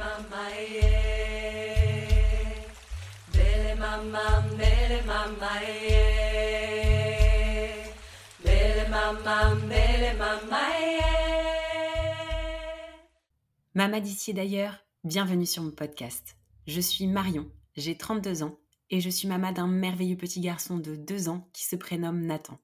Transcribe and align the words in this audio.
mama 0.00 0.44
eh. 0.56 1.60
Bele 3.32 3.76
d'ailleurs, 14.34 14.78
bienvenue 15.04 15.46
sur 15.46 15.62
mon 15.62 15.70
podcast. 15.70 16.36
Je 16.66 16.80
suis 16.80 17.06
Marion, 17.06 17.50
j'ai 17.76 17.96
32 17.96 18.42
ans 18.42 18.58
et 18.88 19.00
je 19.00 19.10
suis 19.10 19.28
maman 19.28 19.52
d'un 19.52 19.66
merveilleux 19.66 20.16
petit 20.16 20.40
garçon 20.40 20.78
de 20.78 20.96
2 20.96 21.28
ans 21.28 21.48
qui 21.52 21.64
se 21.66 21.76
prénomme 21.76 22.24
Nathan. 22.24 22.58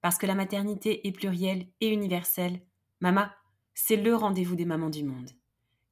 Parce 0.00 0.18
que 0.18 0.26
la 0.26 0.34
maternité 0.34 1.06
est 1.06 1.12
plurielle 1.12 1.68
et 1.80 1.88
universelle, 1.88 2.60
Mama, 3.00 3.34
c'est 3.74 3.96
le 3.96 4.16
rendez-vous 4.16 4.56
des 4.56 4.64
mamans 4.64 4.90
du 4.90 5.04
monde. 5.04 5.30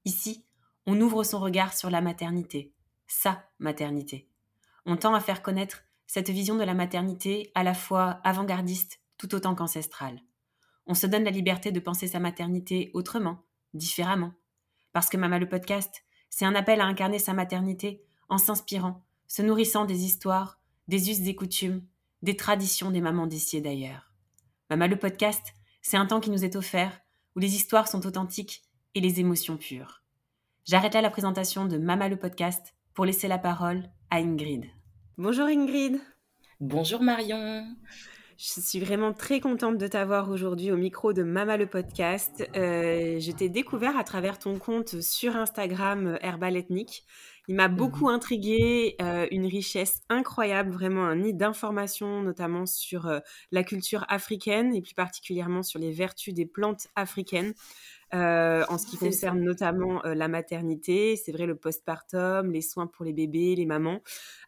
Ici, 0.05 0.44
on 0.87 1.01
ouvre 1.01 1.25
son 1.25 1.41
regard 1.41 1.73
sur 1.75 1.91
la 1.91 2.01
maternité, 2.01 2.73
sa 3.07 3.45
maternité. 3.59 4.29
On 4.87 4.97
tend 4.97 5.15
à 5.15 5.21
faire 5.21 5.43
connaître 5.43 5.85
cette 6.07 6.31
vision 6.31 6.57
de 6.57 6.65
la 6.65 6.75
maternité 6.75 7.51
à 7.55 7.63
la 7.63 7.75
fois 7.75 8.21
avant-gardiste 8.25 9.01
tout 9.17 9.35
autant 9.35 9.55
qu'ancestrale. 9.55 10.21
On 10.87 10.95
se 10.95 11.07
donne 11.07 11.25
la 11.25 11.31
liberté 11.31 11.73
de 11.73 11.81
penser 11.81 12.07
sa 12.07 12.21
maternité 12.21 12.91
autrement, 12.93 13.45
différemment. 13.73 14.35
Parce 14.93 15.09
que 15.09 15.17
Mama 15.17 15.39
le 15.39 15.49
podcast, 15.49 16.05
c'est 16.29 16.45
un 16.45 16.55
appel 16.55 16.81
à 16.81 16.87
incarner 16.87 17.19
sa 17.19 17.33
maternité 17.33 18.05
en 18.29 18.39
s'inspirant, 18.39 19.05
se 19.27 19.43
nourrissant 19.43 19.87
des 19.87 20.05
histoires, 20.05 20.61
des 20.89 21.11
us 21.11 21.27
et 21.27 21.35
coutumes, 21.35 21.87
des 22.23 22.37
traditions 22.37 22.91
des 22.91 23.01
mamans 23.01 23.27
d'ici 23.27 23.57
et 23.57 23.61
d'ailleurs. 23.61 24.13
Mama 24.69 24.87
le 24.87 24.99
podcast, 24.99 25.55
c'est 25.81 25.97
un 25.97 26.07
temps 26.07 26.21
qui 26.21 26.31
nous 26.31 26.45
est 26.45 26.57
offert 26.57 27.01
où 27.37 27.39
les 27.39 27.55
histoires 27.55 27.89
sont 27.89 28.07
authentiques 28.07 28.63
et 28.95 29.01
les 29.01 29.21
émotions 29.21 29.57
pures. 29.57 30.04
J'arrête 30.67 30.95
là 30.95 31.03
la 31.03 31.11
présentation 31.11 31.67
de 31.67 31.77
Mama 31.77 32.09
le 32.09 32.17
podcast 32.17 32.75
pour 32.95 33.05
laisser 33.05 33.29
la 33.29 33.37
parole 33.37 33.83
à 34.11 34.17
Ingrid. 34.17 34.65
Bonjour 35.19 35.45
Ingrid. 35.45 36.01
Bonjour 36.59 37.03
Marion. 37.03 37.67
Je 38.39 38.63
suis 38.63 38.81
vraiment 38.81 39.13
très 39.13 39.41
contente 39.41 39.77
de 39.77 39.87
t'avoir 39.87 40.31
aujourd'hui 40.31 40.73
au 40.73 40.79
micro 40.79 41.13
de 41.13 41.23
Mama 41.23 41.59
le 41.59 41.67
podcast. 41.67 42.49
Euh, 42.57 43.21
je 43.21 43.31
t'ai 43.31 43.51
découvert 43.51 43.99
à 43.99 44.05
travers 44.05 44.39
ton 44.39 44.59
compte 44.59 45.03
sur 45.03 45.37
Instagram 45.37 46.07
euh, 46.07 46.17
Herbal 46.23 46.57
Ethnique. 46.57 47.05
Il 47.47 47.57
m'a 47.57 47.69
beaucoup 47.69 48.09
mhm. 48.09 48.15
intrigué, 48.15 48.97
euh, 49.03 49.27
une 49.31 49.45
richesse 49.45 50.01
incroyable, 50.09 50.71
vraiment 50.71 51.05
un 51.05 51.17
nid 51.17 51.35
d'informations, 51.35 52.23
notamment 52.23 52.65
sur 52.65 53.21
la 53.53 53.63
culture 53.65 54.07
africaine 54.09 54.75
et 54.75 54.81
plus 54.81 54.95
particulièrement 54.95 55.63
sur 55.63 55.79
les 55.79 55.93
vertus 55.93 56.33
des 56.33 56.47
plantes 56.47 56.89
africaines. 56.97 57.53
Euh, 58.15 58.65
en 58.69 58.79
ce 58.79 58.87
qui 58.87 58.97
concerne 58.97 59.41
notamment 59.41 60.05
euh, 60.05 60.15
la 60.15 60.29
maternité, 60.29 61.17
c'est 61.17 61.33
vrai 61.33 61.47
le 61.47 61.57
postpartum, 61.57 62.53
les 62.53 62.61
soins 62.61 62.87
pour 62.87 63.05
les 63.05 63.13
bébés, 63.13 63.57
les 63.57 63.67
mamans. 63.67 64.03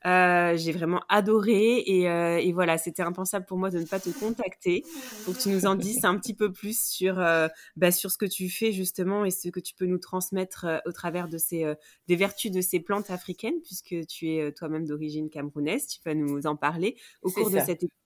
Euh, 0.05 0.56
j'ai 0.56 0.70
vraiment 0.70 1.03
adoré 1.09 1.83
et, 1.87 2.53
voilà, 2.53 2.78
c'était 2.78 3.03
impensable 3.03 3.44
pour 3.44 3.59
moi 3.59 3.70
de 3.70 3.78
ne 3.81 3.84
pas 3.84 3.98
te 3.98 4.11
contacter 4.11 4.84
pour 5.25 5.37
que 5.37 5.42
tu 5.42 5.48
nous 5.48 5.67
en 5.67 5.75
dises 5.75 6.05
un 6.05 6.17
petit 6.19 6.34
peu 6.34 6.53
plus 6.53 6.81
sur 6.81 7.17
bah, 7.77 7.91
sur 7.91 8.11
ce 8.11 8.19
que 8.19 8.27
tu 8.27 8.48
fais 8.48 8.72
justement 8.72 9.25
et 9.25 9.31
ce 9.31 9.48
que 9.48 9.61
tu 9.61 9.75
peux 9.75 9.87
nous 9.87 9.98
transmettre 9.98 10.67
au 10.87 10.92
travers 10.92 11.28
de 11.28 11.39
ces 11.39 11.75
des 12.06 12.17
vertus 12.17 12.53
de 12.53 12.61
ces 12.61 12.81
plantes 12.81 13.11
africaines 13.11 13.61
puisque 13.64 14.06
tu 14.06 14.31
es 14.31 14.53
toi-même 14.53 14.87
d'origine 14.87 15.28
camerounaise. 15.28 15.87
Tu 15.87 16.00
vas 16.05 16.14
nous 16.14 16.47
en 16.47 16.56
parler 16.56 16.97
au 17.22 17.31
cours 17.31 17.50
de 17.50 17.59
cette 17.59 17.83
épisode. 17.83 18.06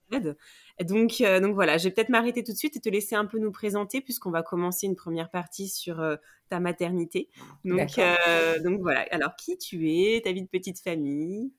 Donc, 0.85 1.21
euh, 1.21 1.41
donc 1.41 1.55
voilà, 1.55 1.79
je 1.79 1.85
vais 1.85 1.91
peut-être 1.91 2.09
m'arrêter 2.09 2.43
tout 2.43 2.53
de 2.53 2.57
suite 2.57 2.77
et 2.77 2.81
te 2.81 2.89
laisser 2.89 3.15
un 3.15 3.27
peu 3.27 3.39
nous 3.39 3.53
présenter 3.53 4.01
puisqu'on 4.01 4.31
va 4.31 4.43
commencer 4.43 4.87
une 4.87 4.97
première 4.97 5.31
partie 5.31 5.69
sur 5.69 6.01
euh, 6.01 6.17
ta 6.49 6.61
maternité. 6.61 7.29
Donc, 7.65 7.99
euh, 7.99 8.59
donc 8.61 8.81
voilà, 8.81 9.07
alors 9.11 9.37
qui 9.37 9.59
tu 9.59 9.91
es, 9.91 10.21
ta 10.23 10.33
vie 10.33 10.43
de 10.43 10.49
petite 10.49 10.81
famille? 10.81 11.53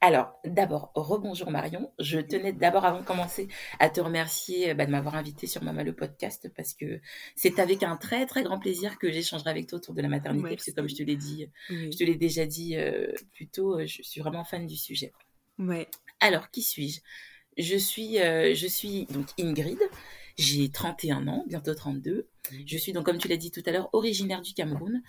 Alors, 0.00 0.38
d'abord, 0.44 0.92
rebonjour 0.94 1.50
Marion. 1.50 1.90
Je 1.98 2.20
tenais 2.20 2.52
d'abord, 2.52 2.84
avant 2.84 3.00
de 3.00 3.04
commencer, 3.04 3.48
à 3.80 3.90
te 3.90 4.00
remercier 4.00 4.72
bah, 4.74 4.86
de 4.86 4.92
m'avoir 4.92 5.16
invité 5.16 5.48
sur 5.48 5.64
Mama 5.64 5.82
le 5.82 5.92
podcast 5.92 6.48
parce 6.54 6.72
que 6.72 7.00
c'est 7.34 7.58
avec 7.58 7.82
un 7.82 7.96
très 7.96 8.24
très 8.26 8.44
grand 8.44 8.60
plaisir 8.60 8.96
que 9.00 9.10
j'échangerai 9.10 9.50
avec 9.50 9.66
toi 9.66 9.78
autour 9.78 9.94
de 9.94 10.02
la 10.02 10.06
maternité. 10.06 10.50
parce 10.50 10.66
que 10.66 10.70
comme 10.70 10.88
je 10.88 10.94
te 10.94 11.02
l'ai 11.02 11.16
dit, 11.16 11.50
je 11.68 11.98
te 11.98 12.04
l'ai 12.04 12.14
déjà 12.14 12.46
dit 12.46 12.76
plus 13.34 13.48
tôt, 13.48 13.80
je 13.84 14.02
suis 14.02 14.20
vraiment 14.20 14.44
fan 14.44 14.68
du 14.68 14.76
sujet. 14.76 15.12
Ouais. 15.58 15.88
Alors, 16.20 16.50
qui 16.52 16.62
suis-je? 16.62 17.00
Je 17.58 17.76
suis, 17.76 18.20
euh, 18.20 18.54
je 18.54 18.66
suis 18.66 19.06
donc 19.06 19.26
Ingrid, 19.38 19.78
j'ai 20.38 20.70
31 20.70 21.26
ans, 21.26 21.44
bientôt 21.48 21.74
32. 21.74 22.28
Je 22.66 22.78
suis 22.78 22.92
donc, 22.92 23.04
comme 23.04 23.18
tu 23.18 23.28
l'as 23.28 23.36
dit 23.36 23.50
tout 23.50 23.62
à 23.66 23.72
l'heure, 23.72 23.90
originaire 23.92 24.40
du 24.40 24.54
Cameroun. 24.54 25.02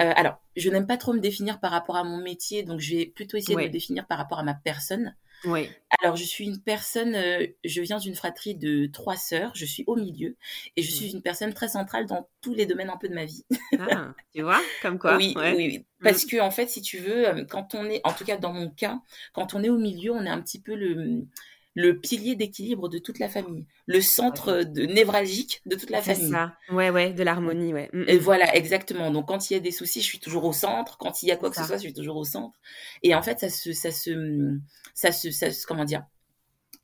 Euh, 0.00 0.12
alors, 0.16 0.42
je 0.56 0.68
n'aime 0.68 0.86
pas 0.86 0.96
trop 0.96 1.12
me 1.12 1.20
définir 1.20 1.60
par 1.60 1.70
rapport 1.70 1.96
à 1.96 2.04
mon 2.04 2.20
métier, 2.20 2.64
donc 2.64 2.80
je 2.80 2.96
vais 2.96 3.06
plutôt 3.06 3.36
essayer 3.36 3.56
de 3.56 3.62
me 3.62 3.68
définir 3.68 4.06
par 4.06 4.18
rapport 4.18 4.40
à 4.40 4.42
ma 4.42 4.54
personne. 4.54 5.14
Oui. 5.44 5.68
Alors, 6.00 6.16
je 6.16 6.24
suis 6.24 6.44
une 6.44 6.60
personne, 6.60 7.14
euh, 7.14 7.46
je 7.64 7.80
viens 7.80 7.98
d'une 7.98 8.14
fratrie 8.14 8.54
de 8.54 8.86
trois 8.86 9.16
sœurs, 9.16 9.52
je 9.54 9.64
suis 9.64 9.84
au 9.86 9.96
milieu, 9.96 10.36
et 10.76 10.82
je 10.82 10.90
suis 10.90 11.12
une 11.12 11.22
personne 11.22 11.54
très 11.54 11.68
centrale 11.68 12.06
dans 12.06 12.28
tous 12.40 12.54
les 12.54 12.66
domaines 12.66 12.90
un 12.90 12.96
peu 12.96 13.08
de 13.08 13.14
ma 13.14 13.24
vie. 13.24 13.44
Ah, 13.78 14.14
tu 14.34 14.42
vois, 14.42 14.60
comme 14.80 14.98
quoi. 14.98 15.16
Oui, 15.16 15.34
oui, 15.36 15.54
oui. 15.56 15.78
Mm. 15.78 16.04
Parce 16.04 16.24
que, 16.24 16.40
en 16.40 16.50
fait, 16.50 16.68
si 16.68 16.82
tu 16.82 16.98
veux, 16.98 17.44
quand 17.48 17.74
on 17.74 17.84
est, 17.86 18.00
en 18.04 18.12
tout 18.12 18.24
cas 18.24 18.36
dans 18.36 18.52
mon 18.52 18.68
cas, 18.70 19.00
quand 19.32 19.54
on 19.54 19.62
est 19.62 19.68
au 19.68 19.78
milieu, 19.78 20.12
on 20.12 20.24
est 20.24 20.30
un 20.30 20.40
petit 20.40 20.60
peu 20.60 20.74
le 20.74 21.26
le 21.74 21.98
pilier 21.98 22.34
d'équilibre 22.36 22.88
de 22.88 22.98
toute 22.98 23.18
la 23.18 23.28
famille, 23.28 23.66
le 23.86 24.00
centre 24.00 24.62
de, 24.62 24.82
névralgique 24.82 25.62
de 25.66 25.76
toute 25.76 25.90
la 25.90 26.02
famille. 26.02 26.26
C'est 26.26 26.30
ça, 26.30 26.54
ouais, 26.70 26.90
ouais, 26.90 27.12
de 27.12 27.22
l'harmonie, 27.22 27.72
ouais. 27.72 27.88
Mm, 27.92 28.04
Et 28.08 28.16
mm. 28.16 28.20
voilà, 28.20 28.54
exactement. 28.56 29.10
Donc 29.10 29.28
quand 29.28 29.50
il 29.50 29.54
y 29.54 29.56
a 29.56 29.60
des 29.60 29.70
soucis, 29.70 30.00
je 30.00 30.06
suis 30.06 30.18
toujours 30.20 30.44
au 30.44 30.52
centre. 30.52 30.98
Quand 30.98 31.22
il 31.22 31.28
y 31.28 31.32
a 31.32 31.36
quoi 31.36 31.50
que 31.50 31.56
ce 31.56 31.64
soit, 31.64 31.76
je 31.76 31.82
suis 31.82 31.94
toujours 31.94 32.16
au 32.16 32.24
centre. 32.24 32.58
Et 33.02 33.14
en 33.14 33.22
fait, 33.22 33.40
ça 33.40 33.48
se, 33.48 33.72
ça 33.72 33.90
se, 33.90 34.58
ça 34.94 35.12
se, 35.12 35.30
ça 35.30 35.50
se 35.50 35.66
comment 35.66 35.84
dire 35.84 36.04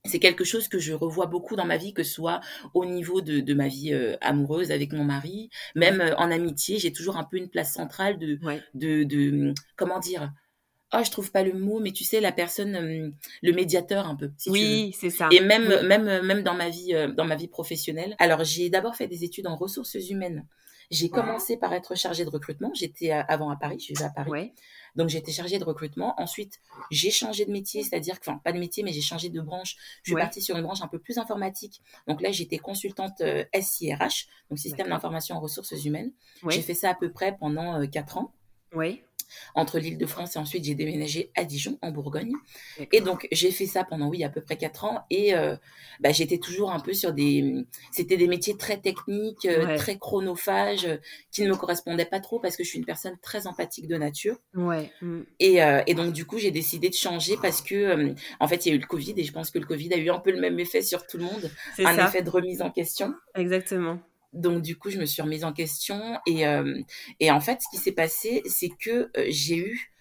c'est 0.04 0.18
quelque 0.18 0.44
chose 0.44 0.68
que 0.68 0.78
je 0.78 0.92
revois 0.92 1.26
beaucoup 1.26 1.56
dans 1.56 1.66
ma 1.66 1.76
vie, 1.76 1.92
que 1.92 2.02
ce 2.02 2.12
soit 2.12 2.40
au 2.74 2.84
niveau 2.84 3.20
de, 3.20 3.40
de 3.40 3.54
ma 3.54 3.68
vie 3.68 3.92
euh, 3.92 4.16
amoureuse 4.20 4.70
avec 4.70 4.92
mon 4.92 5.04
mari, 5.04 5.50
même 5.74 6.00
euh, 6.00 6.14
en 6.16 6.30
amitié, 6.30 6.78
j'ai 6.78 6.92
toujours 6.92 7.16
un 7.16 7.24
peu 7.24 7.36
une 7.36 7.48
place 7.48 7.72
centrale 7.74 8.18
de, 8.18 8.38
de, 8.74 9.04
de, 9.04 9.52
comment 9.76 9.98
dire, 9.98 10.32
oh 10.94 11.00
je 11.04 11.10
trouve 11.10 11.30
pas 11.30 11.42
le 11.42 11.52
mot 11.52 11.80
mais 11.80 11.92
tu 11.92 12.04
sais 12.04 12.20
la 12.20 12.32
personne 12.32 12.76
euh, 12.76 13.10
le 13.42 13.52
médiateur 13.52 14.06
un 14.06 14.16
peu 14.16 14.30
oui 14.46 14.94
c'est 14.98 15.10
ça. 15.10 15.28
Et 15.30 15.40
même 15.40 15.68
même 15.86 16.08
euh, 16.08 16.22
même 16.22 16.42
dans 16.42 16.54
ma 16.54 16.68
vie 16.68 16.94
euh, 16.94 17.08
dans 17.12 17.24
ma 17.24 17.36
vie 17.36 17.48
professionnelle. 17.48 18.14
Alors 18.18 18.44
j'ai 18.44 18.70
d'abord 18.70 18.94
fait 18.96 19.06
des 19.06 19.24
études 19.24 19.46
en 19.46 19.56
ressources 19.56 19.94
humaines. 19.94 20.46
J'ai 20.90 21.10
commencé 21.10 21.58
par 21.58 21.74
être 21.74 21.98
chargée 21.98 22.24
de 22.24 22.30
recrutement. 22.30 22.70
J'étais 22.72 23.10
avant 23.10 23.50
à 23.50 23.56
Paris 23.56 23.78
je 23.78 23.88
vivais 23.88 24.04
à 24.04 24.10
Paris. 24.10 24.54
Donc 24.96 25.10
j'étais 25.10 25.32
chargée 25.32 25.58
de 25.58 25.64
recrutement. 25.64 26.14
Ensuite 26.18 26.60
j'ai 26.90 27.10
changé 27.10 27.44
de 27.44 27.52
métier 27.52 27.82
c'est-à-dire 27.82 28.18
que 28.18 28.30
enfin 28.30 28.40
pas 28.42 28.52
de 28.52 28.58
métier 28.58 28.82
mais 28.82 28.92
j'ai 28.92 29.02
changé 29.02 29.28
de 29.28 29.40
branche. 29.42 29.76
Je 30.02 30.12
suis 30.12 30.18
partie 30.18 30.40
sur 30.40 30.56
une 30.56 30.62
branche 30.62 30.80
un 30.80 30.88
peu 30.88 30.98
plus 30.98 31.18
informatique. 31.18 31.82
Donc 32.06 32.22
là 32.22 32.32
j'étais 32.32 32.56
consultante 32.56 33.22
SIRH 33.52 34.28
donc 34.48 34.58
système 34.58 34.88
d'information 34.88 35.36
en 35.36 35.40
ressources 35.40 35.84
humaines. 35.84 36.12
J'ai 36.48 36.62
fait 36.62 36.74
ça 36.74 36.88
à 36.90 36.94
peu 36.94 37.12
près 37.12 37.36
pendant 37.36 37.86
quatre 37.86 38.16
ans 38.16 38.32
oui 38.74 39.02
entre 39.54 39.78
l'île 39.78 39.98
de 39.98 40.06
France 40.06 40.36
et 40.36 40.38
ensuite 40.38 40.64
j'ai 40.64 40.74
déménagé 40.74 41.30
à 41.36 41.44
Dijon 41.44 41.78
en 41.82 41.90
Bourgogne. 41.90 42.32
Et 42.92 43.00
donc 43.00 43.28
j'ai 43.32 43.50
fait 43.50 43.66
ça 43.66 43.84
pendant 43.84 44.08
oui 44.08 44.24
à 44.24 44.28
peu 44.28 44.40
près 44.40 44.56
quatre 44.56 44.84
ans 44.84 45.04
et 45.10 45.34
euh, 45.34 45.56
bah, 46.00 46.12
j'étais 46.12 46.38
toujours 46.38 46.72
un 46.72 46.80
peu 46.80 46.92
sur 46.92 47.12
des 47.12 47.66
c'était 47.92 48.16
des 48.16 48.28
métiers 48.28 48.56
très 48.56 48.78
techniques, 48.78 49.46
euh, 49.46 49.76
très 49.76 49.98
chronophages 49.98 50.86
euh, 50.86 50.96
qui 51.30 51.42
ne 51.42 51.48
me 51.48 51.56
correspondaient 51.56 52.04
pas 52.04 52.20
trop 52.20 52.38
parce 52.38 52.56
que 52.56 52.64
je 52.64 52.68
suis 52.68 52.78
une 52.78 52.84
personne 52.84 53.16
très 53.22 53.46
empathique 53.46 53.88
de 53.88 53.96
nature. 53.96 54.36
Ouais. 54.54 54.90
Mm. 55.02 55.20
Et, 55.40 55.58
et 55.86 55.94
donc 55.94 56.12
du 56.12 56.24
coup 56.24 56.38
j'ai 56.38 56.50
décidé 56.50 56.88
de 56.88 56.94
changer 56.94 57.36
parce 57.40 57.62
que 57.62 58.14
en 58.40 58.48
fait 58.48 58.66
il 58.66 58.68
y 58.70 58.72
a 58.72 58.74
eu 58.74 58.80
le 58.80 58.86
Covid 58.86 59.14
et 59.16 59.24
je 59.24 59.32
pense 59.32 59.50
que 59.50 59.58
le 59.58 59.66
Covid 59.66 59.92
a 59.94 59.96
eu 59.96 60.10
un 60.10 60.18
peu 60.18 60.30
le 60.30 60.40
même 60.40 60.58
effet 60.58 60.82
sur 60.82 61.06
tout 61.06 61.18
le 61.18 61.24
monde, 61.24 61.50
un 61.78 62.06
effet 62.06 62.22
de 62.22 62.30
remise 62.30 62.62
en 62.62 62.70
question. 62.70 63.14
Exactement. 63.34 63.98
Donc 64.32 64.62
du 64.62 64.76
coup, 64.76 64.90
je 64.90 64.98
me 64.98 65.06
suis 65.06 65.22
remise 65.22 65.44
en 65.44 65.52
question 65.52 66.18
et, 66.26 66.46
euh, 66.46 66.80
et 67.20 67.30
en 67.30 67.40
fait, 67.40 67.60
ce 67.62 67.68
qui 67.70 67.82
s'est 67.82 67.92
passé, 67.92 68.42
c'est 68.46 68.68
que 68.68 69.10
euh, 69.16 69.26
j'ai 69.28 69.56
eu, 69.56 69.92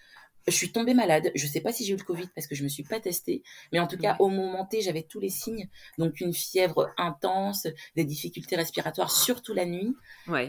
je 0.47 0.53
suis 0.53 0.71
tombée 0.71 0.93
malade. 0.93 1.31
Je 1.35 1.47
sais 1.47 1.61
pas 1.61 1.71
si 1.71 1.85
j'ai 1.85 1.93
eu 1.93 1.97
le 1.97 2.03
Covid 2.03 2.27
parce 2.35 2.47
que 2.47 2.55
je 2.55 2.63
me 2.63 2.69
suis 2.69 2.83
pas 2.83 2.99
testée, 2.99 3.43
mais 3.71 3.79
en 3.79 3.87
tout 3.87 3.97
cas, 3.97 4.15
au 4.19 4.29
moment 4.29 4.65
T, 4.65 4.81
j'avais 4.81 5.03
tous 5.03 5.19
les 5.19 5.29
signes. 5.29 5.69
Donc 5.97 6.19
une 6.19 6.33
fièvre 6.33 6.93
intense, 6.97 7.67
des 7.95 8.05
difficultés 8.05 8.55
respiratoires, 8.55 9.11
surtout 9.11 9.53
la 9.53 9.65
nuit. 9.65 9.95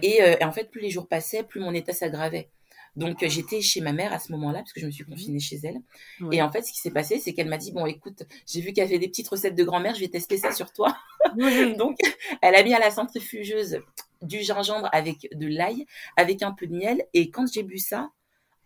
Et, 0.03 0.23
euh, 0.23 0.37
et, 0.41 0.45
en 0.45 0.53
fait, 0.53 0.71
plus 0.71 0.81
les 0.81 0.91
jours 0.91 1.09
passaient, 1.09 1.43
plus 1.43 1.61
mon 1.61 1.75
état 1.75 1.93
s'aggravait. 1.93 2.51
Donc 2.97 3.23
euh, 3.23 3.29
j'étais 3.29 3.61
chez 3.61 3.81
ma 3.81 3.93
mère 3.93 4.13
à 4.13 4.19
ce 4.19 4.33
moment-là 4.33 4.61
parce 4.61 4.73
que 4.73 4.81
je 4.81 4.87
me 4.87 4.91
suis 4.91 5.05
mmh. 5.05 5.11
confinée 5.11 5.41
chez 5.41 5.61
elle. 5.65 5.81
Et 6.33 6.43
en 6.43 6.51
fait, 6.51 6.63
ce 6.63 6.73
qui 6.73 6.79
s'est 6.79 6.91
passé, 6.91 7.19
c'est 7.19 7.35
qu'elle 7.35 7.49
m'a 7.49 7.59
dit 7.59 7.73
bon, 7.73 7.87
écoute, 7.87 8.23
j'ai 8.47 8.61
vu 8.61 8.73
qu'elle 8.73 8.89
fait 8.89 8.99
des 8.99 9.09
petites 9.09 9.29
recettes 9.29 9.55
de 9.55 9.65
grand-mère, 9.65 9.95
je 9.95 10.01
vais 10.01 10.09
tester 10.09 10.37
ça 10.37 10.53
sur 10.53 10.73
toi. 10.73 10.97
Donc 11.79 11.99
elle 12.43 12.55
a 12.55 12.63
mis 12.63 12.75
à 12.75 12.79
la 12.79 12.91
centrifugeuse 12.91 13.81
du 14.23 14.43
gingembre 14.43 14.89
avec 14.93 15.29
de 15.33 15.47
l'ail, 15.47 15.87
avec 16.17 16.43
un 16.43 16.53
peu 16.53 16.67
de 16.67 16.75
miel. 16.75 17.05
Et 17.15 17.31
quand 17.31 17.51
j'ai 17.53 17.63
bu 17.63 17.79
ça, 17.79 18.11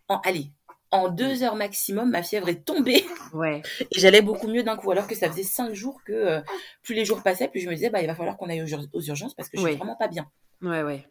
en 0.07 0.17
allez, 0.19 0.51
en 0.93 1.09
deux 1.09 1.41
heures 1.41 1.55
maximum, 1.55 2.11
ma 2.11 2.21
fièvre 2.21 2.49
est 2.49 2.63
tombée. 2.63 3.03
Ouais. 3.33 3.63
Et 3.79 3.99
j'allais 3.99 4.21
beaucoup 4.21 4.47
mieux 4.47 4.61
d'un 4.61 4.77
coup, 4.77 4.91
alors 4.91 5.07
que 5.07 5.15
ça 5.15 5.29
faisait 5.29 5.43
cinq 5.43 5.73
jours 5.73 6.03
que 6.05 6.13
euh, 6.13 6.41
plus 6.83 6.93
les 6.93 7.03
jours 7.03 7.23
passaient, 7.23 7.47
plus 7.47 7.61
je 7.61 7.69
me 7.69 7.73
disais, 7.73 7.89
bah, 7.89 8.01
il 8.01 8.07
va 8.07 8.13
falloir 8.13 8.37
qu'on 8.37 8.47
aille 8.47 8.61
aux, 8.61 9.01
urgences 9.01 9.33
parce 9.33 9.49
que 9.49 9.57
je 9.57 9.65
suis 9.65 9.75
vraiment 9.75 9.95
pas 9.95 10.07
bien. 10.07 10.29
Ouais, 10.61 10.83
ouais. 10.83 11.03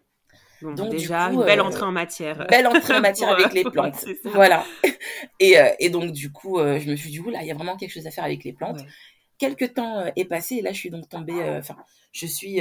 Donc 0.62 0.90
déjà, 0.90 1.30
une 1.30 1.44
belle 1.44 1.60
entrée 1.60 1.84
en 1.84 1.92
matière. 1.92 2.46
Belle 2.48 2.66
entrée 2.66 2.94
en 2.94 3.00
matière 3.02 3.30
avec 3.30 3.52
les 3.52 3.64
plantes. 3.64 4.04
voilà. 4.24 4.64
Et, 5.40 5.56
et, 5.78 5.90
donc 5.90 6.12
du 6.12 6.32
coup, 6.32 6.58
je 6.58 6.90
me 6.90 6.96
suis 6.96 7.10
dit, 7.10 7.20
là, 7.30 7.42
il 7.42 7.48
y 7.48 7.50
a 7.50 7.54
vraiment 7.54 7.76
quelque 7.76 7.92
chose 7.92 8.06
à 8.06 8.10
faire 8.10 8.24
avec 8.24 8.44
les 8.44 8.52
plantes. 8.52 8.80
Quelques 9.38 9.74
temps 9.74 10.04
est 10.14 10.24
passé 10.24 10.56
et 10.56 10.62
là, 10.62 10.72
je 10.72 10.78
suis 10.78 10.90
donc 10.90 11.08
tombée, 11.08 11.42
enfin, 11.58 11.76
je 12.12 12.26
suis, 12.26 12.60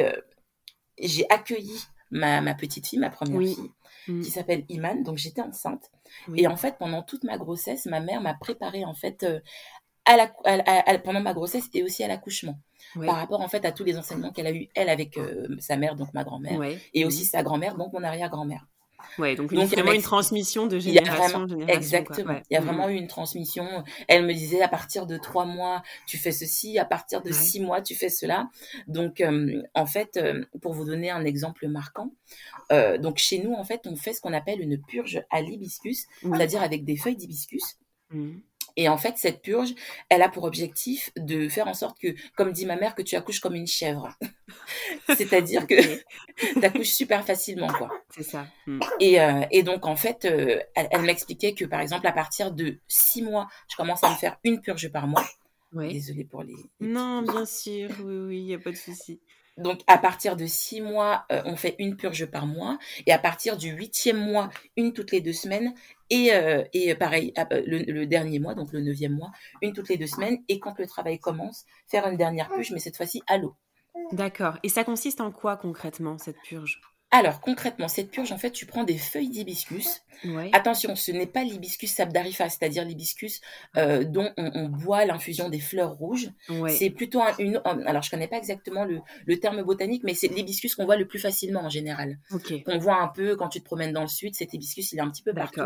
j'ai 0.99 1.25
accueilli 1.29 1.79
ma, 2.09 2.41
ma, 2.41 2.53
petite 2.53 2.87
fille, 2.87 2.99
ma 2.99 3.09
première 3.09 3.39
fille, 3.41 3.71
mmh. 4.07 4.21
qui 4.21 4.31
s'appelle 4.31 4.65
Iman. 4.69 5.03
Donc 5.03 5.17
j'étais 5.17 5.41
enceinte. 5.41 5.91
Et 6.35 6.47
en 6.47 6.57
fait, 6.57 6.77
pendant 6.77 7.03
toute 7.03 7.23
ma 7.23 7.37
grossesse, 7.37 7.85
ma 7.85 7.99
mère 7.99 8.21
m'a 8.21 8.33
préparée 8.33 8.85
en 8.85 8.93
fait 8.93 9.25
à 10.05 10.17
la, 10.17 10.99
pendant 10.99 11.21
ma 11.21 11.33
grossesse 11.33 11.65
et 11.73 11.83
aussi 11.83 12.03
à 12.03 12.07
l'accouchement. 12.07 12.59
Par 12.95 13.15
rapport 13.15 13.41
en 13.41 13.47
fait 13.47 13.63
à 13.63 13.71
tous 13.71 13.83
les 13.83 13.97
enseignements 13.97 14.31
qu'elle 14.31 14.47
a 14.47 14.51
eu 14.51 14.67
elle 14.75 14.89
avec 14.89 15.17
sa 15.59 15.77
mère, 15.77 15.95
donc 15.95 16.13
ma 16.13 16.23
grand-mère, 16.23 16.59
et 16.93 17.05
aussi 17.05 17.23
mmh. 17.23 17.25
sa 17.25 17.43
grand-mère, 17.43 17.75
donc 17.75 17.93
mon 17.93 18.03
arrière-grand-mère. 18.03 18.67
Ouais, 19.17 19.35
donc, 19.35 19.53
donc 19.53 19.67
vraiment 19.67 19.93
une 19.93 20.01
transmission 20.01 20.67
de 20.67 20.77
génération 20.77 21.39
en 21.39 21.47
génération. 21.47 21.75
Exactement. 21.75 22.39
Il 22.49 22.53
y 22.53 22.57
a 22.57 22.61
vraiment 22.61 22.87
mmh. 22.87 22.91
eu 22.91 22.95
une 22.95 23.07
transmission. 23.07 23.83
Elle 24.07 24.25
me 24.25 24.33
disait 24.33 24.61
à 24.61 24.67
partir 24.67 25.05
de 25.05 25.17
trois 25.17 25.45
mois, 25.45 25.83
tu 26.05 26.17
fais 26.17 26.31
ceci, 26.31 26.77
à 26.77 26.85
partir 26.85 27.21
de 27.21 27.31
six 27.31 27.59
mois, 27.59 27.81
tu 27.81 27.95
fais 27.95 28.09
cela. 28.09 28.49
Donc, 28.87 29.23
en 29.73 29.85
fait, 29.85 30.19
pour 30.61 30.73
vous 30.73 30.85
donner 30.85 31.09
un 31.09 31.25
exemple 31.25 31.67
marquant, 31.67 32.11
euh, 32.71 32.97
donc 32.97 33.17
chez 33.17 33.39
nous, 33.39 33.53
en 33.53 33.63
fait, 33.63 33.87
on 33.87 33.95
fait 33.95 34.13
ce 34.13 34.21
qu'on 34.21 34.33
appelle 34.33 34.61
une 34.61 34.79
purge 34.81 35.23
à 35.29 35.41
l'hibiscus, 35.41 36.05
c'est-à-dire 36.21 36.61
avec 36.61 36.85
des 36.85 36.95
feuilles 36.95 37.17
d'hibiscus. 37.17 37.77
Mmh. 38.11 38.33
Et 38.75 38.89
en 38.89 38.97
fait, 38.97 39.17
cette 39.17 39.41
purge, 39.41 39.73
elle 40.09 40.21
a 40.21 40.29
pour 40.29 40.43
objectif 40.43 41.11
de 41.15 41.49
faire 41.49 41.67
en 41.67 41.73
sorte 41.73 41.99
que, 41.99 42.15
comme 42.35 42.51
dit 42.51 42.65
ma 42.65 42.75
mère, 42.75 42.95
que 42.95 43.01
tu 43.01 43.15
accouches 43.15 43.39
comme 43.39 43.55
une 43.55 43.67
chèvre. 43.67 44.09
C'est-à-dire 45.07 45.67
que 45.67 45.75
tu 46.35 46.63
accouches 46.65 46.89
super 46.89 47.25
facilement, 47.25 47.67
quoi. 47.67 47.89
C'est 48.09 48.23
ça. 48.23 48.47
Et, 48.99 49.21
euh, 49.21 49.43
et, 49.51 49.63
donc, 49.63 49.85
en 49.85 49.95
fait, 49.95 50.25
euh, 50.25 50.59
elle, 50.75 51.01
m'expliquait 51.01 51.53
que, 51.53 51.65
par 51.65 51.81
exemple, 51.81 52.07
à 52.07 52.11
partir 52.11 52.51
de 52.51 52.79
six 52.87 53.21
mois, 53.21 53.47
je 53.69 53.75
commence 53.75 54.03
à 54.03 54.09
me 54.09 54.15
faire 54.15 54.37
une 54.43 54.61
purge 54.61 54.89
par 54.91 55.07
mois. 55.07 55.25
Désolée 55.73 56.25
pour 56.25 56.43
les, 56.43 56.55
non, 56.81 57.21
bien 57.21 57.45
sûr. 57.45 57.89
Oui, 58.03 58.17
oui, 58.27 58.37
il 58.39 58.45
n'y 58.45 58.53
a 58.53 58.59
pas 58.59 58.71
de 58.71 58.75
souci. 58.75 59.21
Donc, 59.57 59.81
à 59.87 59.97
partir 59.97 60.35
de 60.35 60.45
six 60.45 60.81
mois, 60.81 61.25
euh, 61.31 61.41
on 61.45 61.55
fait 61.55 61.75
une 61.79 61.95
purge 61.95 62.25
par 62.25 62.47
mois. 62.47 62.77
Et 63.05 63.11
à 63.11 63.19
partir 63.19 63.57
du 63.57 63.69
huitième 63.69 64.17
mois, 64.17 64.49
une 64.75 64.93
toutes 64.93 65.11
les 65.11 65.21
deux 65.21 65.33
semaines. 65.33 65.73
Et, 66.11 66.33
euh, 66.33 66.63
et 66.73 66.93
pareil, 66.93 67.33
le, 67.49 68.05
dernier 68.05 68.37
mois, 68.39 68.53
donc 68.53 68.73
le 68.73 68.81
neuvième 68.81 69.13
mois, 69.13 69.31
une 69.61 69.73
toutes 69.73 69.87
les 69.89 69.97
deux 69.97 70.07
semaines. 70.07 70.37
Et 70.49 70.59
quand 70.59 70.77
le 70.77 70.85
travail 70.85 71.19
commence, 71.19 71.65
faire 71.87 72.05
une 72.05 72.17
dernière 72.17 72.49
purge, 72.49 72.71
mais 72.71 72.79
cette 72.79 72.97
fois-ci 72.97 73.23
à 73.27 73.37
l'eau. 73.37 73.55
D'accord. 74.11 74.57
Et 74.63 74.69
ça 74.69 74.83
consiste 74.83 75.21
en 75.21 75.31
quoi 75.31 75.55
concrètement, 75.55 76.17
cette 76.17 76.39
purge? 76.43 76.81
Alors, 77.13 77.41
concrètement, 77.41 77.89
cette 77.89 78.09
purge, 78.09 78.31
en 78.31 78.37
fait, 78.37 78.51
tu 78.51 78.65
prends 78.65 78.85
des 78.85 78.97
feuilles 78.97 79.29
d'hibiscus. 79.29 80.01
Attention, 80.53 80.95
ce 80.95 81.11
n'est 81.11 81.27
pas 81.27 81.43
l'hibiscus 81.43 81.91
sabdarifa, 81.91 82.47
c'est-à-dire 82.47 82.85
l'hibiscus 82.85 83.41
euh, 83.75 84.05
dont 84.05 84.31
on, 84.37 84.69
boit 84.69 85.03
l'infusion 85.03 85.49
des 85.49 85.59
fleurs 85.59 85.93
rouges. 85.93 86.29
C'est 86.69 86.89
plutôt 86.89 87.21
une... 87.37 87.61
Alors, 87.65 88.01
je 88.01 88.09
connais 88.09 88.29
pas 88.29 88.37
exactement 88.37 88.85
le, 88.85 89.39
terme 89.39 89.61
botanique, 89.63 90.03
mais 90.05 90.13
c'est 90.13 90.29
l'hibiscus 90.29 90.75
qu'on 90.75 90.85
voit 90.85 90.95
le 90.95 91.05
plus 91.05 91.19
facilement 91.19 91.65
en 91.65 91.69
général. 91.69 92.17
On 92.67 92.77
voit 92.77 93.01
un 93.01 93.09
peu 93.09 93.35
quand 93.35 93.49
tu 93.49 93.59
te 93.59 93.65
promènes 93.65 93.91
dans 93.91 94.03
le 94.03 94.07
sud, 94.07 94.33
cet 94.35 94.53
hibiscus, 94.53 94.93
il 94.93 94.99
est 94.99 95.01
un 95.01 95.09
petit 95.09 95.23
peu 95.23 95.33
partout. 95.33 95.61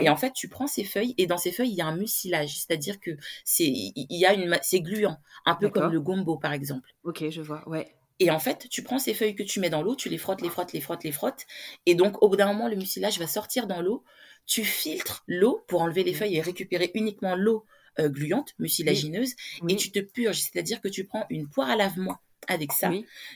Et 0.00 0.08
en 0.08 0.16
fait, 0.16 0.32
tu 0.32 0.48
prends 0.48 0.66
ces 0.66 0.84
feuilles, 0.84 1.14
et 1.16 1.26
dans 1.26 1.38
ces 1.38 1.52
feuilles, 1.52 1.70
il 1.70 1.76
y 1.76 1.82
a 1.82 1.86
un 1.86 1.96
mucilage, 1.96 2.58
c'est-à-dire 2.58 2.98
que 2.98 3.12
c'est 3.44 3.66
il 3.66 4.06
y 4.08 4.26
a 4.26 4.32
une 4.32 4.58
c'est 4.62 4.80
gluant, 4.80 5.18
un 5.46 5.54
peu 5.54 5.68
comme 5.68 5.92
le 5.92 6.00
gombo, 6.00 6.38
par 6.38 6.52
exemple. 6.52 6.88
Ok, 7.04 7.24
je 7.30 7.40
vois, 7.40 7.68
ouais. 7.68 7.94
Et 8.18 8.30
en 8.30 8.38
fait, 8.38 8.68
tu 8.70 8.82
prends 8.82 8.98
ces 8.98 9.14
feuilles 9.14 9.34
que 9.34 9.42
tu 9.42 9.60
mets 9.60 9.70
dans 9.70 9.82
l'eau, 9.82 9.96
tu 9.96 10.08
les 10.08 10.18
frottes, 10.18 10.42
les 10.42 10.48
frottes, 10.48 10.72
les 10.72 10.80
frottes, 10.80 11.04
les 11.04 11.12
frottes. 11.12 11.46
Et 11.86 11.94
donc, 11.94 12.22
au 12.22 12.28
bout 12.28 12.36
d'un 12.36 12.46
moment, 12.46 12.68
le 12.68 12.76
mucilage 12.76 13.18
va 13.18 13.26
sortir 13.26 13.66
dans 13.66 13.80
l'eau. 13.80 14.04
Tu 14.46 14.64
filtres 14.64 15.24
l'eau 15.26 15.64
pour 15.68 15.82
enlever 15.82 16.04
les 16.04 16.14
feuilles 16.14 16.36
et 16.36 16.40
récupérer 16.40 16.90
uniquement 16.94 17.34
l'eau 17.34 17.64
euh, 17.98 18.08
gluante, 18.08 18.54
mucilagineuse. 18.58 19.34
Et 19.68 19.76
tu 19.76 19.90
te 19.90 20.00
purges, 20.00 20.40
c'est-à-dire 20.40 20.80
que 20.80 20.88
tu 20.88 21.04
prends 21.04 21.26
une 21.30 21.48
poire 21.48 21.70
à 21.70 21.76
lavement 21.76 22.18
avec 22.48 22.72
ça. 22.72 22.90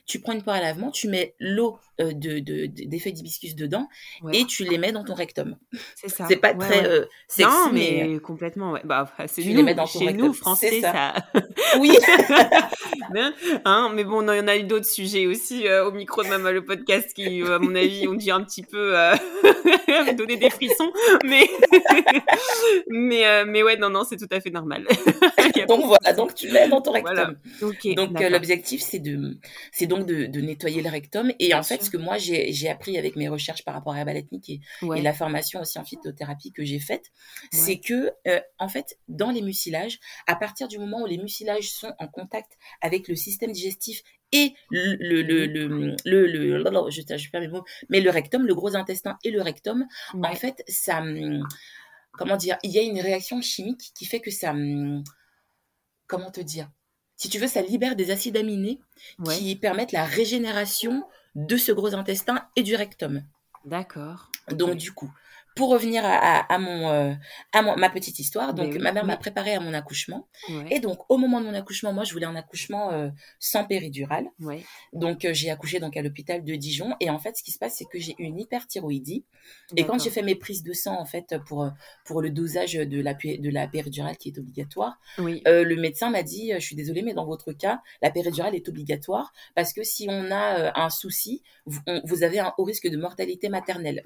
Tu 0.07 0.21
prends 0.21 0.33
une 0.33 0.43
poire 0.43 0.57
à 0.57 0.61
lavement, 0.61 0.91
tu 0.91 1.09
mets 1.09 1.35
l'eau 1.39 1.79
euh, 1.99 2.13
de, 2.13 2.41
de, 2.41 2.67
des 2.67 2.99
feuilles 2.99 3.15
d'hibiscus 3.15 3.55
dedans 3.55 3.89
et 4.33 4.45
tu 4.45 4.65
les 4.65 4.77
mets 4.77 4.93
dans 4.93 5.03
ton 5.03 5.15
rectum. 5.15 5.57
C'est 5.95 6.11
ça. 6.11 6.27
C'est 6.29 6.37
pas 6.37 6.53
très 6.53 6.87
euh, 6.87 7.07
sexy, 7.27 7.51
non, 7.51 7.71
mais, 7.73 8.19
complètement. 8.23 8.73
Ouais. 8.73 8.83
Bah, 8.85 9.11
c'est 9.27 9.41
tu 9.41 9.49
les 9.49 9.63
mets 9.63 9.75
dans 9.75 9.87
ton 9.87 10.01
chez 10.01 10.13
nous, 10.13 10.35
français, 10.35 10.83
ça. 10.83 11.15
oui. 11.79 11.97
hein, 13.65 13.91
mais 13.95 14.05
bon, 14.05 14.21
il 14.31 14.37
y 14.37 14.41
en 14.41 14.49
a 14.49 14.57
eu 14.57 14.65
d'autres 14.65 14.85
sujets 14.85 15.27
aussi 15.27 15.67
euh, 15.67 15.87
au 15.87 15.93
micro 15.93 16.23
de 16.23 16.29
Maman 16.29 16.51
le 16.51 16.65
podcast 16.65 17.15
qui, 17.15 17.43
à 17.43 17.59
mon 17.59 17.75
avis, 17.75 18.07
ont 18.09 18.15
dû 18.15 18.31
un 18.31 18.43
petit 18.43 18.63
peu 18.63 18.95
donner 20.19 20.37
des 20.37 20.51
frissons. 20.51 20.93
Mais, 21.25 21.49
mais, 22.91 23.45
mais 23.47 23.63
ouais, 23.63 23.79
non, 23.79 23.89
non, 23.89 24.05
c'est 24.05 24.19
tout 24.19 24.29
à 24.31 24.41
fait 24.41 24.51
normal. 24.51 24.87
donc 25.67 25.87
voilà, 25.87 26.13
donc 26.13 26.35
tu 26.35 26.51
mets 26.51 26.69
dans 26.69 26.83
ton 26.83 26.93
rectum. 26.93 27.37
donc 27.95 28.21
l'objectif, 28.21 28.83
c'est 28.83 28.96
de, 28.99 29.39
c'est 29.73 29.87
donc 29.87 30.07
de, 30.07 30.27
de, 30.27 30.41
nettoyer 30.41 30.83
le 30.83 30.91
rectum. 30.91 31.33
Et 31.39 31.55
en 31.55 31.63
fait, 31.63 31.83
ce 31.83 31.91
que 31.91 31.97
moi 31.97 32.19
j'ai 32.19 32.69
appris 32.69 32.99
avec 32.99 33.17
mes 33.17 33.29
recherches 33.29 33.65
par 33.65 33.75
rapport 33.75 33.95
à 33.95 33.99
la 33.99 34.05
balatnique 34.05 34.51
et, 34.51 34.61
et, 34.83 35.03
la 35.03 35.13
formation 35.13 35.61
aussi 35.61 35.79
en 35.79 35.85
phytothérapie 35.85 36.53
que 36.53 36.65
j'ai 36.65 36.81
faite, 36.81 37.07
c'est 37.53 37.79
que 37.79 38.13
euh, 38.27 38.41
en 38.59 38.69
fait, 38.69 38.99
dans 39.09 39.31
les 39.31 39.43
mucilages, 39.43 39.99
à 40.27 40.37
partir 40.37 40.69
du 40.69 40.79
moment 40.79 41.03
où 41.03 41.07
les 41.07 41.19
mucilages 41.19 41.71
sont 41.71 41.93
en 41.99 42.09
contact 42.09 42.53
avec 42.81 43.09
le 43.09 43.17
système 43.17 43.53
digestif 43.53 44.03
et 44.33 44.55
le, 44.71 44.97
le, 44.97 45.23
le, 45.23 45.47
le, 45.47 46.27
le, 46.27 46.91
je, 46.91 47.01
je 47.17 47.31
perds 47.31 47.41
mes 47.41 47.49
mots, 47.49 47.65
mais 47.89 48.01
le 48.01 48.11
rectum, 48.11 48.47
le 48.47 48.55
gros 48.55 48.75
intestin 48.75 49.19
et 49.25 49.31
le 49.31 49.41
rectum, 49.41 49.87
en 50.15 50.35
fait, 50.35 50.65
ça, 50.67 51.03
comment 52.13 52.37
dire, 52.37 52.59
il 52.63 52.71
y 52.71 52.79
a 52.79 52.83
une 52.83 53.01
réaction 53.01 53.41
chimique 53.41 53.93
qui 53.95 54.05
fait 54.05 54.21
que 54.21 54.31
ça, 54.31 54.55
comment 56.07 56.31
te 56.31 56.41
dire, 56.41 56.71
si 57.17 57.29
tu 57.29 57.39
veux, 57.39 57.47
ça 57.47 57.63
libère 57.63 57.97
des 57.97 58.11
acides 58.11 58.37
aminés 58.37 58.81
qui 59.25 59.57
permettent 59.57 59.93
la 59.93 60.05
régénération 60.05 61.05
de 61.35 61.57
ce 61.57 61.73
gros 61.73 61.95
intestin 61.95 62.47
et 62.57 62.63
du 62.63 62.77
rectum. 62.77 63.23
D'accord. 63.65 64.31
Donc, 64.51 64.77
du 64.77 64.93
coup, 64.93 65.11
pour 65.57 65.71
revenir 65.71 66.03
à, 66.05 66.59
mon, 66.59 66.91
euh, 66.91 67.15
à 67.53 67.63
ma 67.63 67.89
petite 67.89 68.19
histoire, 68.19 68.53
donc 68.53 68.75
ma 68.75 68.93
mère 68.93 69.07
m'a 69.07 69.17
préparé 69.17 69.55
à 69.55 69.61
mon 69.61 69.73
accouchement. 69.73 70.29
Et 70.71 70.81
donc, 70.81 70.99
au 71.09 71.17
moment 71.17 71.41
de 71.41 71.47
mon 71.47 71.55
accouchement, 71.55 71.95
moi, 71.95 72.05
je 72.05 72.13
voulais 72.13 72.27
un 72.27 72.37
accouchement 72.37 72.93
euh, 72.93 73.09
sans 73.41 73.65
péridurale. 73.65 74.27
Donc, 74.93 75.25
euh, 75.25 75.33
j'ai 75.33 75.51
accouché 75.51 75.81
donc 75.81 75.97
à 75.97 76.03
l'hôpital 76.03 76.45
de 76.45 76.55
Dijon. 76.55 76.95
Et 77.01 77.09
en 77.09 77.19
fait, 77.19 77.39
ce 77.39 77.43
qui 77.43 77.53
se 77.53 77.59
passe, 77.59 77.77
c'est 77.79 77.87
que 77.87 77.99
j'ai 77.99 78.13
eu 78.19 78.25
une 78.25 78.39
hyperthyroïdie. 78.39 79.25
Et 79.77 79.85
quand 79.85 79.99
j'ai 79.99 80.11
fait 80.11 80.23
mes 80.23 80.35
prises 80.35 80.63
de 80.63 80.75
sang, 80.75 81.01
en 81.01 81.07
fait, 81.07 81.35
pour, 81.47 81.71
pour 82.05 82.21
le 82.21 82.29
dosage 82.29 82.75
de 82.75 83.01
la, 83.01 83.15
de 83.15 83.51
la 83.51 83.67
péridurale 83.67 84.19
qui 84.19 84.29
est 84.29 84.39
obligatoire, 84.39 84.99
le 85.19 85.75
médecin 85.75 86.11
m'a 86.11 86.23
dit, 86.23 86.53
je 86.53 86.59
suis 86.59 86.77
désolée, 86.77 87.01
mais 87.01 87.15
dans 87.15 87.25
votre 87.25 87.53
cas, 87.53 87.81
la 88.03 88.11
péridurale 88.11 88.55
est 88.55 88.69
obligatoire 88.69 89.33
parce 89.55 89.73
que 89.73 89.83
si 89.83 90.07
on 90.11 90.31
a 90.31 90.79
un 90.79 90.91
souci, 90.91 91.43
vous, 91.65 91.81
vous 92.05 92.25
avez 92.25 92.41
un 92.41 92.53
haut 92.59 92.65
risque 92.65 92.89
de 92.89 92.99
mortalité 92.99 93.49
maternelle. 93.49 94.03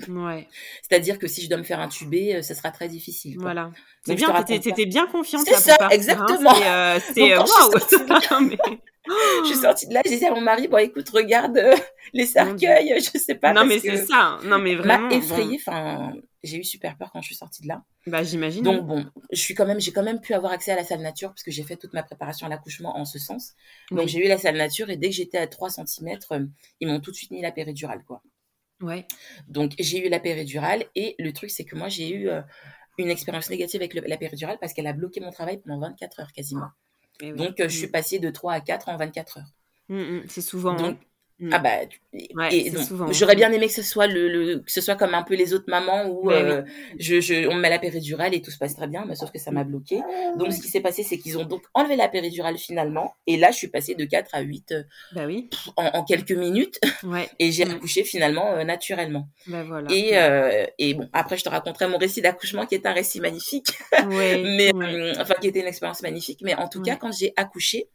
C'est-à-dire 0.82 1.18
que 1.18 1.26
si 1.26 1.39
si 1.40 1.46
je 1.46 1.50
dois 1.50 1.58
me 1.58 1.64
faire 1.64 1.80
intuber, 1.80 2.36
euh, 2.36 2.42
ce 2.42 2.54
sera 2.54 2.70
très 2.70 2.88
difficile. 2.88 3.36
Voilà. 3.38 3.70
C'est 4.04 4.14
bien, 4.14 4.42
t'étais 4.42 4.86
bien 4.86 5.06
confiante. 5.06 5.46
C'est 5.46 5.56
ça, 5.56 5.88
exactement. 5.90 6.54
C'est 7.14 7.36
waouh. 7.36 8.50
Je 9.42 9.46
suis 9.46 9.56
sortie 9.56 9.88
de 9.88 9.94
là, 9.94 10.02
j'ai 10.04 10.18
dit 10.18 10.26
à 10.26 10.34
mon 10.34 10.42
mari, 10.42 10.68
bon 10.68 10.76
écoute, 10.76 11.08
regarde 11.08 11.56
euh, 11.56 11.74
les 12.12 12.26
cercueils, 12.26 12.94
je 12.98 13.18
sais 13.18 13.34
pas. 13.34 13.52
Non 13.52 13.64
mais 13.64 13.78
c'est 13.78 13.96
ça, 13.96 14.38
non 14.44 14.58
mais 14.58 14.74
vraiment. 14.74 15.08
M'a 15.08 15.14
effrayée, 15.14 15.58
enfin, 15.58 16.12
j'ai 16.44 16.58
eu 16.58 16.64
super 16.64 16.96
peur 16.96 17.10
quand 17.12 17.20
je 17.22 17.26
suis 17.26 17.34
sortie 17.34 17.62
de 17.62 17.68
là. 17.68 17.82
Bah 18.06 18.22
j'imagine. 18.22 18.62
Donc 18.62 18.86
bon, 18.86 19.06
je 19.32 19.40
suis 19.40 19.54
quand 19.54 19.66
même, 19.66 19.80
j'ai 19.80 19.92
quand 19.92 20.02
même 20.02 20.20
pu 20.20 20.34
avoir 20.34 20.52
accès 20.52 20.72
à 20.72 20.76
la 20.76 20.84
salle 20.84 21.00
nature 21.00 21.30
parce 21.30 21.42
que 21.42 21.50
j'ai 21.50 21.62
fait 21.62 21.76
toute 21.76 21.94
ma 21.94 22.02
préparation 22.02 22.46
à 22.46 22.50
l'accouchement 22.50 22.96
en 22.98 23.04
ce 23.04 23.18
sens. 23.18 23.54
Donc 23.90 24.06
j'ai 24.06 24.24
eu 24.24 24.28
la 24.28 24.38
salle 24.38 24.56
nature 24.56 24.90
et 24.90 24.96
dès 24.96 25.08
que 25.08 25.14
j'étais 25.14 25.38
à 25.38 25.46
3 25.46 25.70
cm, 25.70 26.18
euh, 26.32 26.46
ils 26.80 26.86
m'ont 26.86 27.00
tout 27.00 27.10
de 27.10 27.16
suite 27.16 27.30
mis 27.30 27.40
la 27.40 27.52
péridurale 27.52 28.04
quoi. 28.06 28.22
Ouais. 28.80 29.06
Donc 29.48 29.72
j'ai 29.78 30.06
eu 30.06 30.08
la 30.08 30.20
péridurale 30.20 30.84
et 30.94 31.14
le 31.18 31.32
truc 31.32 31.50
c'est 31.50 31.64
que 31.64 31.76
moi 31.76 31.88
j'ai 31.88 32.10
eu 32.10 32.28
euh, 32.28 32.40
une 32.98 33.10
expérience 33.10 33.50
négative 33.50 33.80
avec 33.80 33.94
la 33.94 34.16
péridurale 34.16 34.58
parce 34.60 34.72
qu'elle 34.72 34.86
a 34.86 34.92
bloqué 34.92 35.20
mon 35.20 35.30
travail 35.30 35.60
pendant 35.60 35.80
24 35.80 36.20
heures 36.20 36.32
quasiment. 36.32 36.70
Eh 37.20 37.32
Donc 37.32 37.60
euh, 37.60 37.68
je 37.68 37.76
suis 37.76 37.86
mmh. 37.86 37.92
passée 37.92 38.18
de 38.18 38.30
3 38.30 38.54
à 38.54 38.60
4 38.60 38.88
en 38.88 38.96
24 38.96 39.38
heures. 39.38 39.52
Mmh, 39.88 39.96
mmh. 39.96 40.22
c'est 40.28 40.40
souvent. 40.40 40.74
Donc, 40.74 40.96
hein. 40.96 40.98
Ah 41.50 41.58
mm. 41.58 41.62
bah, 41.62 42.50
et 42.50 42.72
j'aurais 43.12 43.36
bien 43.36 43.50
aimé 43.52 43.66
que 43.66 43.72
ce 43.72 43.82
soit 43.82 44.06
le, 44.06 44.58
que 44.58 44.70
ce 44.70 44.80
soit 44.80 44.96
comme 44.96 45.14
un 45.14 45.22
peu 45.22 45.34
les 45.34 45.54
autres 45.54 45.68
mamans 45.68 46.06
où 46.06 46.30
euh, 46.30 46.62
je, 46.98 47.20
je, 47.20 47.48
on 47.48 47.54
me 47.54 47.60
met 47.60 47.70
la 47.70 47.78
péridurale 47.78 48.34
et 48.34 48.42
tout 48.42 48.50
se 48.50 48.58
passe 48.58 48.74
très 48.74 48.88
bien, 48.88 49.04
mais 49.06 49.14
sauf 49.14 49.30
que 49.30 49.38
ça 49.38 49.50
m'a 49.50 49.64
bloqué. 49.64 50.00
Donc 50.36 50.52
ce 50.52 50.60
qui 50.60 50.68
s'est 50.68 50.80
passé, 50.80 51.02
c'est 51.02 51.18
qu'ils 51.18 51.38
ont 51.38 51.44
donc 51.44 51.62
enlevé 51.72 51.96
la 51.96 52.08
péridurale 52.08 52.58
finalement, 52.58 53.14
et 53.26 53.36
là 53.36 53.52
je 53.52 53.56
suis 53.56 53.68
passée 53.68 53.94
de 53.94 54.04
4 54.04 54.34
à 54.34 54.40
8 54.40 54.72
euh, 54.72 54.82
bah 55.12 55.26
oui. 55.26 55.48
en, 55.76 56.04
quelques 56.04 56.32
minutes, 56.32 56.78
ouais. 57.04 57.28
et 57.38 57.52
j'ai 57.52 57.64
mm. 57.64 57.70
accouché 57.70 58.04
finalement 58.04 58.52
euh, 58.52 58.64
naturellement. 58.64 59.28
Bah 59.46 59.64
voilà. 59.64 59.88
Et, 59.90 60.14
et 60.78 60.94
bon, 60.94 61.08
après 61.12 61.38
je 61.38 61.44
te 61.44 61.48
raconterai 61.48 61.86
mon 61.86 61.98
récit 61.98 62.20
d'accouchement 62.20 62.66
qui 62.66 62.74
est 62.74 62.86
un 62.86 62.92
récit 62.92 63.20
magnifique, 63.20 63.68
mais 64.08 64.72
enfin 65.18 65.34
qui 65.40 65.48
était 65.48 65.60
une 65.60 65.68
expérience 65.68 66.02
magnifique, 66.02 66.40
mais 66.42 66.54
en 66.54 66.68
tout 66.68 66.82
cas 66.82 66.96
quand 66.96 67.12
j'ai 67.12 67.32
accouché 67.36 67.88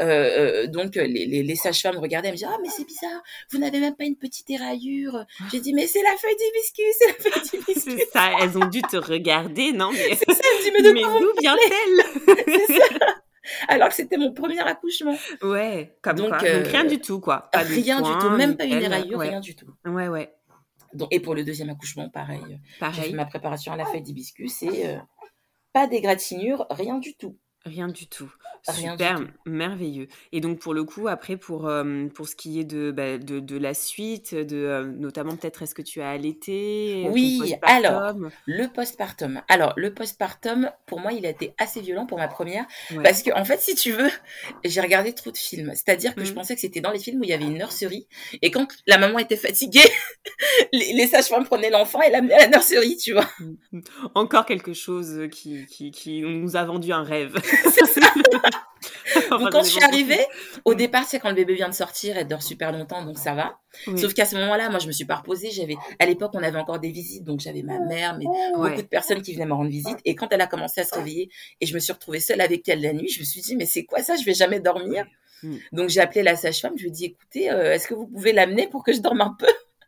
Euh, 0.00 0.04
euh, 0.04 0.66
donc 0.68 0.94
les, 0.96 1.06
les, 1.06 1.42
les 1.42 1.56
sages-femmes 1.56 1.98
regardaient, 1.98 2.28
elles 2.28 2.34
me 2.34 2.38
disaient 2.38 2.50
ah 2.50 2.58
mais 2.62 2.68
c'est 2.68 2.86
bizarre, 2.86 3.20
vous 3.50 3.58
n'avez 3.58 3.80
même 3.80 3.94
pas 3.96 4.04
une 4.04 4.16
petite 4.16 4.48
éraillure. 4.50 5.24
J'ai 5.50 5.60
dit 5.60 5.74
mais 5.74 5.86
c'est 5.86 6.02
la 6.02 6.16
feuille 6.16 6.36
d'hibiscus, 6.36 6.94
c'est 6.98 7.06
la 7.08 7.14
feuille 7.14 7.42
d'hibiscus. 7.50 7.94
C'est 7.98 8.10
ça, 8.12 8.30
elles 8.40 8.56
ont 8.56 8.66
dû 8.68 8.82
te 8.82 8.96
regarder, 8.96 9.72
non 9.72 9.90
mais 9.92 10.14
C'est 10.16 10.32
ça, 10.32 10.40
elle 10.44 10.58
me 10.58 10.64
dit 10.64 10.70
mais 10.72 10.82
de 10.82 10.92
mais 10.92 11.02
d'où 11.20 11.32
vient-elle. 11.40 12.06
Alors 13.68 13.88
que 13.88 13.94
c'était 13.94 14.16
mon 14.18 14.32
premier 14.32 14.60
accouchement. 14.60 15.16
Ouais, 15.42 15.96
comme 16.00 16.16
Donc, 16.16 16.28
quoi. 16.28 16.44
euh, 16.44 16.62
Donc 16.62 16.70
rien 16.72 16.84
du 16.84 17.00
tout 17.00 17.20
quoi. 17.20 17.48
Pas 17.52 17.60
rien 17.60 18.00
du 18.00 18.10
tout, 18.20 18.30
même 18.30 18.56
pas 18.56 18.64
une 18.64 18.80
éraillure, 18.82 19.18
ouais. 19.18 19.30
rien 19.30 19.40
du 19.40 19.54
tout. 19.56 19.66
Ouais, 19.84 20.08
ouais. 20.08 20.32
Donc, 20.94 21.08
et 21.10 21.20
pour 21.20 21.34
le 21.34 21.42
deuxième 21.42 21.70
accouchement, 21.70 22.08
pareil. 22.08 22.40
J'ai 22.46 22.54
fait 22.54 22.78
Pareil, 22.78 23.14
ma 23.14 23.24
préparation 23.24 23.72
à 23.72 23.76
la 23.76 23.84
feuille 23.86 24.02
d'hibiscus 24.02 24.62
et 24.62 24.86
euh, 24.88 24.96
pas 25.72 25.86
d'égratignure, 25.86 26.66
rien 26.70 26.98
du 26.98 27.14
tout. 27.16 27.36
Rien 27.64 27.88
du 27.88 28.06
tout. 28.06 28.32
Rien 28.68 28.94
du 28.94 29.02
Super, 29.02 29.16
tout. 29.18 29.26
merveilleux. 29.44 30.06
Et 30.30 30.40
donc 30.40 30.60
pour 30.60 30.72
le 30.72 30.84
coup, 30.84 31.08
après 31.08 31.36
pour 31.36 31.66
euh, 31.66 32.06
pour 32.14 32.28
ce 32.28 32.36
qui 32.36 32.60
est 32.60 32.64
de 32.64 32.92
bah, 32.92 33.18
de, 33.18 33.40
de 33.40 33.58
la 33.58 33.74
suite, 33.74 34.36
de 34.36 34.56
euh, 34.56 34.84
notamment 34.84 35.34
peut-être 35.36 35.62
est-ce 35.62 35.74
que 35.74 35.82
tu 35.82 36.00
as 36.00 36.10
allaité, 36.10 37.02
ton 37.04 37.12
Oui, 37.12 37.38
postpartum 37.40 38.30
Le 38.46 38.68
postpartum. 38.68 39.42
Alors, 39.48 39.72
le 39.76 39.92
postpartum, 39.92 40.70
pour 40.86 41.00
moi, 41.00 41.12
il 41.12 41.26
a 41.26 41.30
été 41.30 41.54
assez 41.58 41.80
violent 41.80 42.06
pour 42.06 42.18
ma 42.18 42.28
première. 42.28 42.64
Ouais. 42.92 43.02
Parce 43.02 43.22
que, 43.24 43.32
en 43.36 43.44
fait, 43.44 43.60
si 43.60 43.74
tu 43.74 43.90
veux, 43.90 44.10
j'ai 44.64 44.80
regardé 44.80 45.12
trop 45.12 45.32
de 45.32 45.36
films. 45.36 45.72
C'est-à-dire 45.74 46.14
que 46.14 46.24
je 46.24 46.30
Mhm. 46.30 46.34
pensais 46.36 46.54
que 46.54 46.60
c'était 46.60 46.80
dans 46.80 46.92
les 46.92 47.00
films 47.00 47.20
où 47.20 47.24
il 47.24 47.30
y 47.30 47.32
avait 47.32 47.44
une 47.46 47.54
nurserie. 47.54 48.06
Et 48.42 48.52
quand 48.52 48.68
la 48.86 48.98
maman 48.98 49.18
était 49.18 49.36
fatiguée, 49.36 49.80
les, 50.72 50.92
les 50.92 51.06
sages-femmes 51.08 51.44
prenaient 51.46 51.70
l'enfant 51.70 52.00
et 52.02 52.10
l'amenaient 52.10 52.34
à 52.34 52.38
la 52.42 52.48
nurserie, 52.48 52.96
tu 52.96 53.12
vois. 53.12 53.28
Encore 54.14 54.46
quelque 54.46 54.72
chose 54.72 55.28
qui, 55.32 55.66
qui, 55.66 55.90
qui 55.90 56.20
nous 56.22 56.54
a 56.56 56.64
vendu 56.64 56.92
un 56.92 57.02
rêve. 57.02 57.34
Donc, 59.30 59.50
quand 59.52 59.62
je 59.62 59.70
suis 59.70 59.82
arrivée, 59.84 60.24
au 60.64 60.72
Mhm. 60.72 60.76
départ, 60.76 61.04
c'est 61.06 61.18
quand 61.20 61.28
le 61.28 61.34
bébé 61.34 61.54
vient 61.54 61.68
de 61.68 61.74
sortir, 61.74 62.16
elle 62.16 62.26
dort 62.26 62.42
super 62.42 62.72
longtemps, 62.72 63.04
donc 63.04 63.18
ça 63.18 63.34
va. 63.34 63.58
Oui. 63.86 63.98
Sauf 64.00 64.12
qu'à 64.14 64.24
ce 64.24 64.34
moment-là, 64.36 64.70
moi, 64.70 64.78
je 64.78 64.86
me 64.86 64.92
suis 64.92 65.04
pas 65.04 65.16
reposée. 65.16 65.50
J'avais, 65.50 65.76
à 65.98 66.06
l'époque, 66.06 66.32
on 66.34 66.42
avait 66.42 66.58
encore 66.58 66.78
des 66.80 66.90
visites, 66.90 67.24
donc 67.24 67.40
j'avais 67.40 67.62
ma 67.62 67.78
mère, 67.78 68.16
mais 68.18 68.26
Ouais. 68.26 68.70
beaucoup 68.70 68.82
de 68.82 68.86
personnes 68.88 69.22
qui 69.22 69.34
venaient 69.34 69.46
me 69.46 69.54
rendre 69.54 69.70
visite. 69.70 69.98
Et 70.04 70.14
quand 70.14 70.28
elle 70.32 70.40
a 70.40 70.46
commencé 70.46 70.80
à 70.80 70.84
se 70.84 70.94
réveiller 70.94 71.30
et 71.60 71.66
je 71.66 71.74
me 71.74 71.78
suis 71.78 71.92
retrouvée 71.92 72.20
seule 72.20 72.40
avec 72.40 72.68
elle 72.68 72.80
la 72.80 72.92
nuit, 72.92 73.08
je 73.08 73.20
me 73.20 73.24
suis 73.24 73.40
dit, 73.40 73.54
mais 73.56 73.66
c'est 73.66 73.84
quoi 73.84 74.02
ça? 74.02 74.16
Je 74.16 74.24
vais 74.24 74.34
jamais 74.34 74.60
dormir. 74.60 75.04
Mm. 75.42 75.56
Donc, 75.72 75.88
j'ai 75.88 76.00
appelé 76.00 76.22
la 76.22 76.36
sage-femme. 76.36 76.72
Je 76.76 76.82
lui 76.82 76.88
ai 76.88 76.92
dit, 76.92 77.04
écoutez, 77.06 77.50
euh, 77.50 77.74
est-ce 77.74 77.86
que 77.88 77.94
vous 77.94 78.06
pouvez 78.06 78.32
l'amener 78.32 78.66
pour 78.68 78.82
que 78.84 78.92
je 78.92 79.00
dorme 79.00 79.20
un 79.20 79.36
peu? 79.38 79.46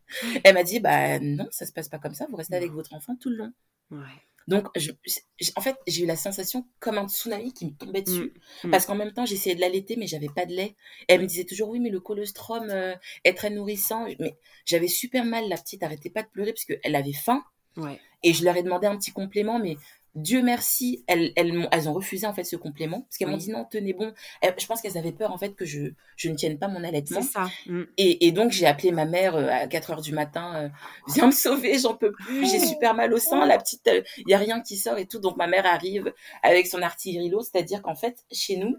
Elle 0.44 0.54
m'a 0.54 0.62
dit, 0.62 0.80
bah, 0.80 1.18
non, 1.21 1.47
ça 1.50 1.66
se 1.66 1.73
passe 1.73 1.88
pas 1.88 1.99
comme 1.99 2.14
ça. 2.14 2.26
Vous 2.30 2.37
restez 2.37 2.54
avec 2.56 2.71
votre 2.73 2.94
enfant 2.94 3.16
tout 3.21 3.30
le 3.30 3.37
long. 3.37 3.52
Ouais. 3.90 3.99
Donc, 4.46 4.68
je, 4.76 4.90
je- 5.06 5.50
en 5.56 5.60
fait, 5.60 5.76
j'ai 5.86 6.02
eu 6.04 6.06
la 6.06 6.16
sensation 6.16 6.66
comme 6.80 6.98
un 6.98 7.08
tsunami 7.08 7.52
qui 7.54 7.66
me 7.66 7.70
tombait 7.72 8.02
dessus. 8.02 8.34
Mm. 8.62 8.70
Parce 8.70 8.84
qu'en 8.86 8.94
même 8.94 9.12
temps, 9.12 9.24
j'essayais 9.24 9.54
de 9.54 9.60
l'allaiter, 9.60 9.96
mais 9.96 10.06
j'avais 10.06 10.28
pas 10.28 10.44
de 10.46 10.52
lait. 10.52 10.76
Et 11.08 11.14
elle 11.14 11.22
me 11.22 11.26
disait 11.26 11.44
toujours, 11.44 11.70
oui, 11.70 11.80
mais 11.80 11.90
le 11.90 12.00
colostrum 12.00 12.68
euh, 12.70 12.94
est 13.24 13.34
très 13.34 13.50
nourrissant. 13.50 14.06
Mais 14.20 14.36
j'avais 14.66 14.88
super 14.88 15.24
mal. 15.24 15.48
La 15.48 15.56
petite 15.56 15.82
arrêtait 15.82 16.10
pas 16.10 16.22
de 16.22 16.28
pleurer 16.28 16.52
parce 16.52 16.64
qu'elle 16.66 16.94
avait 16.94 17.12
faim. 17.12 17.42
Ouais. 17.76 17.98
Et 18.22 18.32
je 18.34 18.44
leur 18.44 18.56
ai 18.56 18.62
demandé 18.62 18.86
un 18.86 18.96
petit 18.96 19.12
complément, 19.12 19.58
mais 19.58 19.76
Dieu 20.14 20.42
merci, 20.42 21.04
elles, 21.09 21.33
elles, 21.37 21.68
elles 21.73 21.88
ont 21.88 21.92
refusé 21.92 22.26
en 22.26 22.33
fait 22.33 22.44
ce 22.44 22.56
complément. 22.56 23.02
Parce 23.02 23.18
qu'elles 23.18 23.28
m'ont 23.28 23.37
dit 23.37 23.50
non, 23.50 23.64
tenez 23.68 23.92
bon. 23.94 24.12
Elles- 24.40 24.54
je 24.59 24.66
pense 24.66 24.80
qu'elles 24.80 24.97
avaient 24.99 25.12
peur 25.12 25.33
en 25.33 25.38
fait 25.38 25.54
que 25.54 25.64
je, 25.64 25.88
je 26.16 26.28
ne 26.28 26.35
tienne 26.37 26.59
pas 26.59 26.68
mon 26.68 26.85
allaitement. 26.85 27.21
C'est 27.23 27.33
ça. 27.33 27.49
Mm. 27.66 27.83
Et, 27.99 28.26
et 28.26 28.33
donc, 28.33 28.52
j'ai 28.52 28.66
appelé 28.66 28.92
ma 28.92 29.04
mère 29.04 29.35
euh, 29.37 29.49
à 29.49 29.66
4 29.66 29.90
heures 29.90 30.02
du 30.02 30.12
matin. 30.12 30.54
euh, 30.56 30.68
Viens 31.14 31.26
me 31.26 31.33
sauver, 31.33 31.78
j'en 31.78 31.94
peux 31.97 32.12
plus, 32.12 32.49
j'ai 32.50 32.61
super 32.61 32.94
mal 32.94 33.12
au 33.12 33.18
sein. 33.18 33.44
La 33.47 33.59
petite, 33.59 33.88
il 34.18 34.28
y 34.28 34.35
a 34.35 34.38
rien 34.38 34.61
qui 34.61 34.76
sort 34.76 34.99
et 34.99 35.06
tout. 35.06 35.18
Donc, 35.18 35.37
ma 35.37 35.47
mère 35.47 35.66
arrive 35.66 36.12
avec 36.42 36.66
son 36.66 36.83
artillerie 36.83 37.30
lourde. 37.30 37.47
C'est-à-dire 37.50 37.83
qu'en 37.83 37.94
fait, 37.97 38.25
chez 38.33 38.56
nous, 38.56 38.76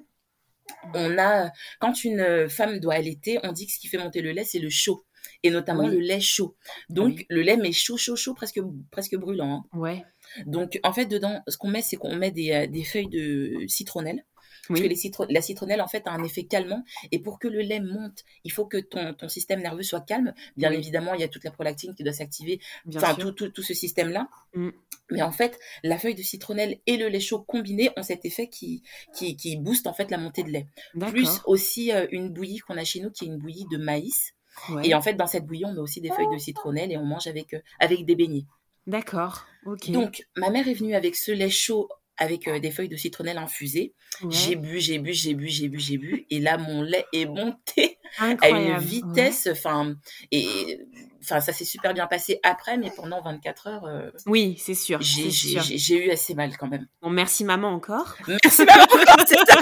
on 0.93 1.17
a, 1.19 1.51
quand 1.79 2.03
une 2.03 2.19
euh, 2.21 2.49
femme 2.49 2.79
doit 2.79 2.95
allaiter, 2.95 3.39
on 3.43 3.51
dit 3.51 3.67
que 3.67 3.73
ce 3.73 3.79
qui 3.79 3.87
fait 3.87 3.97
monter 3.97 4.21
le 4.21 4.31
lait, 4.31 4.43
c'est 4.45 4.59
le 4.59 4.69
chaud. 4.69 5.04
Et 5.43 5.49
notamment 5.51 5.83
Oui. 5.85 5.91
le 5.91 5.99
lait 5.99 6.19
chaud. 6.19 6.55
Donc, 6.89 7.15
Oui. 7.17 7.25
le 7.29 7.41
lait, 7.41 7.57
mais 7.57 7.71
chaud, 7.71 7.97
chaud, 7.97 8.15
chaud, 8.15 8.33
presque, 8.33 8.59
presque 8.91 9.15
brûlant. 9.15 9.65
hein. 9.73 9.77
Ouais. 9.79 10.03
Donc, 10.45 10.79
en 10.83 10.93
fait, 10.93 11.05
dedans, 11.05 11.41
ce 11.47 11.57
qu'on 11.57 11.69
met, 11.69 11.81
c'est 11.81 11.97
qu'on 11.97 12.15
met 12.15 12.31
des, 12.31 12.51
euh, 12.51 12.67
des 12.67 12.83
feuilles 12.83 13.09
de 13.09 13.65
citronnelle. 13.67 14.25
Parce 14.67 14.81
que 14.81 14.87
les 14.87 15.11
la 15.29 15.41
citronnelle, 15.43 15.79
en 15.79 15.87
fait, 15.87 16.07
a 16.07 16.11
un 16.11 16.23
effet 16.23 16.45
calmant. 16.45 16.83
Et 17.11 17.19
pour 17.19 17.37
que 17.37 17.47
le 17.47 17.59
lait 17.59 17.79
monte, 17.79 18.23
il 18.43 18.51
faut 18.51 18.65
que 18.65 18.77
ton, 18.77 19.13
ton 19.13 19.29
système 19.29 19.61
nerveux 19.61 19.83
soit 19.83 20.01
calme. 20.01 20.33
Bien 20.57 20.71
Oui. 20.71 20.77
évidemment, 20.77 21.13
il 21.13 21.21
y 21.21 21.23
a 21.23 21.27
toute 21.27 21.43
la 21.43 21.51
prolactine 21.51 21.93
qui 21.93 22.01
doit 22.03 22.13
s'activer. 22.13 22.59
Enfin, 22.95 23.13
tout, 23.13 23.31
tout, 23.31 23.49
tout 23.49 23.61
ce 23.61 23.75
système-là. 23.75 24.27
Mm. 24.55 24.69
Mais 25.11 25.21
en 25.21 25.31
fait, 25.31 25.59
la 25.83 25.99
feuille 25.99 26.15
de 26.15 26.23
citronnelle 26.23 26.79
et 26.87 26.97
le 26.97 27.09
lait 27.09 27.19
chaud 27.19 27.43
combinés 27.43 27.91
ont 27.95 28.01
cet 28.01 28.25
effet 28.25 28.49
qui, 28.49 28.81
qui, 29.15 29.37
qui 29.37 29.55
booste, 29.55 29.85
en 29.85 29.93
fait, 29.93 30.09
la 30.09 30.17
montée 30.17 30.41
de 30.41 30.49
lait. 30.49 30.65
Plus 31.11 31.41
aussi 31.45 31.91
euh, 31.91 32.07
une 32.11 32.29
bouillie 32.33 32.57
qu'on 32.57 32.75
a 32.77 32.83
chez 32.83 33.01
nous, 33.01 33.11
qui 33.11 33.25
est 33.25 33.27
une 33.27 33.37
bouillie 33.37 33.67
de 33.71 33.77
maïs. 33.77 34.33
Ouais. 34.69 34.87
Et 34.87 34.93
en 34.93 35.01
fait, 35.01 35.13
dans 35.13 35.27
cette 35.27 35.45
bouillie, 35.45 35.65
on 35.65 35.73
met 35.73 35.79
aussi 35.79 36.01
des 36.01 36.09
feuilles 36.09 36.31
de 36.31 36.37
citronnelle 36.37 36.91
et 36.91 36.97
on 36.97 37.05
mange 37.05 37.27
avec, 37.27 37.53
euh, 37.53 37.59
avec 37.79 38.05
des 38.05 38.15
beignets. 38.15 38.45
D'accord. 38.87 39.45
Ok. 39.65 39.89
Donc, 39.91 40.25
ma 40.37 40.49
mère 40.49 40.67
est 40.67 40.73
venue 40.73 40.95
avec 40.95 41.15
ce 41.15 41.31
lait 41.31 41.49
chaud 41.49 41.89
avec 42.17 42.47
euh, 42.47 42.59
des 42.59 42.71
feuilles 42.71 42.89
de 42.89 42.95
citronnelle 42.95 43.37
infusées. 43.37 43.93
Ouais. 44.21 44.29
J'ai 44.31 44.55
bu, 44.55 44.79
j'ai 44.79 44.99
bu, 44.99 45.13
j'ai 45.13 45.33
bu, 45.33 45.47
j'ai 45.47 45.67
bu, 45.67 45.79
j'ai 45.79 45.97
bu. 45.97 46.25
Et 46.29 46.39
là, 46.39 46.57
mon 46.57 46.81
lait 46.81 47.05
est 47.13 47.25
monté 47.25 47.99
à 48.17 48.49
une 48.49 48.77
vitesse. 48.77 49.47
Enfin, 49.51 49.95
et 50.31 50.79
enfin, 51.25 51.41
ça 51.41 51.51
s'est 51.53 51.65
super 51.65 51.93
bien 51.93 52.07
passé 52.07 52.39
après, 52.43 52.77
mais 52.77 52.91
pendant 52.95 53.21
24 53.21 53.67
heures, 53.67 53.85
euh. 53.85 54.09
Oui, 54.25 54.55
c'est 54.59 54.73
sûr. 54.75 54.99
j'ai 55.01 56.05
eu 56.05 56.11
assez 56.11 56.33
mal 56.35 56.55
quand 56.57 56.67
même. 56.67 56.87
Bon, 57.01 57.09
merci 57.09 57.43
maman 57.43 57.69
encore. 57.69 58.15
Merci 58.27 58.65
maman, 58.65 58.83
encore, 58.83 59.25
c'est 59.27 59.35
ça. 59.35 59.59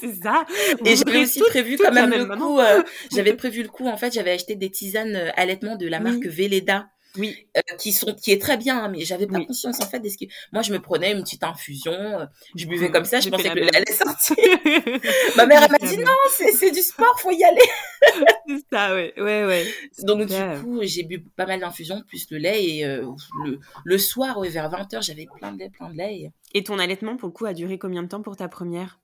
c'est 0.00 0.14
ça. 0.22 0.44
Vous 0.80 0.86
Et 0.86 0.96
j'avais 0.96 1.22
aussi 1.22 1.40
prévu 1.40 1.76
quand 1.76 1.92
même 1.92 2.10
même 2.10 2.18
le 2.20 2.26
maman. 2.26 2.46
coup. 2.46 2.58
euh, 2.60 2.82
j'avais 3.12 3.34
prévu 3.34 3.62
le 3.62 3.68
coup. 3.68 3.88
En 3.88 3.96
fait, 3.96 4.12
j'avais 4.12 4.32
acheté 4.32 4.54
des 4.56 4.70
tisanes 4.70 5.16
euh, 5.16 5.30
allaitement 5.36 5.76
de 5.76 5.86
la 5.86 5.98
Oui. 5.98 6.04
marque 6.04 6.26
Velleda. 6.26 6.88
Oui. 7.16 7.46
euh, 7.56 7.60
qui 7.78 7.92
sont 7.92 8.12
qui 8.14 8.32
est 8.32 8.40
très 8.40 8.56
bien 8.56 8.84
hein, 8.84 8.88
mais 8.88 9.04
j'avais 9.04 9.26
pas 9.26 9.38
Oui. 9.38 9.46
conscience 9.46 9.80
en 9.80 9.86
fait 9.86 10.00
de 10.00 10.08
ce 10.08 10.16
que 10.18 10.24
moi 10.52 10.62
je 10.62 10.72
me 10.72 10.80
prenais 10.80 11.12
une 11.12 11.22
petite 11.22 11.44
infusion 11.44 11.92
euh, 11.92 12.26
je 12.56 12.66
buvais 12.66 12.86
Mhm. 12.88 12.92
comme 12.92 13.04
ça 13.04 13.20
je 13.20 13.28
pensais 13.30 13.50
que 13.50 13.54
le 13.54 13.62
lait 13.66 13.76
allait 13.76 13.92
sortir 13.92 14.34
ma 15.36 15.46
mère 15.46 15.62
elle 15.62 15.70
m'a 15.70 15.88
dit 15.88 15.98
non 15.98 16.10
c'est 16.30 16.70
du 16.72 16.80
sport 16.82 17.18
faut 17.20 17.30
y 17.30 17.44
aller 17.44 17.60
C'est 18.46 18.58
ça, 18.72 18.94
ouais. 18.94 19.14
Ouais, 19.16 19.44
ouais. 19.46 19.66
donc 20.02 20.26
du 20.26 20.34
coup 20.62 20.80
j'ai 20.82 21.04
bu 21.04 21.20
pas 21.36 21.46
mal 21.46 21.60
d'infusions 21.60 22.02
plus 22.06 22.26
le 22.30 22.38
lait 22.38 22.64
et 22.64 22.84
euh, 22.84 23.06
le, 23.44 23.58
le 23.84 23.98
soir 23.98 24.38
ouais, 24.38 24.48
vers 24.48 24.70
20h 24.70 25.02
j'avais 25.04 25.26
plein 25.38 25.52
de 25.52 25.58
lait 25.58 25.70
plein 25.70 25.90
de 25.90 25.96
lait 25.96 26.14
et- 26.16 26.30
Et 26.58 26.62
ton 26.64 26.78
allaitement, 26.78 27.16
pour 27.16 27.28
le 27.28 27.32
coup, 27.32 27.46
a 27.46 27.52
duré 27.54 27.78
combien 27.78 28.02
de 28.02 28.08
temps 28.08 28.22
pour 28.22 28.36
ta 28.36 28.48
première? 28.48 29.00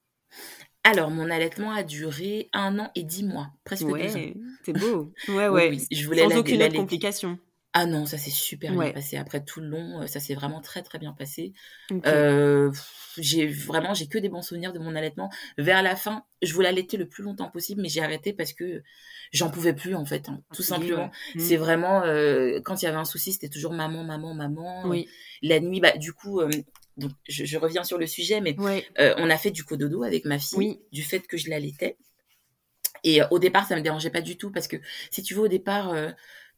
Alors 0.84 1.10
mon 1.10 1.28
allaitement 1.30 1.72
a 1.72 1.82
duré 1.82 2.48
un 2.52 2.78
an 2.78 2.90
et 2.94 3.02
dix 3.02 3.24
mois 3.24 3.48
presque 3.64 3.82
deux 3.86 3.92
ans 3.92 3.92
Ouais, 3.94 4.34
c'est 4.64 4.72
beau. 4.72 5.12
Ouais, 5.28 5.48
Oui, 5.48 5.54
ouais. 5.54 5.70
oui, 5.70 5.86
je 5.90 6.06
voulais 6.06 6.28
Sans 6.28 6.36
aucune 6.38 6.62
autre 6.62 6.74
complication. 6.76 7.38
Ah 7.72 7.86
non 7.86 8.04
ça 8.06 8.18
s'est 8.18 8.30
super 8.30 8.72
Ouais. 8.74 8.86
bien 8.86 8.92
passé 8.94 9.16
après 9.16 9.44
tout 9.44 9.60
le 9.60 9.68
long 9.68 10.02
euh, 10.02 10.06
ça 10.06 10.18
s'est 10.20 10.34
vraiment 10.34 10.60
très 10.60 10.82
très 10.82 10.98
bien 10.98 11.12
passé 11.12 11.52
Ok. 11.90 12.04
Euh, 12.06 12.72
j'ai 13.18 13.46
vraiment 13.46 13.94
j'ai 13.94 14.06
que 14.08 14.18
des 14.18 14.28
bons 14.28 14.42
souvenirs 14.42 14.72
de 14.72 14.78
mon 14.78 14.94
allaitement. 14.94 15.30
Vers 15.58 15.82
la 15.82 15.96
fin, 15.96 16.24
je 16.42 16.54
voulais 16.54 16.68
allaiter 16.68 16.96
le 16.96 17.08
plus 17.08 17.24
longtemps 17.24 17.50
possible, 17.50 17.82
mais 17.82 17.88
j'ai 17.88 18.00
arrêté 18.02 18.32
parce 18.32 18.52
que 18.52 18.82
j'en 19.32 19.50
pouvais 19.50 19.72
plus 19.74 19.96
en 19.96 20.04
fait, 20.06 20.28
hein, 20.28 20.40
tout 20.54 20.62
Fatiguée, 20.62 20.88
simplement. 20.90 21.10
ouais. 21.34 21.40
C'est 21.40 21.56
vraiment 21.56 22.02
euh, 22.04 22.60
quand 22.64 22.80
il 22.80 22.84
y 22.84 22.88
avait 22.88 22.96
un 22.98 23.04
souci, 23.04 23.32
c'était 23.32 23.48
toujours 23.48 23.72
maman, 23.72 24.04
maman, 24.04 24.32
maman. 24.34 24.84
Oui. 24.86 25.08
La 25.42 25.58
nuit, 25.58 25.80
bah 25.80 25.96
du 25.98 26.12
coup, 26.12 26.40
donc 26.96 27.10
je, 27.28 27.44
je 27.44 27.58
reviens 27.58 27.82
sur 27.82 27.98
le 27.98 28.06
sujet, 28.06 28.40
mais 28.40 28.54
Ouais. 28.60 28.86
on 29.18 29.28
a 29.28 29.36
fait 29.36 29.50
du 29.50 29.64
cododo 29.64 30.04
avec 30.04 30.24
ma 30.24 30.38
fille, 30.38 30.56
Oui. 30.58 30.80
du 30.92 31.02
fait 31.02 31.20
que 31.26 31.36
je 31.36 31.50
l'allaitais. 31.50 31.96
Et 33.02 33.20
au 33.30 33.38
départ, 33.38 33.66
ça 33.66 33.76
me 33.76 33.80
dérangeait 33.82 34.10
pas 34.10 34.20
du 34.20 34.36
tout 34.36 34.50
parce 34.52 34.68
que 34.68 34.76
si 35.10 35.22
tu 35.22 35.34
veux, 35.34 35.40
au 35.42 35.48
départ, 35.48 35.92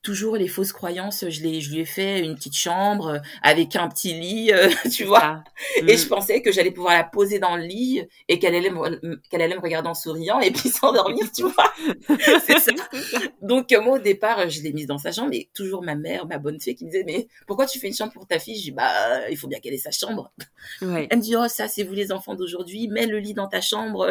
toujours 0.03 0.37
les 0.37 0.49
fausses 0.49 0.73
croyances, 0.73 1.25
je, 1.29 1.43
l'ai- 1.43 1.61
je 1.61 1.71
lui 1.73 1.81
ai 1.81 1.85
fait 1.85 2.21
une 2.21 2.35
petite 2.35 2.57
chambre 2.57 3.07
euh, 3.09 3.19
avec 3.43 3.77
un 3.77 3.89
petit 3.89 4.13
lit, 4.15 4.51
euh, 4.53 4.69
tu 4.93 5.05
vois. 5.05 5.45
Et 5.77 5.95
Mm. 5.95 5.97
je 5.99 6.07
pensais 6.09 6.43
que 6.43 6.51
j'allais 6.53 6.71
pouvoir 6.73 6.95
la 6.95 7.05
poser 7.05 7.39
dans 7.39 7.57
le 7.57 7.63
lit 7.65 8.03
et 8.29 8.39
qu'elle 8.39 8.55
allait 8.55 8.71
me, 8.71 9.17
qu'elle 9.31 9.43
allait 9.43 9.55
me 9.57 9.61
regarder 9.61 9.89
en 9.89 9.95
souriant 9.95 10.41
et 10.41 10.51
puis 10.53 10.69
s'endormir, 10.71 11.31
tu 11.33 11.45
vois. 11.45 11.73
C'est 12.45 12.59
ça. 12.59 12.73
Donc 13.41 13.73
euh, 13.73 13.81
moi 13.81 13.97
au 13.97 13.99
départ, 14.01 14.41
euh, 14.41 14.49
je 14.49 14.61
l'ai 14.63 14.73
mise 14.73 14.87
dans 14.87 14.99
sa 14.99 15.13
chambre 15.13 15.31
et 15.33 15.49
toujours 15.55 15.83
ma 15.83 15.95
mère, 15.95 16.27
ma 16.27 16.39
bonne 16.39 16.61
fée 16.61 16.75
qui 16.75 16.85
me 16.85 16.91
disait 16.91 17.05
mais 17.07 17.29
pourquoi 17.47 17.67
tu 17.67 17.79
fais 17.79 17.89
une 17.89 17.95
chambre 17.95 18.13
pour 18.13 18.27
ta 18.27 18.39
fille? 18.39 18.57
Je 18.57 18.63
dis 18.63 18.71
bah 18.73 19.29
il 19.31 19.37
faut 19.37 19.49
bien 19.49 19.61
qu'elle 19.61 19.75
ait 19.75 19.79
sa 19.79 19.91
chambre. 19.93 20.33
Ouais, 20.81 21.07
Elle 21.11 21.19
me 21.19 21.23
dit 21.23 21.37
oh 21.37 21.47
ça 21.49 21.69
c'est 21.69 21.85
vous 21.85 21.95
les 21.95 22.13
enfants 22.13 22.35
d'aujourd'hui, 22.35 22.89
mets 22.89 23.07
le 23.07 23.19
lit 23.19 23.35
dans 23.35 23.49
ta 23.49 23.61
chambre. 23.61 24.11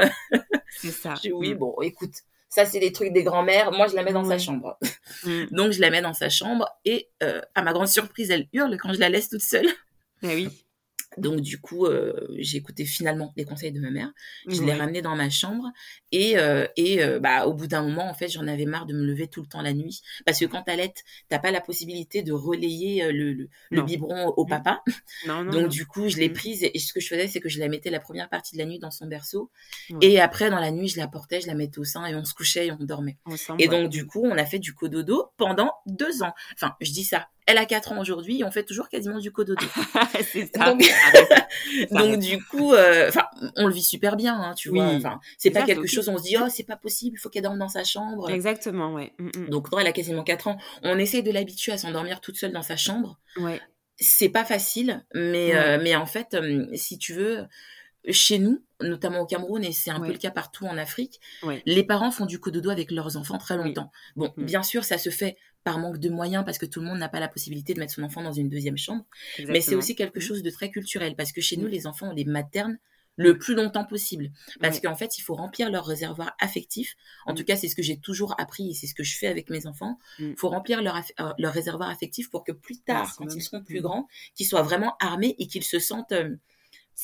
c'est 0.78 0.92
ça. 0.92 1.16
Je 1.16 1.22
dis 1.22 1.32
oui 1.34 1.54
Mm. 1.54 1.58
bon 1.58 1.76
écoute. 1.82 2.14
Ça, 2.53 2.65
c'est 2.65 2.79
les 2.79 2.91
trucs 2.91 3.13
des 3.13 3.24
grands-mères. 3.24 3.72
Moi, 3.72 3.88
je 3.88 3.96
la 3.96 4.03
mets 4.03 4.12
dans 4.12 4.25
sa 4.25 4.38
chambre. 4.38 4.77
Mm. 5.24 5.46
Donc, 5.51 5.72
je 5.72 5.79
la 5.79 5.89
mets 5.89 6.01
dans 6.01 6.13
sa 6.13 6.29
chambre 6.29 6.67
et, 6.84 7.10
euh, 7.24 7.41
à 7.55 7.62
ma 7.63 7.72
grande 7.72 7.88
surprise, 7.88 8.29
elle 8.29 8.48
hurle 8.51 8.77
quand 8.77 8.93
je 8.93 9.00
la 9.00 9.08
laisse 9.10 9.29
toute 9.29 9.41
seule. 9.41 9.67
Ah 10.22 10.27
oui. 10.27 10.50
Donc 11.18 11.41
du 11.41 11.60
coup, 11.60 11.86
euh, 11.88 12.13
j'ai 12.38 12.58
écouté 12.58 12.86
finalement 12.86 13.34
les 13.36 13.44
conseils 13.44 13.72
de 13.74 13.80
ma 13.82 13.91
mère. 13.91 14.12
Je 14.48 14.62
l'ai 14.62 14.72
Ouais. 14.72 14.77
ramené 14.77 15.01
dans 15.01 15.15
ma 15.15 15.30
chambre 15.30 15.65
et 16.13 16.38
euh, 16.38 16.65
et 16.77 17.03
euh, 17.03 17.20
bah 17.20 17.46
au 17.48 17.53
bout 17.53 17.68
d'un 17.68 17.82
moment, 17.84 18.10
en 18.10 18.13
fait, 18.13 18.30
j'en 18.30 18.48
avais 18.48 18.65
marre 18.65 18.86
de 18.86 18.94
me 18.94 19.03
lever 19.06 19.27
tout 19.27 19.41
le 19.41 19.48
temps 19.48 19.62
la 19.62 19.74
nuit 19.74 20.01
parce 20.25 20.39
que 20.39 20.46
quand 20.46 20.62
t'allaites, 20.63 21.03
t'as 21.27 21.39
pas 21.39 21.51
la 21.51 21.60
possibilité 21.60 22.24
de 22.24 22.32
relayer 22.32 23.12
le, 23.12 23.50
le, 23.72 23.82
biberon 23.82 24.27
au 24.38 24.46
Mm. 24.46 24.50
papa. 24.50 24.82
Non, 25.27 25.44
non, 25.44 25.51
Donc 25.51 25.62
non. 25.63 25.68
du 25.68 25.86
coup, 25.86 26.08
je 26.08 26.18
l'ai 26.18 26.30
Mm. 26.30 26.34
prise 26.34 26.63
et 26.74 26.80
ce 26.80 26.94
que 26.94 27.01
je 27.01 27.08
faisais, 27.10 27.27
c'est 27.27 27.41
que 27.41 27.50
je 27.50 27.60
la 27.60 27.68
mettais 27.68 27.89
la 27.89 28.00
première 28.00 28.30
partie 28.30 28.53
de 28.56 28.60
la 28.60 28.65
nuit 28.65 28.80
dans 28.80 28.91
son 28.91 29.08
berceau 29.08 29.51
Ouais. 29.89 29.98
et 30.08 30.20
après 30.22 30.50
dans 30.50 30.60
la 30.60 30.72
nuit, 30.72 30.88
je 30.88 30.98
la 30.98 31.08
portais, 31.10 31.41
je 31.41 31.48
la 31.48 31.56
mettais 31.56 31.80
au 31.80 31.84
sein 31.84 32.06
et 32.06 32.15
on 32.15 32.24
se 32.24 32.34
couchait 32.34 32.68
et 32.68 32.72
on 32.72 32.77
dormait. 32.84 33.18
Et 33.60 33.68
donc 33.68 33.89
du 33.89 34.06
coup, 34.08 34.22
on 34.24 34.38
a 34.38 34.46
fait 34.46 34.60
du 34.60 34.74
cododo 34.74 35.25
pendant 35.38 35.74
deux 35.88 36.24
ans. 36.24 36.34
Enfin, 36.56 36.74
je 36.80 36.91
dis 36.91 37.03
ça. 37.03 37.27
Elle 37.51 37.58
a 37.58 37.65
quatre 37.65 37.91
ans 37.91 38.00
aujourd'hui 38.00 38.39
et 38.39 38.43
on 38.46 38.51
fait 38.51 38.63
toujours 38.63 38.88
quasiment 38.88 39.20
du 39.20 39.29
cododo. 39.31 39.65
c'est 40.31 40.50
ça. 40.55 40.65
Donc-. 40.72 40.84
Ça 41.91 41.98
Donc 42.00 42.20
du 42.20 42.41
coup, 42.46 42.74
euh, 42.74 43.12
on 43.58 43.67
le 43.67 43.74
vit 43.74 43.84
super 43.84 44.15
bien, 44.15 44.36
hein, 44.39 44.53
tu 44.55 44.70
Oui. 44.70 44.77
vois. 44.79 44.88
Enfin, 44.88 45.20
c'est 45.38 45.51
pas 45.51 45.63
quelque 45.63 45.88
chose. 45.88 46.08
On 46.10 46.17
se 46.17 46.24
dit 46.24 46.38
oh 46.41 46.48
c'est 46.50 46.63
pas 46.63 46.77
possible, 46.77 47.17
il 47.17 47.20
faut 47.20 47.29
qu'elle 47.29 47.43
dorme 47.43 47.60
dans 47.60 47.67
sa 47.67 47.84
chambre. 47.84 48.29
Exactement, 48.29 48.93
ouais. 48.93 49.12
Mm, 49.20 49.29
mm. 49.38 49.50
Donc 49.50 49.72
non, 49.72 49.79
elle 49.79 49.88
a 49.88 49.91
quasiment 49.91 50.24
4 50.24 50.48
ans. 50.48 50.58
On 50.84 50.98
essaye 50.98 51.24
de 51.24 51.31
l'habituer 51.31 51.72
à 51.74 51.77
s'endormir 51.77 52.22
toute 52.22 52.38
seule 52.38 52.51
dans 52.53 52.62
sa 52.62 52.77
chambre. 52.77 53.20
Ouais. 53.38 53.60
C'est 53.98 54.29
pas 54.29 54.46
facile, 54.46 55.03
mais 55.13 55.48
Ouais. 55.51 55.55
euh, 55.55 55.79
mais 55.84 55.96
en 55.96 56.05
fait, 56.05 56.34
euh, 56.36 56.65
si 56.74 56.98
tu 56.98 57.13
veux, 57.13 57.46
chez 58.10 58.39
nous, 58.39 58.63
notamment 58.81 59.20
au 59.20 59.25
Cameroun 59.27 59.63
et 59.63 59.72
c'est 59.72 59.91
un 59.91 60.00
Ouais. 60.00 60.08
peu 60.08 60.13
le 60.13 60.20
cas 60.20 60.31
partout 60.31 60.65
en 60.65 60.77
Afrique, 60.77 61.20
Ouais. 61.43 61.62
les 61.65 61.84
parents 61.84 62.10
font 62.12 62.25
du 62.25 62.39
cododo 62.39 62.70
avec 62.72 62.89
leurs 62.91 63.17
enfants 63.17 63.38
très 63.38 63.55
Oui. 63.58 63.65
longtemps. 63.65 63.91
Bon, 64.15 64.34
Mm. 64.38 64.46
bien 64.46 64.63
sûr, 64.63 64.84
ça 64.86 64.98
se 64.98 65.10
fait 65.12 65.38
par 65.63 65.77
manque 65.80 66.00
de 66.00 66.10
moyens 66.10 66.44
parce 66.46 66.58
que 66.58 66.65
tout 66.65 66.80
le 66.80 66.86
monde 66.88 67.00
n'a 67.00 67.10
pas 67.10 67.20
la 67.20 67.27
possibilité 67.27 67.74
de 67.74 67.80
mettre 67.80 67.94
son 67.94 68.03
enfant 68.03 68.24
dans 68.24 68.34
une 68.34 68.50
deuxième 68.50 68.77
chambre. 68.77 69.06
Mais 69.48 69.62
c'est 69.62 69.75
aussi 69.75 69.96
quelque 69.96 70.20
Mm. 70.20 70.22
chose 70.24 70.44
de 70.44 70.50
très 70.50 70.70
culturel 70.72 71.15
parce 71.15 71.32
que 71.32 71.41
chez 71.41 71.58
nous, 71.58 71.68
Mm. 71.68 71.72
les 71.72 71.88
enfants, 71.88 72.10
on 72.10 72.13
les 72.13 72.25
materne 72.25 72.77
le 73.18 73.38
plus 73.38 73.53
longtemps 73.56 73.84
possible. 73.86 74.32
Parce 74.62 74.75
Ouais. 74.77 74.82
qu'en 74.84 74.96
fait, 74.96 75.18
il 75.18 75.22
faut 75.22 75.36
remplir 75.36 75.70
leur 75.70 75.86
réservoir 75.86 76.34
affectif. 76.39 76.96
En 77.25 77.34
Mm. 77.34 77.36
tout 77.36 77.44
cas, 77.44 77.56
c'est 77.58 77.68
ce 77.68 77.75
que 77.75 77.84
j'ai 77.84 77.98
toujours 77.98 78.34
appris 78.39 78.72
et 78.72 78.74
c'est 78.74 78.88
ce 78.88 78.96
que 78.96 79.03
je 79.03 79.15
fais 79.18 79.27
avec 79.27 79.50
mes 79.50 79.68
enfants. 79.68 80.00
Mm. 80.18 80.30
Il 80.32 80.36
faut 80.38 80.50
remplir 80.50 80.82
leur, 80.82 80.96
euh, 81.20 81.34
leur 81.38 81.53
réservoir 81.53 81.89
affectif 81.89 82.30
pour 82.32 82.44
que 82.44 82.51
plus 82.53 82.80
tard, 82.82 83.13
quand 83.18 83.36
ils 83.36 83.41
seront 83.44 83.62
plus 83.63 83.80
Mm. 83.80 83.84
grands, 83.84 84.08
qu'ils 84.34 84.48
soient 84.48 84.62
vraiment 84.63 84.96
armés 85.00 85.36
et 85.39 85.48
qu'ils 85.48 85.63
se 85.63 85.77
sentent 85.77 86.13
euh, 86.13 86.36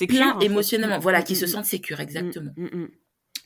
pleins 0.07 0.39
fait. 0.39 0.45
émotionnellement. 0.45 0.97
Mm, 0.97 1.01
Voilà, 1.01 1.19
mm, 1.19 1.23
qu'ils 1.25 1.35
se 1.37 1.45
mm, 1.45 1.49
sentent 1.49 1.65
sécures, 1.65 1.97
mm, 1.99 2.01
exactement. 2.01 2.51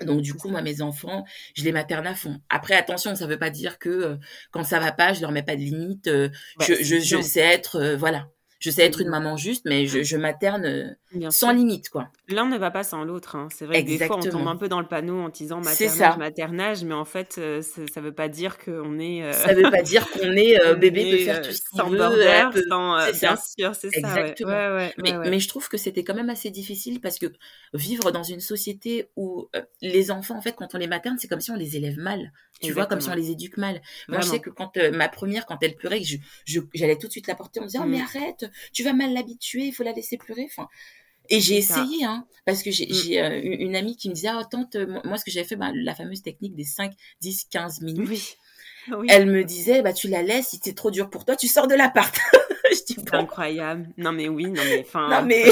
Donc 0.01 0.21
du 0.21 0.33
coup, 0.33 0.49
moi, 0.49 0.61
mes 0.61 0.81
enfants, 0.81 1.25
je 1.55 1.63
les 1.63 1.71
materne 1.71 2.07
à 2.07 2.15
fond. 2.15 2.39
Après, 2.49 2.75
attention, 2.75 3.15
ça 3.15 3.27
veut 3.27 3.39
pas 3.39 3.49
dire 3.49 3.79
que 3.79 3.89
euh, 3.89 4.15
quand 4.51 4.63
ça 4.63 4.79
va 4.79 4.91
pas, 4.91 5.13
je 5.13 5.21
leur 5.21 5.31
mets 5.31 5.43
pas 5.43 5.55
de 5.55 5.61
limite. 5.61 6.07
euh, 6.07 6.29
Bah, 6.57 6.65
je, 6.69 7.21
sais 7.21 7.39
être, 7.39 7.75
euh, 7.77 7.95
voilà, 7.95 8.27
je 8.61 8.69
sais 8.71 8.83
être 8.85 9.01
une 9.01 9.09
maman 9.09 9.35
juste, 9.35 9.63
mais 9.65 9.85
je, 9.87 10.03
je 10.03 10.17
materne 10.17 10.65
euh, 10.65 10.87
Bien 11.13 11.29
sans 11.29 11.47
sûr. 11.47 11.57
limite, 11.57 11.89
quoi. 11.89 12.09
L'un 12.29 12.45
ne 12.47 12.57
va 12.57 12.71
pas 12.71 12.83
sans 12.83 13.03
l'autre. 13.03 13.35
hein. 13.35 13.49
C'est 13.53 13.65
vrai 13.65 13.81
que 13.81 13.89
des 13.89 13.97
fois, 13.97 14.15
on 14.15 14.19
tombe 14.21 14.31
Exactement. 14.31 14.51
un 14.51 14.55
peu 14.55 14.69
dans 14.69 14.79
le 14.79 14.87
panneau 14.87 15.19
en 15.19 15.27
disant 15.29 15.59
maternage, 15.59 16.17
maternage, 16.17 16.83
mais 16.85 16.93
en 16.93 17.03
fait, 17.03 17.35
euh, 17.37 17.61
ça 17.61 17.81
ne 17.81 18.05
veut 18.05 18.13
pas 18.13 18.29
dire 18.29 18.57
qu'on 18.57 18.97
est, 18.99 19.23
euh, 19.23 19.33
Ça 19.33 19.53
veut 19.53 19.69
pas 19.69 19.81
dire 19.81 20.09
qu'on 20.11 20.31
est 20.31 20.57
euh, 20.61 20.75
bébé 20.79 21.01
est, 21.01 21.17
faire 21.25 21.41
tout 21.41 21.51
ce 21.51 21.61
qu'il 21.61 21.77
sans 21.77 21.89
veut. 21.89 21.97
border, 21.97 22.23
elle 22.23 22.49
peut- 22.49 22.63
sans, 22.69 22.99
c'est 23.11 23.19
bien 23.19 23.35
sûr, 23.35 23.75
c'est 23.75 23.89
ça. 23.91 23.97
Exactement. 23.97 24.51
Ouais, 24.51 24.69
ouais, 24.75 24.93
Mais, 25.03 25.17
ouais, 25.17 25.29
mais 25.29 25.39
je 25.41 25.47
trouve 25.49 25.67
que 25.67 25.77
c'était 25.77 26.03
quand 26.05 26.15
même 26.15 26.29
assez 26.29 26.49
difficile 26.49 27.01
parce 27.01 27.19
que 27.19 27.25
vivre 27.73 28.11
dans 28.11 28.23
une 28.23 28.39
société 28.39 29.09
où 29.17 29.49
les 29.81 30.11
enfants, 30.11 30.37
en 30.37 30.41
fait, 30.41 30.53
quand 30.55 30.73
on 30.75 30.77
les 30.77 30.87
materne, 30.87 31.17
c'est 31.19 31.27
comme 31.27 31.41
si 31.41 31.51
on 31.51 31.55
les 31.55 31.75
élève 31.75 31.97
mal. 31.97 32.31
Tu 32.61 32.71
vois, 32.73 32.85
comme 32.85 33.01
si 33.01 33.09
on 33.09 33.15
les 33.15 33.31
éduque 33.31 33.57
mal. 33.57 33.81
Moi, 34.07 34.21
je 34.21 34.27
sais 34.27 34.39
que 34.39 34.49
quand 34.49 34.77
euh, 34.77 34.91
ma 34.91 35.09
première, 35.09 35.45
quand 35.45 35.57
elle 35.61 35.75
pleurait, 35.75 35.99
que 35.99 36.05
je, 36.07 36.17
je- 36.45 36.59
j'allais 36.73 36.97
tout 36.97 37.07
de 37.07 37.11
suite 37.11 37.27
la 37.27 37.35
porter, 37.35 37.59
on 37.59 37.63
me 37.63 37.67
disait, 37.67 37.79
oh, 37.81 37.85
Mm. 37.87 37.89
mais 37.91 38.01
arrête, 38.01 38.45
tu 38.73 38.83
vas 38.83 38.93
mal 38.93 39.13
l'habituer, 39.13 39.63
il 39.63 39.71
faut 39.71 39.83
la 39.83 39.93
laisser 39.93 40.17
pleurer. 40.17 40.45
Enfin, 40.45 40.67
et 41.29 41.39
j'ai 41.39 41.57
essayé, 41.57 42.03
hein, 42.03 42.25
parce 42.45 42.61
que 42.63 42.71
j'ai 42.71 42.87
Mm. 42.87 43.23
euh, 43.23 43.41
une 43.43 43.75
amie 43.75 43.95
qui 43.95 44.09
me 44.09 44.13
disait, 44.13 44.29
oh, 44.37 44.43
tante, 44.49 44.75
moi, 45.05 45.17
ce 45.17 45.25
que 45.25 45.31
j'avais 45.31 45.47
fait, 45.47 45.55
bah, 45.55 45.71
la 45.73 45.95
fameuse 45.95 46.21
technique 46.21 46.55
des 46.55 46.63
5, 46.65 46.93
10, 47.21 47.45
15 47.49 47.81
minutes. 47.81 48.07
Oui. 48.09 48.35
Oui. 48.97 49.07
Elle 49.11 49.27
me 49.27 49.43
disait, 49.43 49.81
bah, 49.83 49.93
tu 49.93 50.07
la 50.07 50.23
laisses, 50.23 50.49
si 50.49 50.59
c'est 50.63 50.73
trop 50.75 50.89
dur 50.89 51.09
pour 51.11 51.23
toi, 51.23 51.35
tu 51.35 51.47
sors 51.47 51.67
de 51.67 51.75
l'appart. 51.75 52.15
je 52.71 52.77
dis, 52.85 52.95
C'est 52.95 53.11
bon, 53.11 53.19
incroyable. 53.19 53.87
Non, 53.97 54.11
mais 54.11 54.27
oui, 54.27 54.45
non, 54.45 54.63
mais 54.65 54.81
enfin. 54.81 55.07
non, 55.07 55.25
mais. 55.27 55.43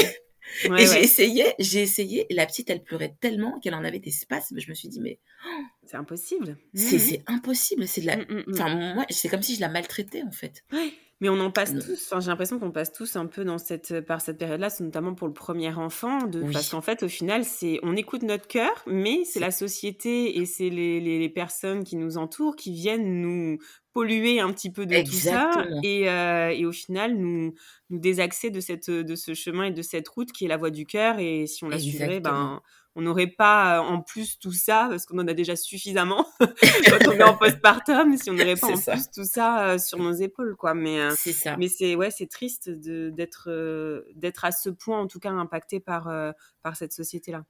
Ouais, 0.68 0.82
et 0.82 0.86
j'ai 0.86 1.00
essayé, 1.02 1.44
j'ai 1.58 1.82
essayé, 1.82 2.26
et 2.30 2.34
la 2.34 2.46
petite, 2.46 2.70
elle 2.70 2.82
pleurait 2.82 3.14
tellement 3.20 3.58
qu'elle 3.60 3.74
en 3.74 3.84
avait 3.84 3.98
des 3.98 4.10
spasmes. 4.10 4.58
Je 4.58 4.68
me 4.68 4.74
suis 4.74 4.88
dit, 4.88 5.00
mais 5.00 5.18
C'est 5.84 5.96
impossible. 5.96 6.56
c'est 6.74 6.98
c'est 6.98 7.22
impossible. 7.26 7.86
C'est 7.88 8.00
de 8.02 8.06
la. 8.06 8.16
Mm, 8.18 8.20
mm, 8.28 8.34
mm. 8.46 8.52
Enfin, 8.54 8.94
moi, 8.94 9.04
c'est 9.10 9.28
comme 9.28 9.42
si 9.42 9.54
je 9.56 9.60
la 9.60 9.68
maltraitais, 9.68 10.22
en 10.22 10.30
fait. 10.30 10.64
Ouais, 10.72 10.92
mais 11.20 11.28
on 11.28 11.38
en 11.40 11.50
passe 11.50 11.72
Non. 11.74 11.80
tous. 11.80 12.06
Enfin, 12.06 12.20
j'ai 12.20 12.28
l'impression 12.28 12.58
qu'on 12.58 12.70
passe 12.70 12.92
tous 12.92 13.16
un 13.16 13.26
peu 13.26 13.44
dans 13.44 13.58
cette, 13.58 14.00
par 14.00 14.20
cette 14.20 14.38
période-là, 14.38 14.70
c'est 14.70 14.84
notamment 14.84 15.14
pour 15.14 15.26
le 15.26 15.34
premier 15.34 15.72
enfant, 15.74 16.18
de, 16.26 16.40
Oui. 16.42 16.52
parce 16.52 16.70
qu'en 16.70 16.80
fait, 16.80 17.02
au 17.02 17.08
final, 17.08 17.44
c'est, 17.44 17.78
on 17.82 17.94
écoute 17.96 18.22
notre 18.22 18.46
cœur, 18.48 18.82
mais 18.86 19.20
c'est 19.24 19.32
C'est- 19.32 19.40
la 19.40 19.50
société 19.50 20.38
et 20.38 20.46
c'est 20.46 20.70
les, 20.70 21.00
les, 21.00 21.18
les 21.18 21.28
personnes 21.28 21.84
qui 21.84 21.96
nous 21.96 22.16
entourent 22.16 22.56
qui 22.56 22.72
viennent 22.72 23.20
nous 23.20 23.58
polluer 23.92 24.40
un 24.40 24.52
petit 24.52 24.70
peu 24.70 24.86
de 24.86 25.00
tout 25.02 25.12
ça 25.12 25.50
et, 25.82 26.08
euh, 26.08 26.50
et 26.50 26.64
au 26.66 26.72
final 26.72 27.16
nous, 27.16 27.54
nous 27.90 27.98
désaxer 27.98 28.50
de, 28.50 28.60
cette, 28.60 28.90
de 28.90 29.14
ce 29.16 29.34
chemin 29.34 29.64
et 29.64 29.70
de 29.72 29.82
cette 29.82 30.06
route 30.08 30.30
qui 30.32 30.44
est 30.44 30.48
la 30.48 30.56
voie 30.56 30.70
du 30.70 30.86
cœur. 30.86 31.18
Et 31.18 31.46
si 31.46 31.64
on 31.64 31.68
la 31.68 31.78
suivrait, 31.78 32.20
ben, 32.20 32.60
on 32.96 33.02
n'aurait 33.02 33.28
pas 33.28 33.78
euh, 33.78 33.82
en 33.82 34.00
plus 34.02 34.38
tout 34.38 34.52
ça, 34.52 34.86
parce 34.90 35.06
qu'on 35.06 35.18
en 35.18 35.28
a 35.28 35.32
déjà 35.34 35.54
suffisamment 35.56 36.26
quand 36.40 37.08
on 37.08 37.12
est 37.12 37.22
en 37.22 37.36
postpartum, 37.36 38.16
si 38.16 38.30
on 38.30 38.34
n'aurait 38.34 38.56
pas 38.60 38.68
en 38.72 38.76
ça. 38.76 38.92
plus 38.92 39.10
tout 39.14 39.24
ça 39.24 39.70
euh, 39.70 39.78
sur 39.78 39.98
nos 39.98 40.12
épaules. 40.12 40.56
quoi. 40.56 40.74
Mais, 40.74 41.00
euh, 41.00 41.14
ça. 41.14 41.56
mais 41.56 41.68
c'est 41.68 41.94
ouais, 41.94 42.10
c'est 42.10 42.26
triste 42.28 42.68
d'être 42.70 43.48
d'être 44.14 44.44
à 44.44 44.52
ce 44.52 44.70
point 44.70 44.98
en 45.00 45.06
tout 45.06 45.20
cas 45.20 45.30
impacté 45.30 45.80
par 45.80 46.10
par 46.62 46.76
cette 46.76 46.92
société 46.92 47.32
là. 47.32 47.44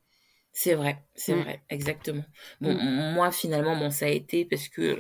C'est 0.52 0.74
vrai, 0.74 0.98
c'est 1.14 1.34
Mm. 1.36 1.40
vrai, 1.42 1.62
exactement. 1.70 2.24
Bon, 2.60 2.74
Mm. 2.74 3.14
moi, 3.14 3.30
finalement, 3.30 3.78
bon, 3.78 3.90
ça 3.92 4.06
a 4.06 4.08
été 4.08 4.44
parce 4.44 4.68
que 4.68 4.98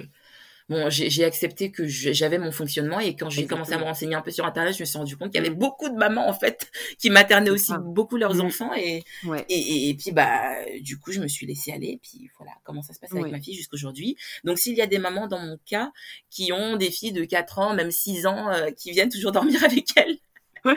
bon, 0.70 0.88
j'ai 0.88 1.24
accepté 1.24 1.70
que 1.70 1.86
j'avais 1.86 2.38
mon 2.38 2.52
fonctionnement 2.52 2.98
et 3.00 3.14
quand 3.16 3.28
j'ai 3.28 3.46
commencé 3.46 3.74
à 3.74 3.78
me 3.78 3.82
renseigner 3.84 4.14
un 4.14 4.22
peu 4.22 4.30
sur 4.30 4.46
Internet, 4.46 4.74
je 4.74 4.80
me 4.80 4.86
suis 4.86 4.96
rendu 4.96 5.16
compte 5.16 5.30
qu'il 5.32 5.42
y 5.42 5.44
avait 5.46 5.54
Mm. 5.54 5.58
beaucoup 5.58 5.88
de 5.90 5.96
mamans, 5.96 6.26
en 6.26 6.32
fait, 6.32 6.70
qui 6.98 7.10
maternaient 7.10 7.50
aussi 7.50 7.72
beaucoup 7.78 8.16
leurs 8.16 8.36
Mm. 8.36 8.40
enfants 8.40 8.72
et, 8.74 9.02
Ouais. 9.26 9.44
et, 9.50 9.54
et, 9.58 9.88
et 9.90 9.94
puis, 9.94 10.12
bah, 10.12 10.54
du 10.80 10.98
coup, 10.98 11.12
je 11.12 11.20
me 11.20 11.28
suis 11.28 11.44
laissée 11.46 11.72
aller. 11.72 11.88
Et 11.88 12.00
puis, 12.02 12.30
voilà 12.38 12.52
comment 12.64 12.80
ça 12.82 12.94
se 12.94 13.00
passe 13.00 13.12
avec 13.12 13.24
Ouais. 13.24 13.30
ma 13.30 13.40
fille 13.40 13.54
jusqu'aujourd'hui? 13.54 14.16
Donc, 14.44 14.58
s'il 14.58 14.74
y 14.76 14.80
a 14.80 14.86
des 14.86 14.98
mamans 14.98 15.26
dans 15.26 15.40
mon 15.40 15.58
cas 15.66 15.92
qui 16.30 16.52
ont 16.52 16.76
des 16.76 16.90
filles 16.90 17.12
de 17.12 17.24
4 17.24 17.58
ans, 17.58 17.74
même 17.74 17.90
6 17.90 18.26
ans, 18.26 18.50
euh, 18.50 18.70
qui 18.70 18.92
viennent 18.92 19.10
toujours 19.10 19.32
dormir 19.58 19.62
avec 19.64 19.84
elles, 19.96 20.16
Ouais. 20.64 20.76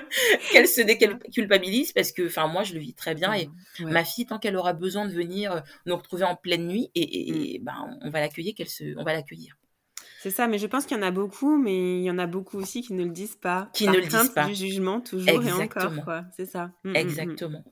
qu'elles 0.51 0.67
se 0.67 0.79
déculpabilisent 0.81 1.91
parce 1.91 2.11
que, 2.13 2.25
enfin, 2.27 2.47
moi, 2.47 2.63
je 2.63 2.73
le 2.73 2.79
vis 2.79 2.93
très 2.93 3.15
bien 3.15 3.33
et 3.33 3.49
Ouais. 3.79 3.91
ma 3.91 4.03
fille, 4.05 4.25
tant 4.25 4.39
qu'elle 4.39 4.55
aura 4.55 4.73
besoin 4.73 5.05
de 5.05 5.11
venir 5.13 5.61
nous 5.85 5.95
retrouver 5.95 6.23
en 6.23 6.35
pleine 6.35 6.65
nuit, 6.67 6.89
et, 6.95 7.29
et- 7.29 7.31
Mm. 7.31 7.45
et, 7.55 7.59
ben, 7.59 7.97
on 8.01 8.09
va 8.09 8.21
l'accueillir, 8.21 8.53
qu'elle 8.55 8.69
se, 8.69 8.97
on 8.97 9.03
va 9.03 9.13
l'accueillir. 9.13 9.57
C'est 10.23 10.29
ça, 10.31 10.47
mais 10.47 10.57
je 10.57 10.67
pense 10.67 10.85
qu'il 10.85 10.95
y 10.95 10.99
en 11.01 11.03
a 11.03 11.11
beaucoup, 11.11 11.57
mais 11.57 11.99
il 11.99 12.03
y 12.03 12.09
en 12.09 12.17
a 12.17 12.27
beaucoup 12.27 12.57
aussi 12.57 12.81
qui 12.81 12.93
ne 12.93 13.03
le 13.03 13.09
disent 13.09 13.35
pas. 13.35 13.69
Qui 13.73 13.83
par 13.83 13.93
ne 13.93 13.99
le 13.99 14.05
disent 14.07 14.29
pas. 14.29 14.45
du 14.45 14.55
jugement, 14.55 15.01
toujours 15.01 15.29
et 15.29 15.51
encore. 15.51 15.91
C'est 16.37 16.45
ça. 16.45 16.67
Mm, 16.85 16.89
mm, 16.89 16.91
mm. 16.91 16.95
Exactement. 16.95 17.63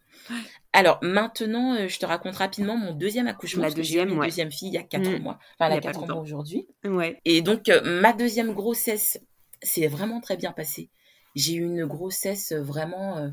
Alors 0.74 1.00
maintenant, 1.02 1.76
euh, 1.76 1.88
je 1.88 1.98
te 1.98 2.06
raconte 2.06 2.36
rapidement 2.36 2.76
mon 2.76 2.94
deuxième 2.94 3.28
accouchement. 3.28 3.62
La 3.62 3.68
parce 3.70 3.76
que 3.76 3.84
j'ai 3.84 3.96
eu 3.96 3.98
deuxième, 4.04 4.20
ouais. 4.20 4.28
deuxième 4.28 4.52
fille 4.52 4.68
il 4.68 4.74
y 4.74 4.78
a 4.78 4.84
4 4.84 5.10
Mm. 5.10 5.22
mois. 5.24 5.40
Enfin, 5.58 5.72
elle 5.72 5.72
Il 5.72 5.76
y 5.76 5.76
a 5.76 5.78
a 5.78 5.82
pas 5.82 5.88
4 5.94 6.02
longtemps. 6.02 6.14
mois 6.16 6.24
aujourd'hui. 6.24 6.68
Ouais. 6.84 7.22
Et 7.24 7.42
donc, 7.42 7.70
euh, 7.70 8.02
ma 8.02 8.12
deuxième 8.12 8.52
grossesse 8.52 9.18
s'est 9.62 9.88
vraiment 9.88 10.20
très 10.20 10.36
bien 10.36 10.52
passée. 10.52 10.90
J'ai 11.36 11.54
eu 11.54 11.64
une 11.64 11.86
grossesse 11.86 12.52
vraiment 12.52 13.18
euh, 13.18 13.30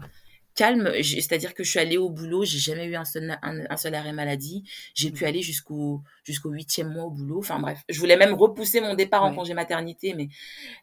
calme. 0.59 0.90
C'est-à-dire 1.03 1.55
que 1.55 1.62
je 1.64 1.71
suis 1.71 1.79
allée 1.79 1.97
au 1.99 2.11
boulot, 2.11 2.44
j'ai 2.44 2.59
jamais 2.59 2.87
eu 2.87 2.97
un 2.97 3.05
seul, 3.05 3.38
un, 3.42 3.64
un 3.71 3.77
seul 3.77 3.94
arrêt 3.94 4.12
maladie. 4.12 4.64
J'ai 4.94 5.11
pu 5.11 5.25
aller 5.25 5.42
jusqu'au 5.42 6.03
jusqu'au 6.25 6.51
huitième 6.51 6.88
mois 6.92 7.05
au 7.05 7.11
boulot. 7.11 7.38
Enfin 7.38 7.59
bref, 7.61 7.81
je 7.88 7.99
voulais 8.01 8.16
même 8.16 8.35
repousser 8.35 8.81
mon 8.81 8.94
départ 8.94 9.23
en 9.25 9.35
congé 9.35 9.55
maternité, 9.55 10.14
mais 10.14 10.29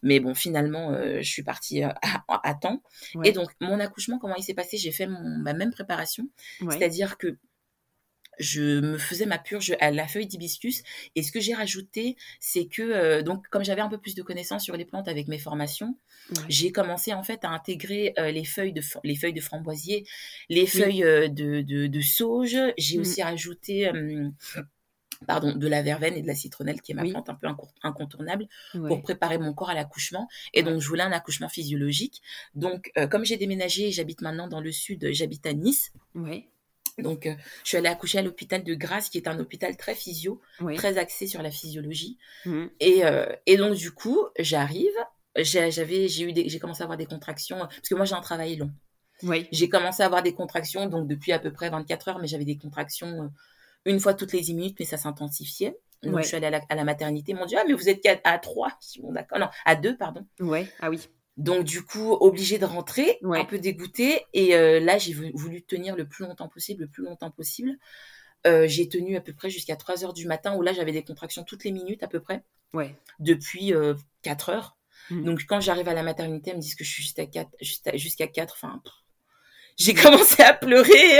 mais 0.02 0.20
bon, 0.20 0.34
finalement, 0.34 0.92
euh, 0.92 1.18
je 1.22 1.30
suis 1.30 1.44
partie 1.44 1.84
euh, 1.84 1.90
à, 2.30 2.50
à 2.50 2.54
temps. 2.56 2.82
Ouais. 3.16 3.30
Et 3.30 3.32
donc, 3.34 3.50
mon 3.60 3.80
accouchement, 3.80 4.18
comment 4.20 4.36
il 4.38 4.44
s'est 4.44 4.54
passé? 4.54 4.78
J'ai 4.78 4.92
fait 4.92 5.08
mon, 5.08 5.22
ma 5.40 5.54
même 5.54 5.72
préparation, 5.72 6.24
Ouais. 6.62 6.78
c'est-à-dire 6.78 7.18
que 7.18 7.38
je 8.40 8.80
me 8.80 8.98
faisais 8.98 9.26
ma 9.26 9.38
purge 9.38 9.76
à 9.80 9.92
la 9.92 10.08
feuille 10.08 10.28
d'hibiscus 10.28 10.84
et 11.16 11.24
ce 11.24 11.32
que 11.32 11.40
j'ai 11.40 11.54
rajouté 11.54 12.16
c'est 12.40 12.66
que 12.66 12.82
euh, 12.82 13.22
donc 13.22 13.48
comme 13.50 13.64
j'avais 13.64 13.82
un 13.82 13.90
peu 13.90 13.98
plus 13.98 14.16
de 14.16 14.22
connaissances 14.24 14.64
sur 14.64 14.76
les 14.78 14.86
plantes 14.86 15.08
avec 15.08 15.28
mes 15.28 15.40
formations 15.40 15.98
Ouais. 16.32 16.42
j'ai 16.50 16.72
commencé 16.72 17.14
en 17.14 17.22
fait 17.24 17.44
à 17.46 17.50
intégrer 17.50 18.14
euh, 18.18 18.32
les 18.32 18.46
feuilles 18.46 18.74
de 18.74 18.82
les 19.04 19.16
feuilles 19.16 19.34
de 19.34 19.42
framboisier 19.42 20.06
les 20.50 20.66
feuilles 20.66 21.04
euh, 21.04 21.28
de, 21.28 21.62
de, 21.62 21.86
de 21.88 22.02
sauge 22.02 22.58
j'ai 22.78 22.98
Mm. 22.98 23.02
aussi 23.02 23.22
rajouté 23.24 23.92
pardon 25.28 25.56
de 25.56 25.68
la 25.68 25.82
verveine 25.82 26.16
et 26.16 26.22
de 26.22 26.28
la 26.28 26.36
citronnelle 26.36 26.82
qui 26.82 26.92
est 26.92 26.96
ma 26.96 27.04
Oui. 27.04 27.12
plante 27.12 27.30
un 27.30 27.36
peu 27.36 27.48
incontournable 27.84 28.48
Ouais. 28.74 28.88
pour 28.90 29.02
préparer 29.02 29.38
mon 29.38 29.54
corps 29.54 29.70
à 29.70 29.74
l'accouchement. 29.74 30.28
Et 30.54 30.62
donc, 30.62 30.82
je 30.82 30.88
voulais 30.88 31.04
un 31.04 31.12
accouchement 31.14 31.48
physiologique. 31.50 32.22
Donc, 32.54 32.92
comme 33.10 33.24
j'ai 33.24 33.38
déménagé, 33.38 33.92
j'habite 33.92 34.22
maintenant 34.22 34.48
dans 34.50 34.60
le 34.60 34.72
sud, 34.74 35.08
j'habite 35.14 35.46
à 35.46 35.54
Nice. 35.54 35.94
Ouais. 36.16 36.50
Donc, 36.98 37.26
euh, 37.26 37.34
je 37.64 37.70
suis 37.70 37.78
allée 37.78 37.90
accoucher 37.90 38.20
à 38.20 38.22
l'hôpital 38.22 38.64
de 38.64 38.74
Grasse, 38.74 39.10
qui 39.10 39.18
est 39.18 39.28
un 39.28 39.38
hôpital 39.40 39.76
très 39.76 39.96
physio, 39.96 40.42
très 40.76 40.98
axé 40.98 41.28
sur 41.28 41.42
la 41.42 41.52
physiologie. 41.52 42.18
Et, 42.80 43.06
euh, 43.06 43.26
et 43.46 43.58
donc, 43.58 43.76
du 43.76 43.92
coup, 43.92 44.20
j'arrive. 44.40 44.94
J'ai, 45.38 45.70
j'avais, 45.72 46.08
j'ai 46.08 46.24
eu 46.24 46.32
des, 46.34 46.48
j'ai 46.48 46.60
commencé 46.60 46.82
à 46.82 46.86
avoir 46.86 46.98
des 46.98 47.06
contractions, 47.06 47.58
parce 47.60 47.90
que 47.90 47.96
moi, 47.96 48.06
j'ai 48.06 48.16
un 48.16 48.22
travail 48.22 48.56
long. 48.56 48.72
Oui. 49.24 49.48
J'ai 49.52 49.68
commencé 49.70 50.04
à 50.04 50.06
avoir 50.06 50.24
des 50.24 50.34
contractions, 50.34 50.88
donc 50.88 51.08
depuis 51.08 51.34
à 51.34 51.40
peu 51.40 51.52
près 51.52 51.70
24 51.70 52.08
heures, 52.08 52.20
mais 52.20 52.28
j'avais 52.28 52.46
des 52.46 52.58
contractions 52.58 53.24
euh, 53.24 53.28
une 53.86 54.00
fois 54.00 54.14
toutes 54.14 54.32
les 54.32 54.42
10 54.42 54.54
minutes, 54.54 54.76
mais 54.80 54.86
ça 54.86 54.98
s'intensifiait. 54.98 55.78
Donc 56.04 56.14
je 56.22 56.28
suis 56.28 56.38
allée 56.38 56.48
à 56.48 56.52
la, 56.52 56.62
à 56.70 56.76
la 56.76 56.84
maternité, 56.84 57.32
ils 57.32 57.36
m'ont 57.36 57.46
dit, 57.46 57.56
ah 57.56 57.64
mais 57.68 57.74
vous 57.74 57.90
êtes 57.90 58.02
qu'à 58.02 58.20
à 58.24 58.38
3. 58.38 58.70
Je 58.82 58.94
dis, 58.94 59.02
bon 59.02 59.12
d'accord, 59.12 59.40
non, 59.40 59.48
à 59.66 59.76
2, 59.76 59.98
pardon. 59.98 60.26
Ouais. 60.40 60.68
Ah 60.80 60.90
oui. 60.90 61.00
Donc 61.38 61.66
du 61.66 61.84
coup, 61.84 62.14
obligée 62.14 62.58
de 62.60 62.66
rentrer, 62.66 63.18
Ouais. 63.22 63.40
un 63.40 63.46
peu 63.46 63.60
dégoûtée. 63.60 64.22
Et 64.34 64.56
euh, 64.56 64.80
là, 64.80 64.98
j'ai 64.98 65.14
vou- 65.14 65.32
voulu 65.34 65.62
tenir 65.64 65.96
le 65.96 66.08
plus 66.08 66.24
longtemps 66.26 66.48
possible, 66.48 66.84
le 66.84 66.90
plus 66.90 67.04
longtemps 67.04 67.32
possible. 67.32 67.78
Euh, 68.48 68.68
j'ai 68.68 68.88
tenu 68.88 69.16
à 69.18 69.22
peu 69.22 69.34
près 69.34 69.50
jusqu'à 69.50 69.76
3 69.76 70.04
heures 70.06 70.14
du 70.14 70.28
matin, 70.28 70.56
où 70.56 70.62
là, 70.62 70.72
j'avais 70.72 70.92
des 70.92 71.04
contractions 71.04 71.44
toutes 71.44 71.64
les 71.64 71.72
minutes 71.72 72.04
à 72.04 72.08
peu 72.08 72.20
près, 72.20 72.44
Ouais. 72.74 72.96
depuis 73.20 73.74
euh, 73.74 73.96
4 74.22 74.50
heures. 74.50 74.78
Mhm. 75.10 75.24
Donc 75.26 75.46
quand 75.48 75.60
j'arrive 75.60 75.88
à 75.90 75.94
la 75.94 76.04
maternité, 76.04 76.52
elles 76.52 76.58
me 76.58 76.62
disent 76.62 76.76
que 76.76 76.84
je 76.84 76.90
suis 76.92 77.04
jusqu'à 77.04 77.26
4, 77.26 77.50
jusqu'à 77.62 77.98
jusqu'à 77.98 78.28
4, 78.28 78.54
enfin... 78.54 78.82
J'ai 79.78 79.94
commencé 79.94 80.42
à 80.42 80.54
pleurer. 80.54 81.20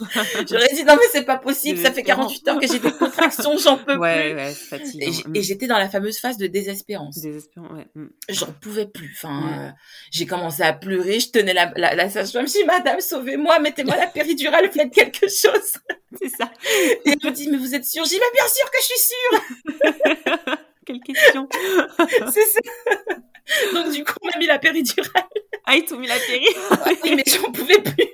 J'aurais 0.50 0.72
dit 0.74 0.84
non 0.84 0.96
mais 0.96 1.06
c'est 1.12 1.24
pas 1.24 1.36
possible, 1.38 1.78
ça 1.80 1.92
fait 1.92 2.02
48 2.02 2.48
heures 2.48 2.58
que 2.60 2.66
j'ai 2.66 2.78
des 2.78 2.90
contractions, 2.92 3.56
j'en 3.58 3.78
peux 3.78 3.96
Ouais, 3.96 4.30
plus. 4.32 4.36
ouais, 4.36 4.52
fatigant. 4.52 5.06
Et 5.06 5.10
Mm. 5.28 5.36
et 5.36 5.42
j'étais 5.42 5.66
dans 5.66 5.78
la 5.78 5.88
fameuse 5.88 6.18
phase 6.18 6.36
de 6.38 6.46
désespérance 6.46 7.18
Désespérant, 7.20 7.74
ouais. 7.74 7.86
Mm. 7.94 8.06
j'en 8.30 8.52
pouvais 8.60 8.86
plus. 8.86 9.12
Enfin, 9.16 9.40
Ouais. 9.46 9.66
euh, 9.68 9.70
j'ai 10.10 10.26
commencé 10.26 10.62
à 10.62 10.72
pleurer. 10.72 11.20
Je 11.20 11.30
tenais 11.30 11.52
la, 11.54 11.72
la, 11.76 11.94
la 11.94 12.08
sage-femme. 12.10 12.46
Je 12.46 12.52
dis, 12.52 12.64
Madame, 12.64 13.00
sauvez-moi, 13.00 13.58
mettez-moi 13.60 13.96
la 13.96 14.06
péridurale, 14.08 14.70
faites 14.72 14.90
quelque 14.92 15.28
chose. 15.28 15.72
C'est 16.20 16.28
ça. 16.30 16.50
Et 17.04 17.10
elle 17.10 17.18
me 17.22 17.30
dit, 17.30 17.48
mais 17.50 17.56
vous 17.58 17.74
êtes 17.74 17.84
sûre? 17.84 18.04
Je 18.04 18.10
dis, 18.10 18.18
mais 18.20 18.32
bien 18.34 18.48
sûr 18.48 18.70
que 18.70 18.78
je 18.78 18.84
suis 18.84 19.14
sûre. 19.14 20.60
Quelle 20.86 21.00
question. 21.00 21.48
C'est 22.32 22.46
ça. 22.46 22.60
Donc, 23.74 23.92
du 23.92 24.04
coup, 24.04 24.14
on 24.22 24.26
m'a 24.28 24.38
mis 24.38 24.46
la 24.46 24.58
péridurale. 24.58 25.24
Mis 25.98 26.06
la 26.06 26.16
péri. 26.18 26.46
Oui, 27.04 27.14
mais 27.16 27.24
j'en 27.26 27.50
pouvais 27.52 27.80
plus. 27.80 28.04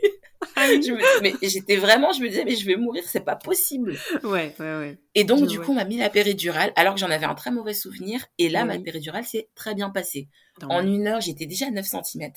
Ah. 0.58 0.66
Je 0.68 0.92
me- 0.92 1.22
mais 1.22 1.34
j'étais 1.42 1.76
vraiment, 1.76 2.12
je 2.12 2.20
me 2.20 2.28
disais, 2.28 2.44
mais 2.44 2.56
je 2.56 2.64
vais 2.66 2.76
mourir, 2.76 3.02
c'est 3.06 3.24
pas 3.24 3.36
possible. 3.36 3.96
Ouais, 4.22 4.54
ouais, 4.58 4.76
ouais. 4.78 4.98
Et 5.14 5.24
donc, 5.24 5.40
Je 5.40 5.44
du 5.46 5.56
vois. 5.56 5.66
coup, 5.66 5.72
on 5.72 5.74
m'a 5.74 5.84
mis 5.84 5.98
la 5.98 6.08
péridurale, 6.10 6.72
alors 6.76 6.94
que 6.94 7.00
j'en 7.00 7.10
avais 7.10 7.26
un 7.26 7.34
très 7.34 7.50
mauvais 7.50 7.74
souvenir. 7.74 8.24
Et 8.38 8.48
là, 8.48 8.64
ma 8.64 8.78
péridurale 8.78 9.24
s'est 9.24 9.48
très 9.54 9.74
bien 9.74 9.90
passée. 9.90 10.28
En 10.68 10.86
une 10.86 11.06
heure, 11.06 11.20
j'étais 11.20 11.46
déjà 11.46 11.66
à 11.66 11.70
9 11.70 11.84
cm. 11.86 12.32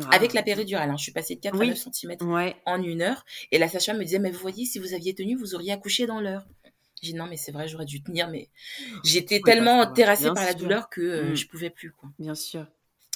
Ah. 0.00 0.08
Avec 0.12 0.32
la 0.34 0.42
péridurale, 0.42 0.90
hein. 0.90 0.96
je 0.98 1.04
suis 1.04 1.12
passée 1.12 1.36
de 1.36 1.40
4 1.40 1.56
Oui. 1.58 1.66
à 1.66 1.70
9 1.70 1.78
cm. 1.92 2.16
Ouais. 2.22 2.56
en 2.66 2.82
une 2.82 3.00
heure. 3.02 3.24
Et 3.52 3.58
la 3.58 3.68
sage-femme 3.68 3.98
me 3.98 4.04
disait, 4.04 4.18
mais 4.18 4.30
vous 4.30 4.40
voyez, 4.40 4.64
si 4.66 4.78
vous 4.78 4.92
aviez 4.92 5.14
tenu, 5.14 5.36
vous 5.36 5.54
auriez 5.54 5.72
accouché 5.72 6.06
dans 6.06 6.20
l'heure. 6.20 6.44
J'ai 7.02 7.12
dit, 7.12 7.18
non, 7.18 7.26
mais 7.28 7.36
c'est 7.36 7.52
vrai, 7.52 7.68
j'aurais 7.68 7.84
dû 7.84 8.02
tenir, 8.02 8.28
mais 8.28 8.48
j'étais 9.04 9.40
tellement 9.40 9.86
terrassée 9.92 10.24
Bien 10.24 10.34
par 10.34 10.44
la 10.44 10.54
douleur 10.54 10.88
que 10.90 11.00
euh, 11.00 11.30
Mm. 11.30 11.36
je 11.36 11.46
pouvais 11.48 11.70
plus, 11.70 11.92
quoi. 11.92 12.08
Bien 12.18 12.34
sûr. 12.34 12.66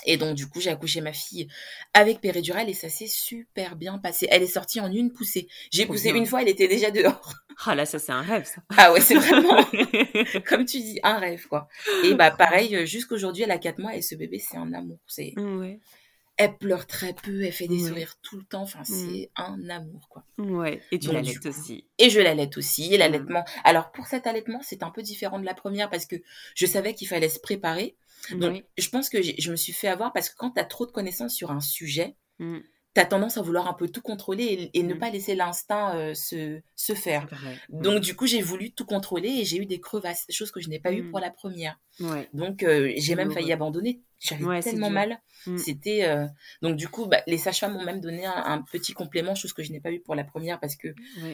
Et 0.04 0.16
donc, 0.16 0.34
du 0.36 0.46
coup, 0.48 0.60
j'ai 0.60 0.70
accouché 0.70 1.00
ma 1.00 1.12
fille 1.12 1.48
avec 1.94 2.20
péridurale 2.20 2.68
et 2.68 2.74
ça 2.74 2.88
s'est 2.88 3.06
super 3.08 3.76
bien 3.76 3.98
passé. 3.98 4.26
Elle 4.30 4.42
est 4.42 4.46
sortie 4.46 4.80
en 4.80 4.90
une 4.92 5.12
poussée. 5.12 5.48
J'ai 5.70 5.86
poussé 5.86 6.12
bien. 6.12 6.20
une 6.22 6.26
fois, 6.26 6.42
elle 6.42 6.48
était 6.48 6.68
déjà 6.68 6.90
dehors. 6.90 7.34
Ah 7.66 7.74
là, 7.74 7.84
ça, 7.86 7.98
c'est 7.98 8.12
un 8.12 8.22
rêve, 8.22 8.44
ça. 8.44 8.62
Ah 8.76 8.92
ouais, 8.92 9.00
c'est 9.00 9.16
vraiment, 9.16 9.64
comme 10.46 10.64
tu 10.64 10.78
dis, 10.78 11.00
un 11.02 11.18
rêve, 11.18 11.48
quoi. 11.48 11.66
Et 12.04 12.14
bah, 12.14 12.30
pareil, 12.30 12.76
euh, 12.76 12.86
jusqu'aujourd'hui, 12.86 13.42
elle 13.42 13.50
a 13.50 13.58
4 13.58 13.80
mois 13.80 13.96
et 13.96 14.00
ce 14.00 14.14
bébé, 14.14 14.38
c'est 14.38 14.56
un 14.56 14.72
amour. 14.72 15.00
C'est, 15.08 15.34
ouais. 15.36 15.80
elle 16.36 16.56
pleure 16.56 16.86
très 16.86 17.14
peu, 17.14 17.42
elle 17.42 17.50
fait 17.52 17.66
des 17.66 17.82
Ouais. 17.82 17.88
sourires 17.88 18.14
tout 18.22 18.36
le 18.36 18.44
temps. 18.44 18.62
Enfin, 18.62 18.84
c'est 18.84 19.30
un 19.34 19.58
amour, 19.70 20.08
quoi. 20.08 20.22
Ouais. 20.38 20.80
Et 20.92 21.00
tu 21.00 21.10
l'allaites 21.10 21.44
aussi. 21.46 21.84
Et 21.98 22.10
je 22.10 22.20
l'allaite 22.20 22.56
aussi. 22.56 22.90
Mm. 22.90 22.98
L'allaitement. 22.98 23.44
Alors 23.64 23.90
pour 23.90 24.06
cet 24.06 24.28
allaitement, 24.28 24.60
c'est 24.62 24.84
un 24.84 24.90
peu 24.90 25.02
différent 25.02 25.40
de 25.40 25.44
la 25.44 25.54
première 25.54 25.90
parce 25.90 26.06
que 26.06 26.14
je 26.54 26.64
savais 26.64 26.94
qu'il 26.94 27.08
fallait 27.08 27.28
se 27.28 27.40
préparer. 27.40 27.96
Donc 28.32 28.52
Oui. 28.52 28.64
je 28.76 28.88
pense 28.88 29.08
que 29.08 29.18
je 29.22 29.50
me 29.50 29.56
suis 29.56 29.72
fait 29.72 29.88
avoir 29.88 30.12
parce 30.12 30.28
que 30.30 30.36
quand 30.36 30.50
tu 30.52 30.60
as 30.60 30.64
trop 30.64 30.86
de 30.86 30.90
connaissances 30.92 31.34
sur 31.34 31.50
un 31.50 31.60
sujet, 31.60 32.16
Mm. 32.40 32.58
tu 32.94 33.00
as 33.00 33.04
tendance 33.04 33.36
à 33.36 33.42
vouloir 33.42 33.66
un 33.68 33.74
peu 33.74 33.88
tout 33.88 34.00
contrôler 34.02 34.44
et, 34.44 34.78
et 34.78 34.82
ne 34.82 34.94
Mm. 34.94 34.98
pas 34.98 35.10
laisser 35.10 35.34
l'instinct 35.34 35.96
euh, 35.96 36.14
se, 36.14 36.60
se 36.76 36.94
faire. 36.94 37.26
Vrai. 37.26 37.58
Donc 37.70 38.00
du 38.02 38.14
coup, 38.16 38.26
j'ai 38.26 38.42
voulu 38.42 38.72
tout 38.72 38.84
contrôler 38.86 39.28
et 39.28 39.44
j'ai 39.44 39.56
eu 39.58 39.66
des 39.66 39.80
crevasses, 39.80 40.24
chose 40.30 40.50
que 40.52 40.60
je 40.60 40.68
n'ai 40.68 40.78
pas 40.80 40.92
eu 40.92 41.02
Mm. 41.02 41.10
pour 41.10 41.20
la 41.20 41.30
première. 41.30 41.78
Ouais. 42.00 42.28
Donc 42.32 42.62
euh, 42.62 42.92
j'ai 42.96 43.14
même 43.14 43.32
failli 43.32 43.52
abandonner. 43.52 44.02
J'avais 44.20 44.44
Ouais, 44.44 44.60
tellement 44.60 44.90
mal. 44.90 45.20
Mm. 45.46 45.58
C'était 45.58 46.04
euh, 46.08 46.26
donc 46.60 46.76
du 46.76 46.88
coup, 46.88 47.06
bah, 47.06 47.22
les 47.28 47.38
sages-femmes 47.38 47.74
m'ont 47.74 47.84
même 47.84 48.00
donné 48.00 48.26
un, 48.26 48.32
un 48.34 48.62
petit 48.62 48.92
complément, 48.92 49.36
chose 49.36 49.52
que 49.52 49.62
je 49.62 49.70
n'ai 49.70 49.80
pas 49.80 49.92
eu 49.92 50.00
pour 50.00 50.14
la 50.16 50.24
première 50.24 50.58
parce 50.58 50.74
que. 50.74 50.88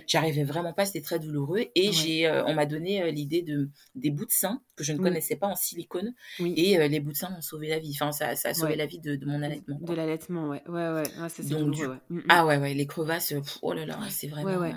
J'arrivais 0.06 0.44
vraiment 0.44 0.72
pas, 0.74 0.84
c'était 0.84 1.00
très 1.00 1.18
douloureux. 1.18 1.64
Et 1.74 1.86
Ouais. 1.86 1.92
j'ai, 1.92 2.26
euh, 2.26 2.44
on 2.44 2.52
m'a 2.54 2.66
donné 2.66 3.02
euh, 3.02 3.10
l'idée 3.10 3.40
de 3.42 3.70
des 3.94 4.10
bouts 4.10 4.26
de 4.26 4.30
sein 4.30 4.60
que 4.76 4.84
je 4.84 4.92
ne 4.92 4.98
Oui. 4.98 5.04
connaissais 5.04 5.36
pas 5.36 5.46
en 5.46 5.56
silicone. 5.56 6.12
Oui. 6.40 6.52
Et 6.58 6.88
les 6.88 7.00
bouts 7.00 7.12
de 7.12 7.16
sein 7.16 7.30
m'ont 7.30 7.40
sauvé 7.40 7.68
la 7.68 7.78
vie. 7.78 7.92
Enfin, 7.94 8.12
ça, 8.12 8.36
ça 8.36 8.50
a 8.50 8.54
sauvé 8.54 8.72
Ouais. 8.72 8.76
la 8.76 8.86
vie 8.86 8.98
de, 9.00 9.16
de 9.16 9.24
mon 9.26 9.42
allaitement. 9.42 9.78
De 9.80 9.94
l'allaitement, 9.94 10.48
ouais. 10.48 10.62
Ouais, 10.68 10.90
ouais. 10.92 11.02
Ah, 11.18 11.28
ça, 11.30 11.42
c'est 11.42 11.48
Donc, 11.48 11.70
du- 11.70 11.78
douloureux, 11.78 11.94
ouais. 11.94 12.00
Mm, 12.10 12.18
mm. 12.18 12.24
Ah 12.28 12.44
ouais, 12.46 12.58
ouais, 12.58 12.74
les 12.74 12.86
crevasses, 12.86 13.28
pff, 13.32 13.58
oh 13.62 13.72
là 13.72 13.86
là, 13.86 13.98
c'est 14.10 14.28
vraiment. 14.28 14.72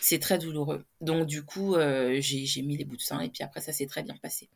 c'est 0.00 0.18
très 0.18 0.38
douloureux. 0.38 0.84
Donc 1.00 1.26
du 1.26 1.42
coup, 1.42 1.76
j'ai 1.78 2.20
j'ai 2.44 2.62
mis 2.62 2.76
les 2.76 2.84
bouts 2.84 2.96
de 2.96 3.02
sein 3.02 3.20
et 3.20 3.28
puis 3.30 3.42
après 3.42 3.60
ça 3.60 3.72
s'est 3.72 3.86
très 3.86 4.02
bien 4.02 4.16
passé. 4.22 4.50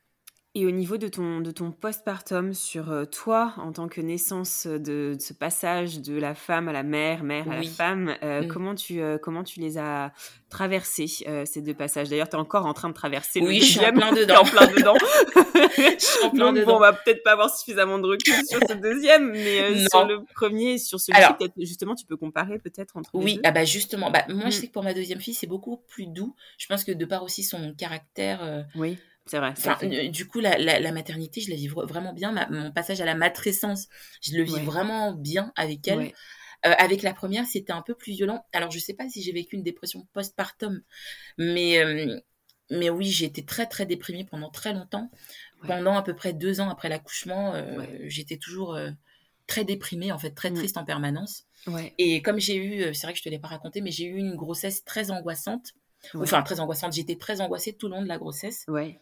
Et 0.57 0.67
au 0.67 0.71
niveau 0.71 0.99
de 0.99 1.09
ton, 1.09 1.41
de 1.41 1.51
ton 1.51 1.73
postpartum, 1.73 2.55
sur 2.55 2.93
euh, 2.93 3.05
toi, 3.07 3.55
en 3.57 3.73
tant 3.73 3.89
que 3.89 4.01
naissance 4.01 4.69
de, 4.69 4.79
de 4.79 5.17
ce 5.19 5.33
passage 5.33 6.01
de 6.01 6.17
la 6.17 6.37
femme 6.37 6.69
à 6.69 6.73
la 6.73 6.85
mère, 6.85 7.25
mère 7.25 7.51
à 7.51 7.55
la 7.55 7.61
Oui. 7.63 7.67
femme, 7.67 8.15
euh, 8.23 8.43
Mm. 8.43 8.47
comment, 8.49 8.75
tu, 8.77 9.01
euh, 9.01 9.19
comment 9.19 9.43
tu 9.43 9.59
les 9.59 9.79
as 9.79 10.13
traversés, 10.51 11.07
euh, 11.27 11.45
ces 11.45 11.61
deux 11.61 11.75
passages? 11.75 12.09
D'ailleurs, 12.09 12.29
tu 12.29 12.37
es 12.37 12.39
encore 12.39 12.67
en 12.67 12.73
train 12.73 12.89
de 12.89 12.95
traverser 12.95 13.41
le 13.41 13.47
Oui, 13.49 13.61
je 13.61 13.65
suis 13.65 13.81
en 13.81 13.83
deuxième. 13.83 13.95
plein 13.97 14.13
dedans. 14.21 14.41
en 14.43 14.45
plein 14.45 14.67
dedans. 14.69 14.95
Je 15.77 15.97
suis 15.99 16.25
en 16.25 16.31
plein 16.31 16.53
Donc, 16.53 16.55
bon, 16.55 16.61
dedans. 16.61 16.77
on 16.77 16.79
va 16.81 16.93
peut-être 16.93 17.25
pas 17.25 17.33
avoir 17.33 17.53
suffisamment 17.53 17.99
de 17.99 18.07
recul 18.07 18.35
sur 18.47 18.61
ce 18.69 18.75
deuxième, 18.75 19.33
mais 19.33 19.61
euh, 19.61 19.87
sur 19.91 20.07
le 20.07 20.21
premier, 20.37 20.79
sur 20.79 21.01
celui-ci, 21.01 21.51
justement, 21.59 21.97
tu 21.97 22.07
peux 22.07 22.17
comparer 22.17 22.61
peut-être 22.61 22.97
entre 22.97 23.11
les 23.15 23.25
Oui, 23.25 23.35
deux? 23.37 23.41
ah 23.45 23.51
bah 23.51 23.65
justement, 23.65 24.11
bah 24.13 24.23
moi 24.29 24.47
Mm. 24.47 24.51
je 24.53 24.57
sais 24.57 24.67
que 24.69 24.73
pour 24.73 24.85
ma 24.85 24.95
deuxième 24.95 25.21
fille 25.21 25.35
c'est 25.35 25.49
beaucoup 25.49 25.79
plus 25.89 26.07
doux. 26.07 26.37
Je 26.59 26.67
pense 26.69 26.85
que 26.85 26.93
de 26.93 27.05
par 27.05 27.25
aussi 27.25 27.43
son 27.43 27.75
caractère, 27.75 28.41
euh, 28.45 28.63
Oui, 28.77 28.99
c'est 29.27 29.39
vrai. 29.39 29.51
Enfin, 29.57 29.79
euh, 29.83 30.09
du 30.09 30.27
coup, 30.27 30.41
la, 30.41 30.59
la, 30.59 30.81
la 30.81 30.93
maternité, 30.93 31.41
je 31.41 31.51
la 31.51 31.57
vis 31.57 31.69
vra- 31.69 31.87
vraiment 31.87 32.13
bien. 32.13 32.33
Ma- 32.33 32.49
mon 32.51 32.73
passage 32.73 33.01
à 33.01 33.05
la 33.05 33.15
matrescence, 33.15 33.89
je 34.21 34.37
le 34.37 34.43
vis 34.45 34.55
Ouais. 34.55 34.63
vraiment 34.65 35.13
bien 35.13 35.53
avec 35.57 35.87
elle. 35.89 35.99
Ouais. 35.99 36.15
Euh, 36.67 36.73
avec 36.79 37.03
la 37.03 37.13
première, 37.13 37.47
c'était 37.47 37.73
un 37.73 37.83
peu 37.83 37.95
plus 37.95 38.13
violent. 38.13 38.45
Alors, 38.53 38.71
je 38.71 38.79
sais 38.79 38.95
pas 38.95 39.09
si 39.09 39.23
j'ai 39.23 39.33
vécu 39.33 39.57
une 39.57 39.63
dépression 39.63 40.07
postpartum, 40.15 40.83
mais, 41.39 41.79
euh, 41.79 42.21
mais 42.71 42.91
oui, 42.91 43.07
j'ai 43.11 43.27
été 43.27 43.45
très, 43.45 43.67
très 43.67 43.87
déprimée 43.87 44.25
pendant 44.25 44.51
très 44.51 44.73
longtemps. 44.73 45.11
Ouais. 45.63 45.69
Pendant 45.69 45.97
à 45.97 46.03
peu 46.03 46.15
près 46.15 46.33
deux 46.33 46.61
ans 46.61 46.71
après 46.71 46.89
l'accouchement, 46.89 47.55
j'étais 48.05 48.37
toujours 48.39 48.79
très 49.47 49.65
déprimée, 49.65 50.11
en 50.13 50.19
fait, 50.19 50.31
très 50.31 50.51
Mm. 50.51 50.55
triste 50.55 50.77
en 50.79 50.85
permanence. 50.85 51.45
Et 51.99 52.23
comme 52.23 52.41
j'ai 52.41 52.57
eu, 52.57 52.95
c'est 52.95 53.07
vrai 53.07 53.13
que 53.13 53.19
je 53.19 53.25
te 53.25 53.29
l'ai 53.29 53.39
pas 53.39 53.49
raconté, 53.49 53.81
mais 53.83 53.91
j'ai 53.91 54.05
eu 54.05 54.17
une 54.17 54.35
grossesse 54.35 54.85
très 54.85 55.11
angoissante. 55.11 55.73
Ouais. 56.15 56.23
Enfin, 56.23 56.43
très 56.43 56.61
angoissante. 56.61 56.93
J'étais 56.93 57.17
très 57.17 57.41
angoissée 57.41 57.73
tout 57.73 57.89
le 57.89 57.95
long 57.97 58.03
de 58.03 58.09
la 58.09 58.19
grossesse 58.19 58.65
Ouais. 58.69 59.01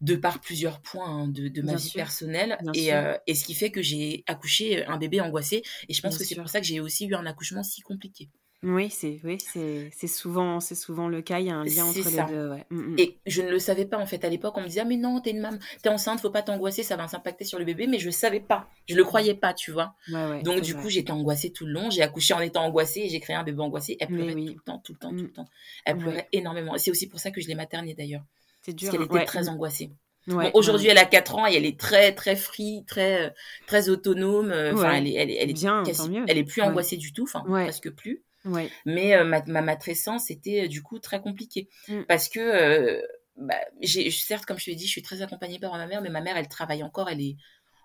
de 0.00 0.16
par 0.16 0.40
plusieurs 0.40 0.80
points 0.80 1.08
hein, 1.08 1.28
de, 1.28 1.48
de 1.48 1.60
ma 1.62 1.72
Bien 1.72 1.76
vie 1.76 1.88
sûr, 1.90 1.96
personnelle 2.00 2.58
et, 2.74 2.94
euh, 2.94 3.16
et 3.26 3.34
ce 3.34 3.44
qui 3.44 3.54
fait 3.54 3.70
que 3.70 3.82
j'ai 3.82 4.24
accouché 4.26 4.84
un 4.86 4.96
bébé 4.96 5.20
angoissé 5.20 5.62
et 5.88 5.92
je 5.94 6.00
pense 6.00 6.12
Bien 6.12 6.18
que 6.18 6.24
c'est 6.24 6.34
pour 6.36 6.48
ça 6.48 6.60
que 6.60 6.66
j'ai 6.66 6.80
aussi 6.80 7.06
eu 7.06 7.14
un 7.14 7.26
accouchement 7.26 7.62
si 7.62 7.82
compliqué. 7.82 8.30
Oui, 8.62 8.90
c'est 8.90 9.20
oui, 9.24 9.38
c'est 9.40 10.06
souvent 10.06 10.60
c'est 10.60 10.74
souvent 10.74 11.08
le 11.08 11.22
cas. 11.22 11.38
Il 11.40 11.46
y 11.46 11.50
a 11.50 11.56
un 11.56 11.64
lien 11.64 11.86
entre 11.86 12.02
ça. 12.02 12.26
les 12.26 12.32
deux. 12.34 12.50
Ouais. 12.50 12.66
Mm, 12.68 12.76
mm. 12.92 12.98
Et 12.98 13.18
je 13.24 13.40
ne 13.40 13.50
le 13.50 13.58
savais 13.58 13.86
pas 13.86 13.96
en 13.96 14.04
fait 14.04 14.22
à 14.22 14.28
l'époque 14.28 14.54
on 14.58 14.60
me 14.60 14.66
disait 14.66 14.80
ah 14.80 14.84
mais 14.84 14.98
non 14.98 15.18
t'es 15.22 15.30
une 15.30 15.40
maman 15.40 15.56
t'es 15.82 15.88
enceinte 15.88 16.20
faut 16.20 16.28
pas 16.28 16.42
t'angoisser 16.42 16.82
ça 16.82 16.96
va 16.96 17.08
s'impacter 17.08 17.44
sur 17.46 17.58
le 17.58 17.64
bébé 17.64 17.86
mais 17.86 17.98
je 17.98 18.10
savais 18.10 18.40
pas 18.40 18.68
je 18.86 18.96
le 18.96 19.04
croyais 19.04 19.34
pas 19.34 19.54
tu 19.54 19.70
vois 19.72 19.94
Ouais, 20.12 20.26
ouais, 20.26 20.42
donc 20.42 20.60
du 20.60 20.74
vrai. 20.74 20.82
coup 20.82 20.88
j'étais 20.90 21.10
angoissée 21.10 21.50
tout 21.52 21.64
le 21.64 21.72
long 21.72 21.88
j'ai 21.88 22.02
accouché 22.02 22.34
en 22.34 22.40
étant 22.40 22.62
angoissée 22.64 23.00
et 23.00 23.08
j'ai 23.08 23.18
créé 23.20 23.34
un 23.34 23.44
bébé 23.44 23.60
angoissé 23.62 23.96
elle 23.98 24.08
pleurait 24.08 24.34
oui. 24.34 24.46
tout 24.48 24.52
le 24.54 24.60
temps 24.60 24.78
tout 24.84 24.92
le 24.92 24.98
temps 24.98 25.12
Mm. 25.12 25.16
tout 25.18 25.24
le 25.24 25.32
temps 25.32 25.48
elle 25.86 25.96
pleurait 25.96 26.28
énormément 26.32 26.76
c'est 26.76 26.90
aussi 26.90 27.08
pour 27.08 27.18
ça 27.18 27.30
que 27.30 27.40
je 27.40 27.48
l'ai 27.48 27.54
maternée 27.54 27.94
d'ailleurs 27.94 28.22
c'est 28.60 28.74
dur. 28.74 28.90
parce 28.90 28.98
qu'elle 29.08 29.16
hein. 29.16 29.20
était 29.22 29.24
très 29.26 29.44
mm. 29.44 29.48
angoissée 29.48 29.90
Bon, 30.26 30.50
aujourd'hui, 30.52 30.88
elle 30.88 30.98
a 30.98 31.06
4 31.06 31.36
ans 31.36 31.46
et 31.48 31.54
elle 31.54 31.64
est 31.64 31.80
très, 31.80 32.14
très 32.14 32.36
free, 32.36 32.84
très, 32.86 33.22
euh, 33.24 33.30
très 33.66 33.88
autonome. 33.88 34.52
euh, 34.52 34.74
Enfin, 34.74 34.92
elle 34.92 35.08
est, 35.08 35.14
elle 35.14 35.30
est, 35.30 35.36
elle 35.36 35.50
est 35.50 35.54
Bien, 35.54 35.82
quasi- 35.82 36.22
elle 36.28 36.36
est 36.38 36.44
plus 36.44 36.60
angoissée 36.60 36.98
du 36.98 37.12
tout, 37.12 37.22
enfin, 37.24 37.42
Ouais. 37.48 37.64
presque 37.64 37.90
plus. 37.90 38.22
Ouais. 38.44 38.70
Mais 38.86 39.14
euh, 39.14 39.24
ma, 39.24 39.42
ma 39.46 39.62
matrescence 39.62 40.30
était 40.30 40.64
euh, 40.64 40.68
du 40.68 40.82
coup 40.82 40.98
très 40.98 41.20
compliquée 41.20 41.68
Mm. 41.88 42.02
parce 42.08 42.28
que, 42.28 42.40
euh, 42.40 43.02
bah, 43.36 43.54
j'ai, 43.80 44.10
certes, 44.10 44.44
comme 44.46 44.58
je 44.58 44.64
te 44.66 44.70
l'ai 44.70 44.76
dit, 44.76 44.86
je 44.86 44.90
suis 44.92 45.02
très 45.02 45.22
accompagnée 45.22 45.58
par 45.58 45.72
ma 45.72 45.86
mère, 45.86 46.00
mais 46.02 46.10
ma 46.10 46.20
mère, 46.20 46.36
elle 46.36 46.48
travaille 46.48 46.82
encore, 46.82 47.08
elle 47.08 47.20
est 47.20 47.36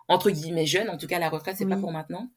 entre 0.08 0.30
guillemets 0.30 0.68
jeune, 0.68 0.90
en 0.92 0.98
tout 0.98 1.08
cas 1.08 1.18
la 1.18 1.30
retraite, 1.30 1.56
c'est 1.58 1.66
pas 1.66 1.78
pour 1.78 1.92
maintenant. 1.92 2.30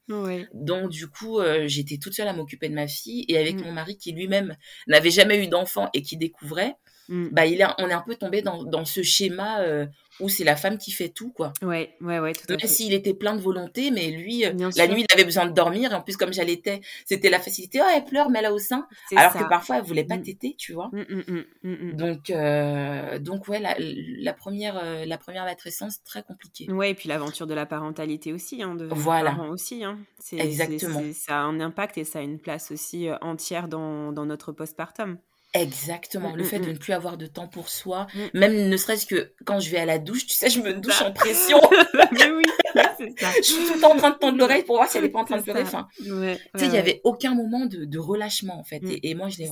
Donc 0.54 0.88
du 0.90 1.06
coup, 1.06 1.38
euh, 1.38 1.68
j'étais 1.68 1.98
toute 1.98 2.14
seule 2.14 2.26
à 2.28 2.32
m'occuper 2.32 2.68
de 2.70 2.74
ma 2.74 2.86
fille 2.86 3.26
et 3.28 3.36
avec 3.36 3.56
Mm. 3.56 3.64
mon 3.64 3.72
mari 3.72 3.98
qui 3.98 4.12
lui-même 4.12 4.56
n'avait 4.86 5.10
jamais 5.10 5.44
eu 5.44 5.48
d'enfant 5.48 5.90
et 5.92 6.00
qui 6.00 6.16
découvrait. 6.16 6.76
Mm. 7.08 7.28
bah, 7.32 7.46
il 7.46 7.60
est, 7.60 7.66
on 7.78 7.88
est 7.88 7.92
un 7.92 8.02
peu 8.06 8.14
tombé 8.16 8.42
dans, 8.42 8.62
dans 8.64 8.84
ce 8.84 9.02
schéma 9.02 9.60
euh, 9.60 9.86
où 10.20 10.28
c'est 10.28 10.44
la 10.44 10.56
femme 10.56 10.78
qui 10.78 10.90
fait 10.90 11.08
tout, 11.08 11.30
quoi. 11.30 11.52
Ouais, 11.62 11.94
ouais, 12.00 12.18
ouais, 12.18 12.32
tout 12.32 12.44
à 12.52 12.56
Même 12.56 12.66
s'il 12.66 12.92
était 12.92 13.14
plein 13.14 13.34
de 13.36 13.40
volonté, 13.40 13.90
mais 13.90 14.10
lui, 14.10 14.44
euh, 14.44 14.50
Bien 14.52 14.66
la 14.76 14.84
sûr. 14.86 14.88
nuit, 14.94 15.04
il 15.08 15.14
avait 15.14 15.24
besoin 15.24 15.46
de 15.46 15.52
dormir. 15.52 15.92
Et 15.92 15.94
en 15.94 16.02
plus, 16.02 16.16
comme 16.16 16.32
j'allaitais, 16.32 16.80
c'était 17.06 17.30
la 17.30 17.38
facilité. 17.38 17.80
Oh, 17.82 17.88
elle 17.94 18.04
pleure, 18.04 18.28
mais 18.28 18.40
elle 18.40 18.46
a 18.46 18.52
au 18.52 18.58
sein. 18.58 18.86
Alors 19.16 19.32
ça. 19.32 19.38
que 19.38 19.48
parfois, 19.48 19.76
elle 19.78 19.84
voulait 19.84 20.04
pas 20.04 20.16
Mm. 20.16 20.22
téter, 20.22 20.54
tu 20.58 20.72
vois. 20.72 20.90
Mm. 20.92 21.92
Donc, 21.92 22.30
euh, 22.30 23.18
donc 23.18 23.48
ouais, 23.48 23.60
la, 23.60 23.74
la 23.78 24.32
première, 24.34 24.76
euh, 24.82 25.04
la 25.06 25.18
première 25.18 25.44
matrescence, 25.44 26.02
très 26.02 26.22
compliquée. 26.22 26.70
Ouais, 26.70 26.90
et 26.90 26.94
puis 26.94 27.08
l'aventure 27.08 27.46
de 27.46 27.54
la 27.54 27.64
parentalité 27.66 28.32
aussi, 28.32 28.62
hein, 28.62 28.74
devenir 28.74 28.96
Voilà. 28.96 29.36
aussi. 29.50 29.84
Hein. 29.84 29.98
C'est, 30.18 30.38
Exactement. 30.38 31.00
ça 31.14 31.38
a 31.38 31.42
un 31.42 31.60
impact 31.60 31.96
et 31.98 32.04
ça 32.04 32.18
a 32.18 32.22
une 32.22 32.38
place 32.40 32.70
aussi 32.72 33.08
entière 33.22 33.68
dans, 33.68 34.12
dans 34.12 34.26
notre 34.26 34.52
postpartum. 34.52 35.18
Exactement. 35.54 36.32
Mm, 36.32 36.36
Le 36.36 36.42
mm, 36.42 36.46
fait 36.46 36.58
de 36.58 36.66
mm. 36.66 36.72
ne 36.72 36.76
plus 36.78 36.92
avoir 36.92 37.16
de 37.16 37.26
temps 37.26 37.48
pour 37.48 37.68
soi, 37.68 38.06
même 38.34 38.68
ne 38.68 38.76
serait-ce 38.76 39.06
que 39.06 39.32
quand 39.46 39.60
je 39.60 39.70
vais 39.70 39.78
à 39.78 39.86
la 39.86 39.98
douche, 39.98 40.26
tu 40.26 40.34
sais, 40.34 40.50
je 40.50 40.60
me 40.60 40.74
douche 40.74 41.00
en 41.02 41.12
pression. 41.12 41.58
Mais 42.12 42.30
oui, 42.30 42.44
c'est 42.98 43.18
ça. 43.18 43.30
je 43.38 43.42
suis 43.42 43.64
tout 43.66 43.74
le 43.74 43.80
temps 43.80 43.92
en 43.92 43.96
train 43.96 44.10
de 44.10 44.18
tendre 44.18 44.36
l'oreille 44.38 44.64
pour 44.64 44.76
voir 44.76 44.88
si 44.88 44.98
elle 44.98 45.04
est 45.04 45.08
pas 45.10 45.20
en 45.20 45.24
train 45.24 45.38
de 45.38 45.42
pleurer. 45.42 45.62
Enfin, 45.62 45.88
Ouais, 46.00 46.06
tu 46.06 46.10
sais, 46.10 46.18
ouais, 46.18 46.38
il 46.66 46.72
ouais. 46.72 46.78
avait 46.78 47.00
aucun 47.04 47.34
moment 47.34 47.64
de, 47.66 47.84
de 47.84 47.98
relâchement 47.98 48.58
en 48.58 48.64
fait. 48.64 48.82
Et, 48.84 49.10
et 49.10 49.14
moi, 49.14 49.28
je 49.30 49.38
l'ai, 49.38 49.50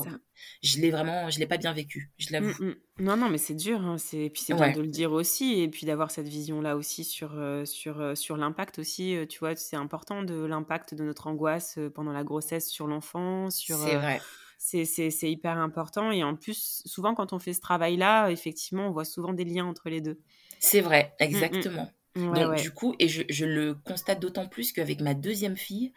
je 0.62 0.80
l'ai 0.80 0.90
vraiment, 0.90 1.30
je 1.30 1.38
l'ai 1.38 1.46
pas 1.46 1.56
bien 1.56 1.72
vécu. 1.72 2.11
Je 2.18 2.32
l'avoue. 2.32 2.52
Non, 2.98 3.16
non, 3.16 3.28
mais 3.28 3.38
c'est 3.38 3.54
dur. 3.54 3.80
Hein. 3.80 3.96
C'est... 3.98 4.30
Puis 4.32 4.42
c'est 4.42 4.54
bien 4.54 4.72
de 4.72 4.80
le 4.80 4.88
dire 4.88 5.12
aussi. 5.12 5.61
Et 5.61 5.68
puis 5.68 5.87
d'avoir 5.87 6.11
cette 6.11 6.28
vision-là 6.28 6.76
aussi 6.76 7.04
sur, 7.04 7.32
euh, 7.37 7.64
sur, 7.64 8.00
euh, 8.00 8.14
sur 8.14 8.37
l'impact 8.37 8.78
aussi. 8.78 9.16
euh, 9.16 9.26
tu 9.26 9.38
vois, 9.38 9.54
c'est 9.56 9.76
important 9.76 10.22
de 10.22 10.35
l'impact 10.44 10.94
de 10.94 11.04
notre 11.04 11.26
angoisse 11.26 11.78
pendant 11.94 12.12
la 12.12 12.24
grossesse 12.24 12.68
sur 12.68 12.87
l'enfant. 12.87 13.50
Sur, 13.50 13.78
C'est 13.78 13.96
vrai. 13.96 14.20
C'est, 14.59 14.85
c'est 15.11 15.31
hyper 15.31 15.59
important. 15.59 16.11
Et 16.11 16.25
en 16.25 16.37
plus, 16.37 16.83
souvent, 16.87 17.14
quand 17.14 17.33
on 17.33 17.38
fait 17.38 17.53
ce 17.53 17.61
travail-là, 17.61 18.31
effectivement, 18.31 18.88
on 18.88 18.92
voit 18.92 19.05
souvent 19.05 19.33
des 19.33 19.45
liens 19.45 19.66
entre 19.66 19.88
les 19.88 20.01
deux. 20.01 20.19
C'est 20.59 20.81
vrai, 20.81 21.14
exactement. 21.19 21.92
Ouais, 22.16 22.23
Donc 22.33 22.49
ouais. 22.49 22.62
du 22.62 22.73
coup, 22.73 22.95
et 22.99 23.09
je, 23.09 23.23
je 23.29 23.45
le 23.45 23.75
constate 23.75 24.21
d'autant 24.21 24.49
plus 24.49 24.73
qu'avec 24.73 25.01
ma 25.01 25.14
deuxième 25.14 25.57
fille, 25.57 25.92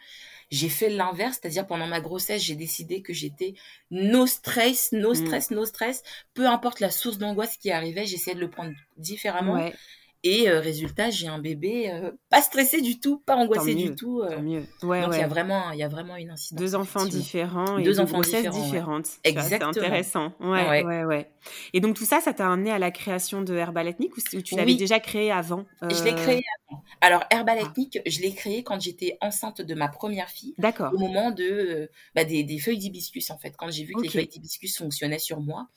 j'ai 0.50 0.68
fait 0.68 0.90
l'inverse, 0.90 1.38
c'est-à-dire 1.40 1.66
pendant 1.66 1.86
ma 1.86 2.00
grossesse, 2.00 2.42
j'ai 2.42 2.56
décidé 2.56 3.02
que 3.02 3.12
j'étais 3.12 3.54
no 3.90 4.26
stress, 4.26 4.92
no 4.92 5.14
Mm. 5.14 5.14
stress, 5.14 5.50
no 5.50 5.64
stress. 5.66 6.02
Peu 6.34 6.46
importe 6.48 6.80
la 6.80 6.90
source 6.90 7.18
d'angoisse 7.18 7.56
qui 7.56 7.70
arrivait, 7.70 8.06
j'essayais 8.06 8.36
de 8.36 8.40
le 8.40 8.50
prendre 8.50 8.74
différemment. 8.96 9.54
Ouais, 9.54 9.72
Et 10.22 10.50
euh, 10.50 10.60
résultat, 10.60 11.08
j'ai 11.10 11.28
un 11.28 11.38
bébé 11.38 11.90
euh, 11.90 12.10
pas 12.28 12.42
stressé 12.42 12.80
du 12.82 13.00
tout, 13.00 13.20
pas 13.20 13.36
angoissé 13.36 13.74
mieux, 13.74 13.90
du 13.90 13.94
tout. 13.94 14.20
euh. 14.20 14.34
tant 14.36 14.42
mieux. 14.42 14.64
Ouais, 14.82 15.00
donc 15.02 15.12
il 15.12 15.16
y 15.16 15.18
ouais. 15.18 15.24
a 15.24 15.28
vraiment, 15.28 15.70
il 15.70 15.78
y 15.78 15.82
a 15.82 15.88
vraiment 15.88 16.16
une 16.16 16.30
incidence. 16.30 16.60
Deux 16.60 16.74
enfants 16.74 17.06
différents 17.06 17.78
et 17.78 17.82
Deux 17.82 17.92
deux 17.92 18.00
enfants 18.00 18.20
différents, 18.20 18.56
ouais. 18.58 18.64
différentes. 18.64 19.04
Tu 19.04 19.10
vois, 19.10 19.20
C'est 19.24 19.30
Exactement. 19.30 19.70
intéressant. 19.70 20.32
Ouais, 20.40 20.68
Ouais. 20.68 20.84
ouais, 20.84 21.04
ouais. 21.04 21.30
Et 21.72 21.80
donc 21.80 21.96
tout 21.96 22.04
ça, 22.04 22.20
ça 22.20 22.34
t'a 22.34 22.50
amené 22.52 22.70
à 22.70 22.78
la 22.78 22.90
création 22.90 23.40
de 23.40 23.54
Herbal 23.54 23.88
Ethnic 23.88 24.14
ou, 24.16 24.20
tu 24.42 24.56
l'avais 24.56 24.72
Oui. 24.72 24.76
déjà 24.76 25.00
créé 25.00 25.32
avant 25.32 25.64
Je 25.82 26.04
l'ai 26.04 26.12
euh, 26.12 26.14
créé 26.14 26.42
avant. 26.68 26.82
Alors 27.00 27.24
Herbal 27.30 27.58
Ah. 27.62 27.66
Ethnique, 27.66 27.98
je 28.06 28.20
l'ai 28.20 28.34
créé 28.34 28.62
quand 28.62 28.78
j'étais 28.80 29.16
enceinte 29.22 29.62
de 29.62 29.74
ma 29.74 29.88
première 29.88 30.28
fille. 30.28 30.54
D'accord. 30.58 30.92
au 30.92 30.98
moment 30.98 31.30
de 31.30 31.44
euh, 31.44 31.86
bah, 32.14 32.24
des, 32.24 32.44
des 32.44 32.58
feuilles 32.58 32.76
d'hibiscus 32.78 33.30
en 33.30 33.38
fait 33.38 33.54
quand 33.56 33.70
j'ai 33.70 33.84
vu 33.84 33.94
que 33.94 34.02
les 34.02 34.08
feuilles 34.10 34.26
d'hibiscus 34.28 34.76
fonctionnaient 34.76 35.18
sur 35.18 35.40
moi 35.40 35.68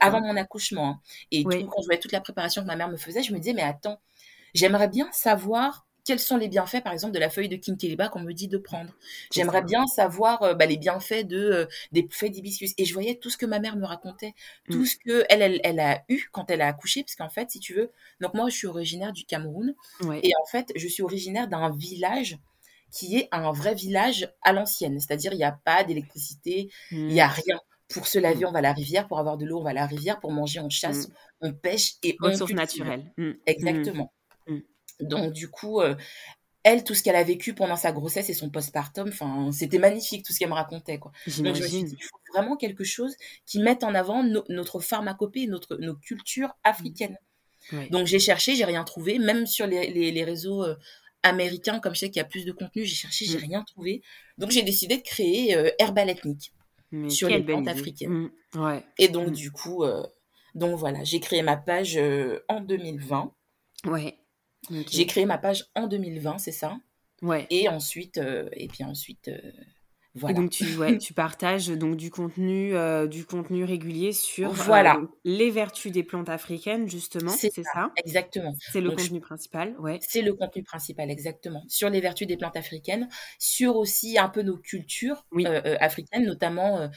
avant 0.00 0.20
mon 0.20 0.36
accouchement 0.36 0.86
hein. 0.88 1.00
et 1.32 1.42
Oui. 1.44 1.60
tout, 1.62 1.66
quand 1.66 1.80
je 1.82 1.86
voyais 1.86 2.00
toute 2.00 2.12
la 2.12 2.20
préparation 2.20 2.62
que 2.62 2.66
ma 2.68 2.76
mère 2.76 2.88
me 2.88 2.96
faisait 2.96 3.22
je 3.22 3.32
me 3.32 3.38
disais 3.38 3.54
mais 3.54 3.62
attends 3.62 3.87
j'aimerais 4.54 4.88
bien 4.88 5.08
savoir 5.12 5.86
quels 6.04 6.18
sont 6.18 6.38
les 6.38 6.48
bienfaits 6.48 6.82
par 6.82 6.94
exemple 6.94 7.12
de 7.12 7.18
la 7.18 7.28
feuille 7.28 7.50
de 7.50 7.56
kinkeliba 7.56 8.08
qu'on 8.08 8.20
me 8.20 8.32
dit 8.32 8.48
de 8.48 8.56
prendre 8.56 8.90
j'aimerais 9.30 9.62
bien 9.62 9.86
savoir 9.86 10.42
euh, 10.42 10.54
bah, 10.54 10.64
les 10.64 10.78
bienfaits 10.78 11.26
de 11.26 11.36
euh, 11.38 11.66
des 11.92 12.08
feuilles 12.10 12.30
d'hibiscus 12.30 12.72
et 12.78 12.86
je 12.86 12.94
voyais 12.94 13.16
tout 13.16 13.28
ce 13.28 13.36
que 13.36 13.44
ma 13.44 13.58
mère 13.58 13.76
me 13.76 13.84
racontait 13.84 14.34
tout 14.70 14.82
Mm. 14.82 14.86
ce 14.86 14.96
que 14.96 15.24
elle, 15.28 15.42
elle 15.42 15.60
elle 15.64 15.80
a 15.80 16.02
eu 16.08 16.28
quand 16.32 16.50
elle 16.50 16.62
a 16.62 16.68
accouché 16.68 17.02
parce 17.02 17.14
qu'en 17.14 17.28
fait 17.28 17.50
si 17.50 17.60
tu 17.60 17.74
veux 17.74 17.90
donc 18.20 18.32
moi 18.32 18.48
je 18.48 18.56
suis 18.56 18.66
originaire 18.66 19.12
du 19.12 19.24
Cameroun 19.26 19.74
et 20.22 20.32
en 20.42 20.46
fait, 20.46 20.72
je 20.76 20.88
suis 20.88 21.02
originaire 21.02 21.46
d'un 21.48 21.70
village 21.76 22.38
qui 22.90 23.16
est 23.16 23.28
un 23.32 23.52
vrai 23.52 23.74
village 23.74 24.32
à 24.42 24.52
l'ancienne. 24.52 24.98
C'est-à-dire, 24.98 25.32
il 25.32 25.36
n'y 25.38 25.44
a 25.44 25.52
pas 25.52 25.84
d'électricité, 25.84 26.70
il 26.90 27.06
n'y 27.08 27.20
a 27.20 27.28
rien. 27.28 27.60
Pour 27.88 28.06
se 28.06 28.18
laver, 28.18 28.44
on 28.46 28.52
va 28.52 28.58
à 28.60 28.62
la 28.62 28.72
rivière. 28.72 29.06
Pour 29.08 29.18
avoir 29.18 29.36
de 29.36 29.44
l'eau, 29.44 29.60
on 29.60 29.62
va 29.62 29.70
à 29.70 29.74
la 29.74 29.86
rivière. 29.86 30.20
Pour 30.20 30.32
manger, 30.32 30.60
on 30.60 30.70
chasse, 30.70 31.08
on 31.40 31.52
pêche 31.52 31.94
et 32.02 32.16
on 32.22 32.26
Ressources 32.28 32.52
naturelles. 32.52 33.12
Mm. 33.16 33.32
Exactement. 33.46 34.12
Donc, 35.00 35.32
du 35.32 35.48
coup, 35.48 35.80
euh, 35.80 35.94
elle, 36.64 36.84
tout 36.84 36.94
ce 36.94 37.02
qu'elle 37.02 37.16
a 37.16 37.22
vécu 37.24 37.54
pendant 37.54 37.76
sa 37.76 37.92
grossesse 37.92 38.28
et 38.30 38.34
son 38.34 38.50
postpartum, 38.50 39.08
enfin, 39.08 39.50
c'était 39.52 39.78
magnifique 39.78 40.24
tout 40.24 40.32
ce 40.32 40.38
qu'elle 40.38 40.48
me 40.48 40.54
racontait. 40.54 40.98
Quoi. 40.98 41.12
Donc, 41.26 41.34
je 41.36 41.42
me 41.42 41.54
suis 41.54 41.84
dit, 41.84 41.96
il 41.98 42.02
faut 42.04 42.18
vraiment 42.34 42.56
quelque 42.56 42.84
chose 42.84 43.14
qui 43.46 43.58
mette 43.60 43.84
en 43.84 43.94
avant 43.94 44.22
no- 44.24 44.44
notre 44.48 44.80
pharmacopée, 44.80 45.46
notre, 45.46 45.76
nos 45.76 45.94
cultures 45.94 46.54
africaines. 46.64 47.16
Ouais. 47.72 47.88
Donc 47.90 48.06
j'ai 48.06 48.18
cherché, 48.18 48.54
j'ai 48.54 48.64
rien 48.64 48.84
trouvé, 48.84 49.18
même 49.18 49.46
sur 49.46 49.66
les, 49.66 49.90
les, 49.90 50.10
les 50.10 50.24
réseaux 50.24 50.62
euh, 50.64 50.76
américains, 51.22 51.80
comme 51.80 51.94
je 51.94 52.00
sais 52.00 52.08
qu'il 52.10 52.18
y 52.18 52.24
a 52.24 52.28
plus 52.28 52.44
de 52.44 52.52
contenu, 52.52 52.84
j'ai 52.84 52.94
cherché, 52.94 53.24
j'ai 53.24 53.38
Mm. 53.38 53.50
rien 53.50 53.62
trouvé. 53.64 54.02
Donc 54.38 54.50
j'ai 54.50 54.62
décidé 54.62 54.96
de 54.96 55.02
créer 55.02 55.54
euh, 55.56 55.70
Herbal 55.78 56.08
Ethnique. 56.10 56.52
Mais 56.92 57.10
sur 57.10 57.28
les 57.28 57.42
plantes 57.42 57.62
idée. 57.62 57.70
africaines. 57.70 58.30
Mm. 58.54 58.60
Ouais. 58.64 58.84
Et 58.98 59.08
donc 59.08 59.28
Mm. 59.28 59.32
du 59.32 59.50
coup, 59.50 59.84
euh, 59.84 60.02
donc 60.54 60.78
voilà, 60.78 61.02
j'ai 61.04 61.20
créé 61.20 61.42
ma 61.42 61.56
page 61.56 61.98
en 62.48 62.60
2020. 62.60 63.32
Ouais. 63.86 64.17
J'ai 64.90 65.06
créé 65.06 65.24
ma 65.24 65.38
page 65.38 65.66
en 65.74 65.86
2020, 65.86 66.38
c'est 66.38 66.52
ça? 66.52 66.78
Ouais. 67.22 67.46
Et 67.50 67.68
ensuite, 67.68 68.18
euh, 68.18 68.48
et 68.52 68.68
puis 68.68 68.84
ensuite, 68.84 69.28
euh, 69.28 69.40
Et 70.28 70.34
donc 70.34 70.50
tu, 70.50 70.64
ouais, 70.76 70.98
tu 70.98 71.12
partages 71.14 71.68
donc 71.68 71.96
du 71.96 72.10
contenu, 72.10 72.74
euh, 72.74 73.06
du 73.06 73.24
contenu 73.24 73.64
régulier 73.64 74.12
sur 74.12 74.50
euh, 74.70 75.06
les 75.24 75.50
vertus 75.50 75.92
des 75.92 76.02
plantes 76.02 76.28
africaines 76.28 76.88
justement, 76.88 77.30
C'est 77.30 77.50
ça. 77.62 77.90
Exactement. 78.04 78.54
C'est 78.58 78.80
le 78.80 78.88
Donc, 78.90 78.98
je- 78.98 79.04
contenu 79.04 79.20
principal, 79.20 79.74
ouais. 79.78 79.98
C'est 80.02 80.22
le 80.22 80.34
contenu 80.34 80.62
principal, 80.62 81.10
exactement. 81.10 81.62
Sur 81.68 81.90
les 81.90 82.00
vertus 82.00 82.26
des 82.26 82.36
plantes 82.36 82.56
africaines, 82.56 83.08
sur 83.38 83.76
aussi 83.76 84.18
un 84.18 84.28
peu 84.28 84.42
nos 84.42 84.56
cultures 84.56 85.24
Oui. 85.32 85.44
euh, 85.46 85.76
africaines, 85.80 86.24
notamment 86.24 86.88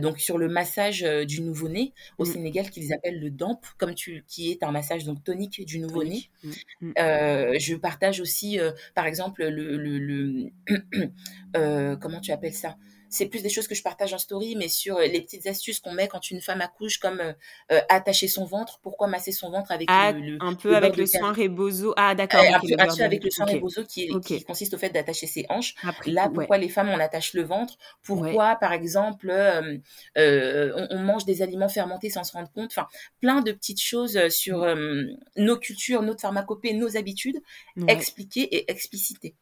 donc 0.00 0.18
sur 0.18 0.38
le 0.38 0.48
massage 0.48 1.02
du 1.26 1.40
nouveau-né 1.42 1.92
au 2.18 2.24
Mm. 2.24 2.32
Sénégal 2.32 2.70
qu'ils 2.70 2.92
appellent 2.92 3.20
le 3.20 3.30
DAMP, 3.30 3.60
comme 3.78 3.94
tu, 3.94 4.24
qui 4.26 4.50
est 4.50 4.62
un 4.62 4.70
massage 4.72 5.04
donc 5.04 5.22
tonique 5.22 5.64
du 5.64 5.78
nouveau-né. 5.78 6.30
Mm. 6.42 6.50
Mm. 6.80 6.92
Je 7.58 7.74
partage 7.76 8.20
aussi, 8.20 8.58
par 8.94 9.06
exemple, 9.06 9.44
le, 9.46 9.76
le, 9.76 9.98
le- 9.98 10.50
comment 12.00 12.20
tu 12.20 12.32
appelles 12.32 12.54
ça? 12.54 12.65
C'est 13.08 13.26
plus 13.26 13.42
des 13.42 13.48
choses 13.48 13.68
que 13.68 13.74
je 13.74 13.82
partage 13.82 14.12
en 14.14 14.18
story, 14.18 14.56
mais 14.56 14.68
sur 14.68 14.96
euh, 14.96 15.06
les 15.06 15.20
petites 15.20 15.46
astuces 15.46 15.80
qu'on 15.80 15.92
met 15.92 16.08
quand 16.08 16.30
une 16.30 16.40
femme 16.40 16.60
accouche, 16.60 16.98
comme 16.98 17.20
euh, 17.20 17.32
euh, 17.72 17.80
attacher 17.88 18.28
son 18.28 18.44
ventre, 18.44 18.80
pourquoi 18.82 19.06
masser 19.06 19.32
son 19.32 19.50
ventre 19.50 19.70
avec 19.70 19.88
Ah, 19.88 20.12
le, 20.12 20.20
le- 20.20 20.36
un 20.40 20.54
peu 20.54 20.70
le 20.70 20.74
avec 20.76 20.96
le 20.96 21.06
soin 21.06 21.32
rebozo. 21.32 21.94
Ah 21.96 22.14
d'accord. 22.14 22.40
Euh, 22.40 22.52
un 22.78 22.96
peu 22.96 23.04
avec 23.04 23.22
le 23.24 23.30
soin 23.30 23.46
rebozo 23.46 23.84
qui, 23.84 24.08
consiste 24.46 24.74
au 24.74 24.78
fait 24.78 24.90
d'attacher 24.90 25.26
ses 25.26 25.46
hanches. 25.48 25.74
Après, 25.82 26.10
Là, 26.10 26.28
ouais. 26.28 26.34
pourquoi 26.34 26.58
les 26.58 26.68
femmes 26.68 26.88
on 26.88 26.98
attache 26.98 27.34
le 27.34 27.42
ventre? 27.42 27.78
Pourquoi, 28.02 28.56
par 28.56 28.72
exemple, 28.72 29.30
euh, 29.30 29.78
on, 30.16 30.86
on 30.90 30.98
mange 30.98 31.24
des 31.24 31.42
aliments 31.42 31.68
fermentés 31.68 32.10
sans 32.10 32.24
se 32.24 32.32
rendre 32.32 32.50
compte? 32.52 32.70
Enfin, 32.72 32.88
plein 33.20 33.40
de 33.42 33.52
petites 33.52 33.80
choses 33.80 34.28
sur 34.28 34.62
euh, 34.64 35.04
nos 35.36 35.56
cultures, 35.56 36.02
notre 36.02 36.20
pharmacopée, 36.20 36.72
nos 36.74 36.96
habitudes, 36.96 37.40
Ouais. 37.76 37.88
expliquées 37.88 38.42
et 38.56 38.70
explicitées. 38.70 39.36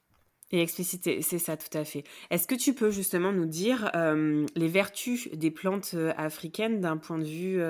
Et 0.54 0.68
c'est 0.68 1.38
ça, 1.38 1.56
tout 1.56 1.76
à 1.76 1.84
fait. 1.84 2.04
Est-ce 2.30 2.46
que 2.46 2.54
tu 2.54 2.74
peux 2.74 2.92
justement 2.92 3.32
nous 3.32 3.44
dire 3.44 3.90
euh, 3.96 4.46
les 4.54 4.68
vertus 4.68 5.28
des 5.32 5.50
plantes 5.50 5.92
euh, 5.94 6.12
africaines 6.16 6.80
d'un 6.80 6.96
point 6.96 7.18
de 7.18 7.24
vue 7.24 7.60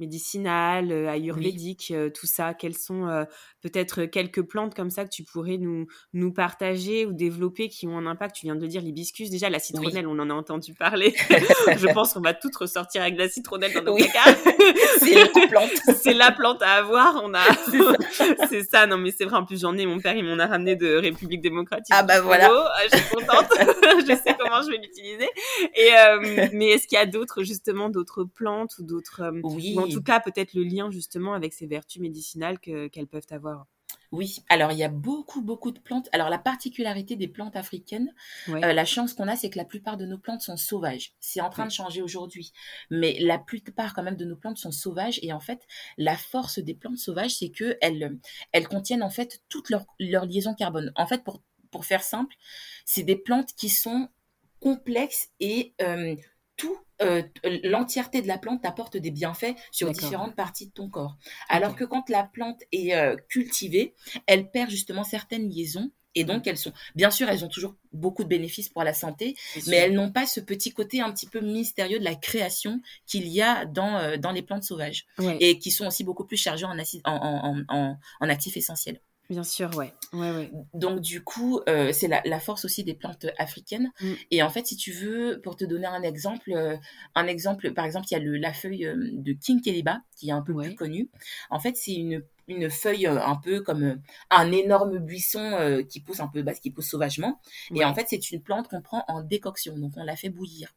euh, 0.00 0.04
médicinal, 0.04 0.92
euh, 0.92 1.08
ayurvédique, 1.08 1.92
euh, 1.94 2.10
tout 2.10 2.26
ça 2.26 2.54
Quelles 2.54 2.76
sont 2.76 3.06
euh, 3.06 3.24
peut-être 3.62 4.04
quelques 4.04 4.42
plantes 4.42 4.74
comme 4.74 4.90
ça 4.90 5.04
que 5.04 5.10
tu 5.10 5.22
pourrais 5.22 5.56
nous, 5.58 5.86
nous 6.12 6.32
partager 6.32 7.06
ou 7.06 7.12
développer 7.12 7.68
qui 7.68 7.86
ont 7.86 7.96
un 7.98 8.06
impact? 8.06 8.36
Tu 8.36 8.46
viens 8.46 8.56
de 8.56 8.60
le 8.60 8.68
dire, 8.68 8.82
l'hibiscus. 8.82 9.30
Déjà, 9.30 9.50
la 9.50 9.58
citronnelle, 9.58 10.06
on 10.06 10.18
en 10.18 10.30
a 10.30 10.34
entendu 10.34 10.74
parler. 10.74 11.14
Je 11.76 11.92
pense 11.92 12.14
qu'on 12.14 12.20
va 12.20 12.34
toutes 12.34 12.56
ressortir 12.56 13.02
avec 13.02 13.14
de 13.14 13.20
la 13.20 13.28
citronnelle 13.28 13.72
dans 13.72 13.82
nos 13.82 13.94
Oui. 13.94 14.02
placards. 14.04 14.34
C'est 14.98 15.14
la 15.14 15.46
plante. 15.48 15.70
c'est 16.02 16.14
la 16.14 16.30
plante 16.32 16.62
à 16.62 16.74
avoir. 16.74 17.20
On 17.22 17.34
a, 17.34 17.42
c'est 18.48 18.62
ça. 18.64 18.86
Non, 18.86 18.96
mais 18.96 19.10
c'est 19.16 19.24
vrai. 19.24 19.36
En 19.36 19.44
plus, 19.44 19.60
j'en 19.60 19.76
ai. 19.76 19.86
Mon 19.86 20.00
père, 20.00 20.16
il 20.16 20.24
m'en 20.24 20.38
a 20.38 20.46
ramené 20.46 20.76
de 20.76 20.96
République 20.96 21.40
démocratique. 21.40 21.86
Ah 21.90 22.02
bah 22.02 22.20
voilà. 22.20 22.48
Ah, 22.50 22.80
Je 22.90 22.96
suis 22.96 23.08
contente. 23.14 23.46
je 23.60 24.14
sais 24.14 24.36
comment 24.38 24.62
je 24.62 24.70
vais 24.70 24.78
l'utiliser. 24.78 25.28
Et 25.74 25.90
euh, 25.96 26.48
mais 26.52 26.68
est-ce 26.70 26.86
qu'il 26.86 26.96
y 26.96 27.00
a 27.00 27.06
d'autres 27.06 27.42
justement 27.42 27.88
d'autres 27.90 28.24
plantes 28.24 28.74
ou 28.78 28.82
d'autres 28.82 29.22
euh, 29.22 29.40
Oui. 29.42 29.74
En 29.84 29.88
tout 29.88 30.02
cas 30.02 30.20
peut-être 30.20 30.54
le 30.54 30.64
lien 30.64 30.90
justement 30.90 31.34
avec 31.34 31.52
ces 31.52 31.66
vertus 31.66 32.00
médicinales 32.00 32.58
que 32.58 32.88
qu'elles 32.88 33.06
peuvent 33.06 33.26
avoir. 33.30 33.66
Oui, 34.14 34.44
alors 34.48 34.70
il 34.70 34.78
y 34.78 34.84
a 34.84 34.88
beaucoup, 34.88 35.42
beaucoup 35.42 35.72
de 35.72 35.80
plantes. 35.80 36.08
Alors 36.12 36.28
la 36.28 36.38
particularité 36.38 37.16
des 37.16 37.26
plantes 37.26 37.56
africaines, 37.56 38.14
Ouais. 38.46 38.64
euh, 38.64 38.72
la 38.72 38.84
chance 38.84 39.12
qu'on 39.12 39.26
a, 39.26 39.34
c'est 39.34 39.50
que 39.50 39.58
la 39.58 39.64
plupart 39.64 39.96
de 39.96 40.06
nos 40.06 40.18
plantes 40.18 40.40
sont 40.40 40.56
sauvages. 40.56 41.14
C'est 41.18 41.40
en 41.40 41.50
train 41.50 41.66
de 41.66 41.72
changer 41.72 42.00
aujourd'hui. 42.00 42.52
Mais 42.90 43.18
la 43.18 43.38
plupart 43.38 43.92
quand 43.92 44.04
même 44.04 44.16
de 44.16 44.24
nos 44.24 44.36
plantes 44.36 44.58
sont 44.58 44.70
sauvages. 44.70 45.18
Et 45.22 45.32
en 45.32 45.40
fait, 45.40 45.66
la 45.98 46.16
force 46.16 46.60
des 46.60 46.74
plantes 46.74 46.98
sauvages, 46.98 47.34
c'est 47.34 47.50
que 47.50 47.76
elles, 47.80 48.18
contiennent 48.68 49.02
en 49.02 49.10
fait 49.10 49.42
toutes 49.48 49.68
leurs 49.70 49.84
leurs 49.98 50.26
liaisons 50.26 50.54
carbone. 50.54 50.92
En 50.94 51.06
fait, 51.06 51.24
pour, 51.24 51.42
pour 51.72 51.84
faire 51.84 52.04
simple, 52.04 52.36
c'est 52.84 53.02
des 53.02 53.16
plantes 53.16 53.52
qui 53.56 53.68
sont 53.68 54.08
complexes 54.60 55.28
et 55.40 55.74
euh, 55.82 56.14
tout 56.56 56.78
euh, 57.04 57.22
l'entièreté 57.62 58.22
de 58.22 58.28
la 58.28 58.38
plante 58.38 58.64
apporte 58.64 58.96
des 58.96 59.10
bienfaits 59.10 59.54
sur 59.70 59.90
différentes 59.90 60.34
parties 60.34 60.66
de 60.66 60.72
ton 60.72 60.88
corps. 60.88 61.16
Alors 61.48 61.76
que 61.76 61.84
quand 61.84 62.08
la 62.08 62.24
plante 62.24 62.62
est 62.72 62.94
euh, 62.94 63.16
cultivée, 63.28 63.94
elle 64.26 64.50
perd 64.50 64.70
justement 64.70 65.04
certaines 65.04 65.48
liaisons. 65.48 65.90
Et 66.16 66.22
donc, 66.22 66.46
elles 66.46 66.56
sont, 66.58 66.72
bien 66.94 67.10
sûr, 67.10 67.28
elles 67.28 67.44
ont 67.44 67.48
toujours 67.48 67.74
beaucoup 67.92 68.22
de 68.22 68.28
bénéfices 68.28 68.68
pour 68.68 68.84
la 68.84 68.94
santé, 68.94 69.34
mais 69.66 69.76
elles 69.78 69.94
n'ont 69.94 70.12
pas 70.12 70.26
ce 70.26 70.38
petit 70.38 70.72
côté 70.72 71.00
un 71.00 71.10
petit 71.10 71.26
peu 71.26 71.40
mystérieux 71.40 71.98
de 71.98 72.04
la 72.04 72.14
création 72.14 72.80
qu'il 73.04 73.26
y 73.26 73.42
a 73.42 73.64
dans, 73.64 73.96
euh, 73.98 74.16
dans 74.16 74.30
les 74.30 74.42
plantes 74.42 74.62
sauvages 74.62 75.06
Ouais, 75.18 75.36
et 75.40 75.58
qui 75.58 75.72
sont 75.72 75.88
aussi 75.88 76.04
beaucoup 76.04 76.24
plus 76.24 76.36
chargées 76.36 76.66
en, 76.66 76.78
acide, 76.78 77.00
en, 77.04 77.16
en, 77.16 77.50
en, 77.50 77.64
en, 77.68 77.98
en 78.20 78.28
actifs 78.28 78.56
essentiels. 78.56 79.00
Bien 79.30 79.42
sûr, 79.44 79.74
ouais. 79.76 79.92
Ouais, 80.12 80.30
ouais. 80.30 80.50
Donc 80.74 81.00
du 81.00 81.22
coup, 81.24 81.60
euh, 81.68 81.92
c'est 81.92 82.08
la, 82.08 82.20
la 82.24 82.40
force 82.40 82.64
aussi 82.64 82.84
des 82.84 82.94
plantes 82.94 83.26
africaines. 83.38 83.90
Mm. 84.00 84.12
Et 84.30 84.42
en 84.42 84.50
fait, 84.50 84.66
si 84.66 84.76
tu 84.76 84.92
veux, 84.92 85.40
pour 85.42 85.56
te 85.56 85.64
donner 85.64 85.86
un 85.86 86.02
exemple, 86.02 86.52
euh, 86.52 86.76
un 87.14 87.26
exemple, 87.26 87.72
par 87.72 87.84
exemple, 87.84 88.06
il 88.10 88.14
y 88.14 88.16
a 88.16 88.20
le, 88.20 88.36
la 88.36 88.52
feuille 88.52 88.86
euh, 88.86 89.10
de 89.12 89.32
King 89.32 89.60
Keliba 89.62 90.00
qui 90.16 90.28
est 90.28 90.32
un 90.32 90.42
peu 90.42 90.52
Ouais. 90.52 90.66
plus 90.66 90.74
connue. 90.74 91.08
En 91.50 91.58
fait, 91.58 91.76
c'est 91.76 91.94
une, 91.94 92.22
une 92.48 92.70
feuille 92.70 93.06
un 93.06 93.36
peu 93.36 93.60
comme 93.62 94.00
un 94.30 94.52
énorme 94.52 94.98
buisson 94.98 95.40
euh, 95.40 95.82
qui 95.82 96.00
pousse 96.00 96.20
un 96.20 96.28
peu, 96.28 96.42
bah, 96.42 96.54
qui 96.54 96.70
pousse 96.70 96.88
sauvagement. 96.88 97.40
Et 97.74 97.84
en 97.84 97.94
fait, 97.94 98.06
c'est 98.08 98.30
une 98.30 98.42
plante 98.42 98.68
qu'on 98.68 98.82
prend 98.82 99.04
en 99.08 99.22
décoction, 99.22 99.76
donc 99.78 99.92
on 99.96 100.04
la 100.04 100.16
fait 100.16 100.28
bouillir. 100.30 100.74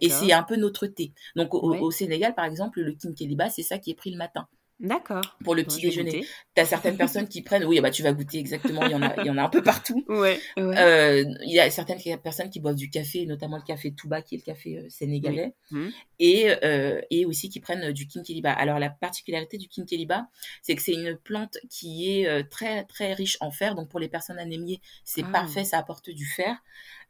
Et 0.00 0.10
c'est 0.10 0.32
un 0.32 0.42
peu 0.42 0.56
notre 0.56 0.86
thé. 0.86 1.12
Donc 1.36 1.54
au, 1.54 1.74
au 1.74 1.90
Sénégal, 1.90 2.34
par 2.34 2.44
exemple, 2.44 2.80
le 2.80 2.92
King 2.92 3.14
Keliba, 3.14 3.48
c'est 3.50 3.62
ça 3.62 3.78
qui 3.78 3.90
est 3.90 3.94
pris 3.94 4.10
le 4.10 4.18
matin 4.18 4.46
D'accord. 4.80 5.36
pour 5.44 5.54
le 5.54 5.62
petit 5.62 5.80
déjeuner. 5.82 6.10
goûter. 6.10 6.26
T'as 6.54 6.64
certaines 6.64 6.96
personnes 6.96 7.28
qui 7.28 7.42
prennent, 7.42 7.64
oui, 7.64 7.80
bah 7.80 7.90
tu 7.90 8.02
vas 8.02 8.12
goûter 8.12 8.38
exactement. 8.38 8.82
Il 8.86 8.92
y 8.92 8.94
en 8.94 9.02
a, 9.02 9.14
il 9.22 9.26
y 9.26 9.30
en 9.30 9.36
a 9.38 9.42
un 9.42 9.48
peu 9.48 9.62
partout. 9.62 10.04
Ouais, 10.08 10.40
ouais. 10.56 10.78
Euh, 10.78 11.24
Il 11.44 11.52
y 11.52 11.60
a 11.60 11.70
certaines 11.70 11.98
personnes 12.22 12.50
qui 12.50 12.60
boivent 12.60 12.74
du 12.76 12.88
café, 12.90 13.26
notamment 13.26 13.56
le 13.58 13.62
café 13.62 13.92
Touba, 13.92 14.22
qui 14.22 14.34
est 14.34 14.38
le 14.38 14.42
café 14.44 14.78
euh, 14.78 14.86
sénégalais, 14.88 15.54
Oui. 15.70 15.78
Mhm. 15.80 15.92
et, 16.18 16.50
euh, 16.64 17.00
et 17.10 17.26
aussi 17.26 17.48
qui 17.50 17.60
prennent 17.60 17.92
du 17.92 18.06
kinkeliba. 18.06 18.52
Alors 18.52 18.78
la 18.78 18.90
particularité 18.90 19.58
du 19.58 19.68
kinkeliba, 19.68 20.26
c'est 20.62 20.74
que 20.74 20.82
c'est 20.82 20.92
une 20.94 21.16
plante 21.16 21.58
qui 21.70 22.10
est 22.20 22.48
très 22.50 22.84
très 22.84 23.12
riche 23.12 23.36
en 23.40 23.50
fer. 23.50 23.74
Donc 23.74 23.88
pour 23.90 24.00
les 24.00 24.08
personnes 24.08 24.38
anémiées, 24.38 24.80
c'est 25.04 25.22
Ah. 25.26 25.32
parfait, 25.32 25.64
ça 25.64 25.78
apporte 25.78 26.10
du 26.10 26.24
fer. 26.26 26.56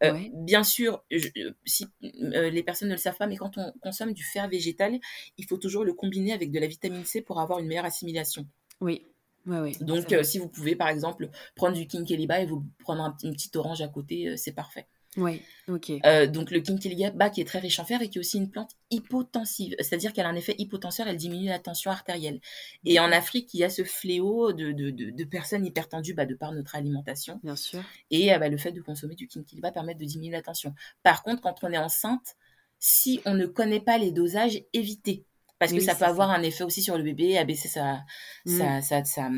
Euh, 0.03 0.13
Ouais. 0.13 0.31
Bien 0.35 0.65
sûr, 0.65 1.05
je- 1.11 1.29
si 1.67 1.87
euh, 2.03 2.51
les 2.51 2.63
personnes 2.63 2.89
ne 2.89 2.95
le 2.95 2.99
savent 2.99 3.19
pas, 3.19 3.27
mais 3.27 3.37
quand 3.37 3.59
on 3.59 3.73
consomme 3.83 4.13
du 4.13 4.25
fer 4.25 4.49
végétal, 4.49 4.99
il 5.37 5.45
faut 5.47 5.59
toujours 5.59 5.85
le 5.85 5.93
combiner 5.93 6.33
avec 6.33 6.51
de 6.51 6.59
la 6.59 6.67
vitamine 6.67 7.05
C 7.05 7.21
pour 7.21 7.41
avoir 7.41 7.59
une 7.59 7.67
meilleure 7.67 7.85
assimilation. 7.85 8.47
Oui. 8.81 9.07
Ouais, 9.47 9.61
ouais. 9.61 9.73
Donc, 9.81 10.13
euh, 10.13 10.23
si 10.23 10.39
vous 10.39 10.49
pouvez, 10.49 10.77
par 10.77 10.89
exemple, 10.89 11.29
prendre 11.55 11.75
du 11.77 11.87
kinkeliba 11.87 12.41
et 12.41 12.47
vous 12.47 12.65
prendre 12.79 13.03
un, 13.03 13.17
une 13.25 13.33
petite 13.33 13.57
orange 13.57 13.81
à 13.83 13.89
côté, 13.89 14.37
c'est 14.37 14.53
parfait. 14.53 14.87
Ouais, 15.21 15.43
ok. 15.69 15.93
Euh, 16.07 16.27
donc, 16.27 16.51
le 16.51 16.61
kinkeliba 16.61 17.31
qui 17.31 17.41
est 17.41 17.45
très 17.45 17.59
riche 17.59 17.79
en 17.79 17.85
fer 17.85 18.01
et 18.01 18.09
qui 18.09 18.19
est 18.19 18.21
aussi 18.21 18.39
une 18.39 18.51
plante 18.51 18.73
hypotensive, 18.91 19.75
c'est-à-dire 19.79 20.13
qu'elle 20.13 20.27
a 20.27 20.29
un 20.31 20.35
effet 20.35 20.55
hypotenseur, 20.59 21.07
elle 21.07 21.17
diminue 21.17 21.49
la 21.49 21.59
tension 21.59 21.91
artérielle. 21.91 22.41
Et 22.85 22.99
en 22.99 23.13
Afrique, 23.13 23.53
il 23.55 23.61
y 23.61 23.65
a 23.65 23.71
ce 23.71 23.85
fléau 23.85 24.53
de, 24.53 24.73
de, 24.73 24.91
de, 24.91 25.11
de 25.11 25.25
personnes 25.25 25.67
hypertendues 25.67 26.15
bah, 26.15 26.27
de 26.27 26.35
par 26.35 26.53
notre 26.53 26.75
alimentation. 26.75 27.39
Bien 27.43 27.57
sûr. 27.57 27.83
Et 28.11 28.33
euh, 28.33 28.39
bah, 28.39 28.49
le 28.49 28.57
fait 28.57 28.73
de 28.73 28.81
consommer 28.81 29.15
du 29.15 29.29
kinkeliba 29.29 29.71
permet 29.73 29.95
de 29.95 30.05
diminuer 30.05 30.33
la 30.33 30.43
tension. 30.43 30.75
Par 31.03 31.23
contre, 31.23 31.43
quand 31.43 31.57
on 31.63 31.71
est 31.71 31.79
enceinte, 31.79 32.37
si 32.79 33.21
on 33.27 33.35
ne 33.35 33.47
connaît 33.47 33.81
pas 33.81 33.99
les 33.99 34.11
dosages, 34.11 34.63
évitez. 34.73 35.27
Parce 35.61 35.71
que 35.73 35.77
Oui, 35.77 35.83
ça 35.85 35.95
peut 35.95 36.07
avoir 36.07 36.29
ça. 36.31 36.35
un 36.35 36.43
effet 36.43 36.65
aussi 36.65 36.83
sur 36.83 36.97
le 36.97 37.05
bébé, 37.05 37.39
abaisser 37.39 37.69
sa, 37.69 38.01
Mm. 38.47 38.59
sa, 38.59 38.81
sa, 38.81 39.05
sa- 39.05 39.29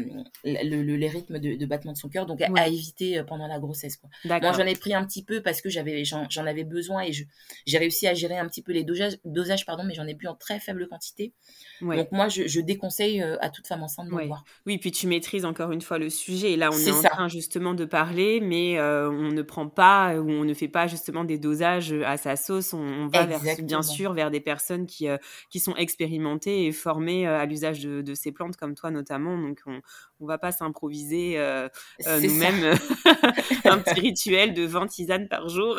le, 0.44 0.82
le- 0.82 0.96
les 0.96 1.08
rythmes 1.08 1.38
de, 1.40 1.56
de 1.56 1.66
battement 1.66 1.92
de 1.92 1.98
son 1.98 2.08
cœur, 2.08 2.24
donc 2.26 2.40
à- 2.40 2.50
Ouais. 2.50 2.60
à 2.60 2.68
éviter 2.68 3.18
euh, 3.18 3.24
pendant 3.24 3.46
la 3.48 3.58
grossesse. 3.58 3.96
Quoi. 3.96 4.08
Moi, 4.24 4.52
j'en 4.52 4.64
ai 4.64 4.74
pris 4.76 4.94
un 4.94 5.04
petit 5.04 5.24
peu 5.24 5.42
parce 5.42 5.60
que 5.60 5.68
j'avais, 5.68 6.04
j'en, 6.04 6.26
j'en 6.30 6.46
avais 6.46 6.62
besoin 6.64 7.02
et 7.02 7.12
je, 7.12 7.24
j'ai 7.66 7.78
réussi 7.78 8.06
à 8.06 8.14
gérer 8.14 8.38
un 8.38 8.46
petit 8.46 8.62
peu 8.62 8.70
les 8.72 8.84
dosages, 8.84 9.18
dosages 9.24 9.66
pardon, 9.66 9.82
mais 9.84 9.94
j'en 9.94 10.06
ai 10.06 10.14
bu 10.14 10.28
en 10.28 10.36
très 10.36 10.60
faible 10.60 10.86
quantité. 10.88 11.32
Ouais. 11.80 11.96
Donc 11.96 12.12
moi, 12.12 12.28
je, 12.28 12.46
je 12.46 12.60
déconseille 12.60 13.20
euh, 13.20 13.36
à 13.40 13.50
toute 13.50 13.66
femme 13.66 13.82
enceinte 13.82 14.08
de 14.08 14.14
Ouais. 14.14 14.26
boire. 14.28 14.44
Oui, 14.66 14.78
puis 14.78 14.92
tu 14.92 15.08
maîtrises 15.08 15.44
encore 15.44 15.72
une 15.72 15.80
fois 15.82 15.98
le 15.98 16.08
sujet. 16.08 16.52
Et 16.52 16.56
là, 16.56 16.70
on 16.72 16.78
est, 16.78 16.90
en 16.92 17.02
ça. 17.02 17.08
train 17.08 17.26
justement 17.28 17.74
de 17.74 17.84
parler, 17.84 18.40
mais 18.40 18.78
euh, 18.78 19.10
on 19.10 19.32
ne 19.32 19.42
prend 19.42 19.66
pas 19.68 20.14
ou 20.20 20.30
on 20.30 20.44
ne 20.44 20.54
fait 20.54 20.68
pas 20.68 20.86
justement 20.86 21.24
des 21.24 21.38
dosages 21.38 21.92
à 21.92 22.16
sa 22.16 22.36
sauce. 22.36 22.72
On, 22.74 22.78
on 22.78 23.06
va 23.08 23.26
vers, 23.26 23.40
bien 23.62 23.82
sûr 23.82 24.12
vers 24.12 24.30
des 24.30 24.40
personnes 24.40 24.86
qui, 24.86 25.08
euh, 25.08 25.16
qui 25.50 25.58
sont 25.58 25.74
expérimentées 25.74 26.11
et 26.46 26.72
formées 26.72 27.26
euh, 27.26 27.38
à 27.40 27.46
l'usage 27.46 27.80
de, 27.80 28.02
de 28.02 28.14
ces 28.14 28.32
plantes, 28.32 28.56
comme 28.56 28.74
toi 28.74 28.90
notamment. 28.90 29.36
Donc, 29.38 29.60
on 29.66 29.80
ne 30.20 30.26
va 30.26 30.38
pas 30.38 30.52
s'improviser 30.52 31.38
euh, 31.38 31.68
euh, 32.06 32.20
nous-mêmes 32.20 32.74
un 33.64 33.78
petit 33.78 34.00
rituel 34.00 34.54
de 34.54 34.64
20 34.64 34.86
tisanes 34.86 35.28
par 35.28 35.48
jour. 35.48 35.78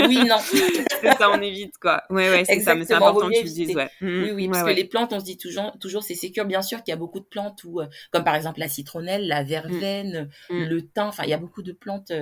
Oui, 0.00 0.18
non. 0.26 0.38
c'est 0.42 1.12
ça, 1.16 1.30
on 1.30 1.40
évite 1.40 1.78
quoi. 1.78 2.02
Ouais, 2.10 2.30
ouais, 2.30 2.44
c'est 2.44 2.60
ça. 2.60 2.74
Mais 2.74 2.84
c'est 2.84 2.94
important 2.94 3.28
que 3.28 3.38
tu 3.38 3.44
le 3.44 3.50
dises. 3.50 3.74
Ouais. 3.76 3.88
Mhm. 4.00 4.22
Oui, 4.22 4.30
oui, 4.30 4.42
Ouais, 4.46 4.52
parce 4.52 4.64
ouais. 4.64 4.74
que 4.74 4.76
les 4.80 4.84
plantes, 4.86 5.12
on 5.12 5.20
se 5.20 5.24
dit 5.24 5.36
toujours, 5.36 5.76
toujours 5.78 6.02
c'est 6.02 6.14
sécure. 6.14 6.44
Bien 6.44 6.62
sûr 6.62 6.82
qu'il 6.82 6.92
y 6.92 6.94
a 6.94 6.98
beaucoup 6.98 7.20
de 7.20 7.24
plantes, 7.26 7.64
où, 7.64 7.80
comme 8.12 8.24
par 8.24 8.34
exemple 8.34 8.60
la 8.60 8.68
citronnelle, 8.68 9.26
la 9.26 9.42
verveine, 9.42 10.28
Mm. 10.50 10.64
le 10.64 10.82
thym, 10.82 11.06
enfin, 11.08 11.24
il 11.24 11.30
y 11.30 11.34
a 11.34 11.38
beaucoup 11.38 11.62
de 11.62 11.72
plantes 11.72 12.12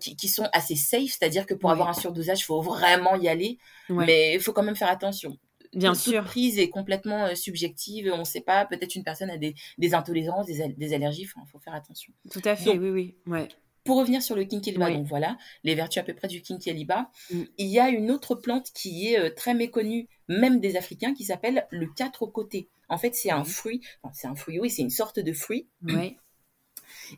qui, 0.00 0.16
qui 0.16 0.28
sont 0.28 0.48
assez 0.52 0.74
safe, 0.76 1.10
c'est-à-dire 1.18 1.46
que 1.46 1.54
pour 1.54 1.68
Oui. 1.70 1.72
avoir 1.74 1.88
un 1.88 1.92
surdosage, 1.92 2.40
il 2.40 2.44
faut 2.44 2.60
vraiment 2.60 3.14
y 3.16 3.28
aller, 3.28 3.58
mais 3.88 4.34
il 4.34 4.40
faut 4.40 4.52
quand 4.52 4.62
même 4.62 4.76
faire 4.76 4.88
attention. 4.90 5.36
Bien 5.74 5.92
Toute- 5.92 6.00
sûr. 6.02 6.24
Prise 6.24 6.58
est 6.58 6.68
complètement 6.68 7.26
euh, 7.26 7.34
subjective, 7.34 8.10
on 8.12 8.18
ne 8.18 8.24
sait 8.24 8.40
pas, 8.40 8.64
peut-être 8.66 8.94
une 8.94 9.04
personne 9.04 9.30
a 9.30 9.36
des, 9.36 9.54
des 9.78 9.94
intolérances, 9.94 10.46
des, 10.46 10.62
al- 10.62 10.74
des 10.76 10.94
allergies, 10.94 11.22
il 11.22 11.26
faut 11.26 11.58
faire 11.58 11.74
attention. 11.74 12.12
Tout 12.30 12.42
à 12.44 12.56
fait. 12.56 12.74
Donc, 12.74 12.80
oui, 12.82 12.90
oui. 12.90 13.14
Ouais. 13.26 13.48
Pour 13.84 13.98
revenir 13.98 14.22
sur 14.22 14.34
le 14.34 14.44
kinkeliba, 14.44 14.86
Oui. 14.86 14.94
donc 14.96 15.06
voilà, 15.06 15.36
les 15.62 15.74
vertus 15.74 16.00
à 16.00 16.04
peu 16.04 16.14
près 16.14 16.28
du 16.28 16.40
kinkeliba, 16.40 17.10
Mm. 17.30 17.42
il 17.58 17.66
y 17.66 17.78
a 17.78 17.90
une 17.90 18.10
autre 18.10 18.34
plante 18.34 18.70
qui 18.72 19.08
est 19.08 19.18
euh, 19.18 19.30
très 19.34 19.52
méconnue, 19.52 20.08
même 20.28 20.58
des 20.60 20.76
Africains, 20.76 21.12
qui 21.12 21.24
s'appelle 21.24 21.66
le 21.70 21.86
quatre 21.88 22.24
côtés. 22.26 22.68
En 22.88 22.96
fait, 22.96 23.14
c'est 23.14 23.30
un 23.30 23.42
Oui. 23.42 23.48
fruit, 23.50 23.80
enfin, 24.02 24.12
c'est 24.14 24.26
un 24.26 24.34
fruit, 24.34 24.58
oui, 24.60 24.70
c'est 24.70 24.82
une 24.82 24.90
sorte 24.90 25.18
de 25.18 25.32
fruit. 25.32 25.66
Ouais. 25.82 26.16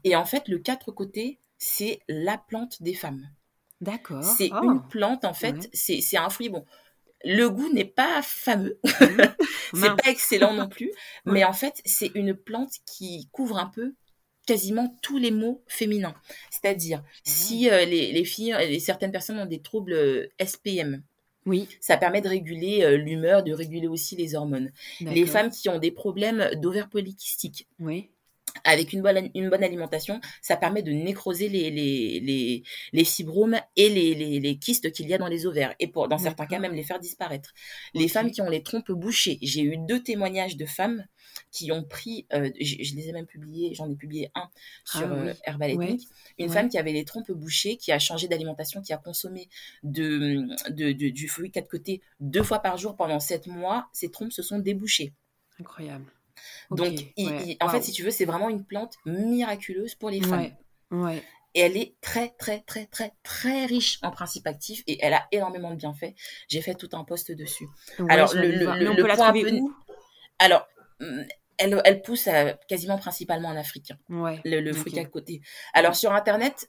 Et 0.05 0.17
en 0.17 0.25
fait, 0.25 0.49
le 0.49 0.59
quatre 0.59 0.91
côtés, 0.93 1.39
c'est 1.59 2.01
la 2.09 2.39
plante 2.39 2.83
des 2.83 2.95
femmes. 2.95 3.29
D'accord. 3.81 4.25
C'est 4.25 4.51
Oh. 4.53 4.63
une 4.65 4.83
plante, 4.89 5.25
en 5.25 5.35
fait, 5.35 5.55
Ouais. 5.57 5.71
c'est 6.01 6.17
un 6.17 6.31
fruit, 6.31 6.49
bon, 6.49 6.65
le 7.25 7.49
goût 7.49 7.73
n'est 7.73 7.85
pas 7.85 8.21
fameux, 8.23 8.79
c'est 8.85 9.11
Mince. 9.73 10.01
pas 10.03 10.11
excellent 10.11 10.53
non 10.55 10.69
plus, 10.69 10.93
mais 11.25 11.45
en 11.45 11.53
fait, 11.53 11.81
c'est 11.85 12.11
une 12.15 12.35
plante 12.35 12.73
qui 12.85 13.29
couvre 13.33 13.59
un 13.59 13.67
peu 13.67 13.95
quasiment 14.47 14.97
tous 15.03 15.19
les 15.19 15.31
mots 15.33 15.65
féminins. 15.67 16.15
C'est-à-dire, 16.51 17.03
si 17.25 17.69
euh, 17.69 17.85
les, 17.85 18.13
les 18.13 18.25
filles, 18.25 18.53
euh, 18.55 18.79
certaines 18.79 19.11
personnes 19.13 19.39
ont 19.41 19.47
des 19.47 19.61
troubles 19.61 19.93
euh, 19.95 20.29
SPM, 20.45 21.03
Oui. 21.47 21.69
ça 21.81 21.97
permet 21.97 22.21
de 22.21 22.29
réguler 22.29 22.83
euh, 22.85 22.97
l'humeur, 22.97 23.43
de 23.43 23.53
réguler 23.53 23.89
aussi 23.89 24.15
les 24.15 24.37
hormones. 24.37 24.71
Les 25.01 25.27
femmes 25.27 25.51
qui 25.51 25.69
ont 25.69 25.79
des 25.79 25.91
problèmes 25.91 26.51
d'ovaires 26.61 26.89
polykystiques, 26.89 27.67
Oui. 27.81 28.11
Avec 28.67 28.93
une 28.93 29.01
bonne, 29.03 29.31
une 29.35 29.49
bonne 29.49 29.65
alimentation, 29.65 30.21
ça 30.43 30.57
permet 30.57 30.83
de 30.83 30.93
nécroser 30.93 31.49
les, 31.49 31.71
les, 31.71 32.21
les, 32.21 32.63
les 32.93 33.05
fibromes 33.05 33.59
et 33.77 33.89
les, 33.89 34.15
les, 34.15 34.41
les 34.41 34.59
kystes 34.59 34.93
qu'il 34.93 35.09
y 35.09 35.15
a 35.15 35.19
dans 35.19 35.29
les 35.29 35.47
ovaires. 35.47 35.75
Et 35.81 35.87
pour, 35.87 36.09
dans 36.09 36.19
certains 36.19 36.47
cas, 36.47 36.59
même 36.59 36.75
les 36.75 36.83
faire 36.83 37.01
disparaître. 37.01 37.53
Les 37.95 38.09
femmes 38.09 38.31
qui 38.31 38.43
ont 38.43 38.51
les 38.51 38.63
trompes 38.63 38.93
bouchées, 38.93 39.39
j'ai 39.41 39.63
eu 39.63 39.77
deux 39.79 40.03
témoignages 40.03 40.57
de 40.57 40.67
femmes 40.67 41.07
qui 41.53 41.71
ont 41.73 41.83
pris, 41.85 42.27
euh, 42.33 42.51
je, 42.61 42.77
je 42.83 42.95
les 42.95 43.09
ai 43.09 43.13
même 43.13 43.27
publiés, 43.27 43.75
j'en 43.75 43.91
ai 43.91 43.95
publié 43.95 44.31
un 44.35 44.49
sur 44.85 45.01
Ah 45.01 45.07
oui. 45.13 45.29
euh, 45.31 45.35
Herbal 45.45 45.75
Ouais. 45.75 45.97
Une 46.39 46.49
Ouais. 46.49 46.53
femme 46.53 46.69
qui 46.69 46.79
avait 46.79 46.93
les 46.93 47.05
trompes 47.05 47.31
bouchées, 47.33 47.77
qui 47.77 47.93
a 47.93 47.99
changé 47.99 48.27
d'alimentation, 48.29 48.81
qui 48.83 48.93
a 48.93 48.97
consommé 48.97 49.49
de, 49.83 50.47
de, 50.71 50.93
de- 50.93 51.09
du 51.11 51.29
fruit 51.29 51.51
quatre 51.51 51.69
côtés 51.69 52.01
deux 52.21 52.43
fois 52.43 52.61
par 52.61 52.77
jour 52.79 52.97
pendant 52.97 53.21
sept 53.21 53.47
mois, 53.47 53.89
ses 53.93 54.11
trompes 54.11 54.33
se 54.33 54.43
sont 54.43 54.59
débouchées. 54.59 55.13
Incroyable. 55.61 56.11
Donc, 56.71 56.89
Ok, 56.89 57.07
il- 57.17 57.29
ouais. 57.31 57.43
il- 57.47 57.57
en 57.61 57.69
fait, 57.69 57.83
si 57.83 57.93
tu 57.93 58.03
veux, 58.03 58.11
c'est 58.11 58.25
vraiment 58.25 58.49
une 58.49 58.65
plante 58.65 58.95
miraculeuse 59.05 59.95
pour 59.95 60.11
les 60.11 60.21
femmes. 60.21 60.51
Ouais. 60.91 60.99
Ouais. 60.99 61.23
Et 61.55 61.61
elle 61.61 61.77
est 61.77 61.95
très, 62.03 62.35
très, 62.39 62.61
très, 62.61 62.85
très, 62.87 63.13
très 63.23 63.65
riche 63.65 63.99
en 64.03 64.11
principes 64.11 64.47
actifs 64.47 64.83
et 64.87 64.99
elle 65.01 65.15
a 65.15 65.27
énormément 65.33 65.71
de 65.71 65.77
bienfaits. 65.77 66.15
J'ai 66.49 66.61
fait 66.61 66.75
tout 66.75 66.91
un 66.93 67.03
post 67.05 67.33
dessus. 67.33 67.67
Alors, 68.11 68.35
le- 68.35 68.51
le- 68.51 68.79
le- 68.79 68.93
le 68.93 69.03
point 69.05 69.13
un 69.13 69.33
trouver 69.33 69.43
peu- 69.53 69.57
où? 69.57 69.75
Alors, 70.39 70.67
hum, 71.01 71.25
elle, 71.59 71.81
elle 71.87 72.03
pousse 72.03 72.29
quasiment 72.69 72.99
principalement 72.99 73.49
en 73.49 73.57
Afrique, 73.57 73.91
hein, 73.91 73.99
Ouais. 74.11 74.41
le, 74.45 74.71
fruit 74.75 74.99
à 74.99 75.07
côté. 75.07 75.41
Alors, 75.73 75.97
sur 75.97 76.13
Internet, 76.13 76.69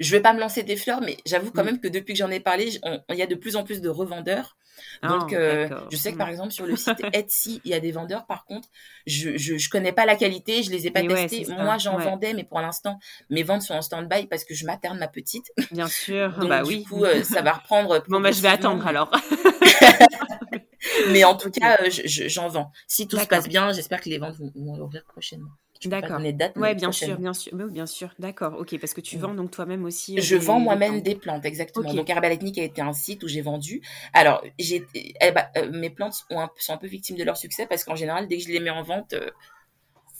je 0.00 0.10
vais 0.10 0.20
pas 0.20 0.32
me 0.32 0.40
lancer 0.40 0.62
des 0.64 0.76
fleurs, 0.76 1.00
mais 1.02 1.16
j'avoue 1.26 1.50
quand 1.52 1.62
Mm. 1.62 1.66
même 1.66 1.80
que 1.80 1.88
depuis 1.88 2.14
que 2.14 2.18
j'en 2.18 2.30
ai 2.30 2.40
parlé, 2.40 2.70
il 3.10 3.16
y 3.16 3.22
a 3.22 3.26
de 3.26 3.34
plus 3.36 3.54
en 3.56 3.62
plus 3.64 3.80
de 3.80 3.88
revendeurs. 3.88 4.56
Donc, 5.02 5.32
Ah, 5.34 5.36
euh, 5.36 5.68
je 5.90 5.96
sais 5.96 6.10
que 6.10 6.14
Mm. 6.14 6.18
par 6.18 6.28
exemple, 6.30 6.52
sur 6.52 6.64
le 6.66 6.74
site 6.74 6.96
Etsy, 7.14 7.60
il 7.64 7.70
y 7.70 7.74
a 7.74 7.80
des 7.80 7.92
vendeurs. 7.92 8.24
Par 8.26 8.44
contre, 8.46 8.66
je, 9.06 9.36
je, 9.36 9.58
je 9.58 9.68
connais 9.68 9.92
pas 9.92 10.06
la 10.06 10.16
qualité, 10.16 10.62
je 10.62 10.70
les 10.70 10.86
ai 10.86 10.90
pas 10.90 11.02
Mais 11.02 11.28
testés. 11.28 11.46
Moi, 11.52 11.76
j'en 11.78 11.98
ouais. 11.98 12.04
vendais, 12.04 12.32
mais 12.32 12.44
pour 12.44 12.60
l'instant, 12.60 12.98
mes 13.28 13.42
ventes 13.42 13.62
sont 13.62 13.74
en 13.74 13.82
stand-by 13.82 14.26
parce 14.26 14.44
que 14.44 14.54
je 14.54 14.64
materne 14.64 14.98
ma 14.98 15.08
petite. 15.08 15.52
Bien 15.70 15.86
sûr. 15.86 16.32
Donc, 16.38 16.48
bah 16.48 16.62
du 16.62 16.68
oui. 16.68 16.84
coup, 16.84 17.04
euh, 17.04 17.22
ça 17.24 17.42
va 17.42 17.52
reprendre. 17.52 18.02
Bon, 18.08 18.20
bah, 18.20 18.32
je 18.32 18.40
vais 18.40 18.48
attendre 18.48 18.86
alors. 18.86 19.10
Mais 21.10 21.24
en 21.24 21.36
tout 21.36 21.50
cas, 21.50 21.78
euh, 21.82 21.90
je- 21.90 22.06
je- 22.06 22.28
j'en 22.28 22.48
vends. 22.48 22.72
Si 22.86 23.06
tout 23.06 23.18
se 23.18 23.26
passe 23.26 23.48
bien, 23.48 23.72
j'espère 23.72 24.00
que 24.00 24.08
les 24.08 24.18
ventes 24.18 24.36
vont, 24.36 24.50
vont 24.54 24.78
ouvrir 24.80 25.04
prochainement. 25.04 25.50
Je 25.80 25.88
peux 25.88 25.90
pas 25.90 26.00
D'accord. 26.02 26.18
donner 26.18 26.32
de 26.32 26.38
date, 26.38 26.52
mais 26.56 26.62
Ouais, 26.62 26.74
bien 26.74 26.92
sûr, 26.92 27.16
bien 27.18 27.32
sûr. 27.32 27.52
Oui, 27.54 27.64
bien 27.70 27.86
sûr. 27.86 28.10
D'accord. 28.18 28.54
Ok, 28.58 28.78
parce 28.78 28.92
que 28.92 29.00
tu 29.00 29.16
Mm. 29.16 29.20
vends 29.20 29.34
donc 29.34 29.50
toi-même 29.50 29.84
aussi 29.84 30.18
euh, 30.18 30.22
Je 30.22 30.36
des, 30.36 30.44
vends 30.44 30.60
moi-même 30.60 31.00
des 31.00 31.14
plantes, 31.14 31.44
exactement. 31.46 31.88
Ok. 31.88 31.96
Donc 31.96 32.10
Herbal 32.10 32.32
Ethnique 32.32 32.58
a 32.58 32.64
été 32.64 32.82
un 32.82 32.92
site 32.92 33.22
où 33.22 33.28
j'ai 33.28 33.40
vendu. 33.40 33.80
Alors, 34.12 34.42
j'ai, 34.58 34.86
eh 34.94 35.30
ben, 35.32 35.46
euh, 35.56 35.70
mes 35.72 35.90
plantes 35.90 36.24
ont 36.30 36.40
un- 36.40 36.50
sont 36.58 36.74
un 36.74 36.76
peu 36.76 36.86
victimes 36.86 37.16
de 37.16 37.24
leur 37.24 37.36
succès 37.36 37.66
parce 37.66 37.84
qu'en 37.84 37.96
général, 37.96 38.28
dès 38.28 38.36
que 38.38 38.44
je 38.44 38.48
les 38.48 38.60
mets 38.60 38.70
en 38.70 38.82
vente, 38.82 39.14
euh, 39.14 39.30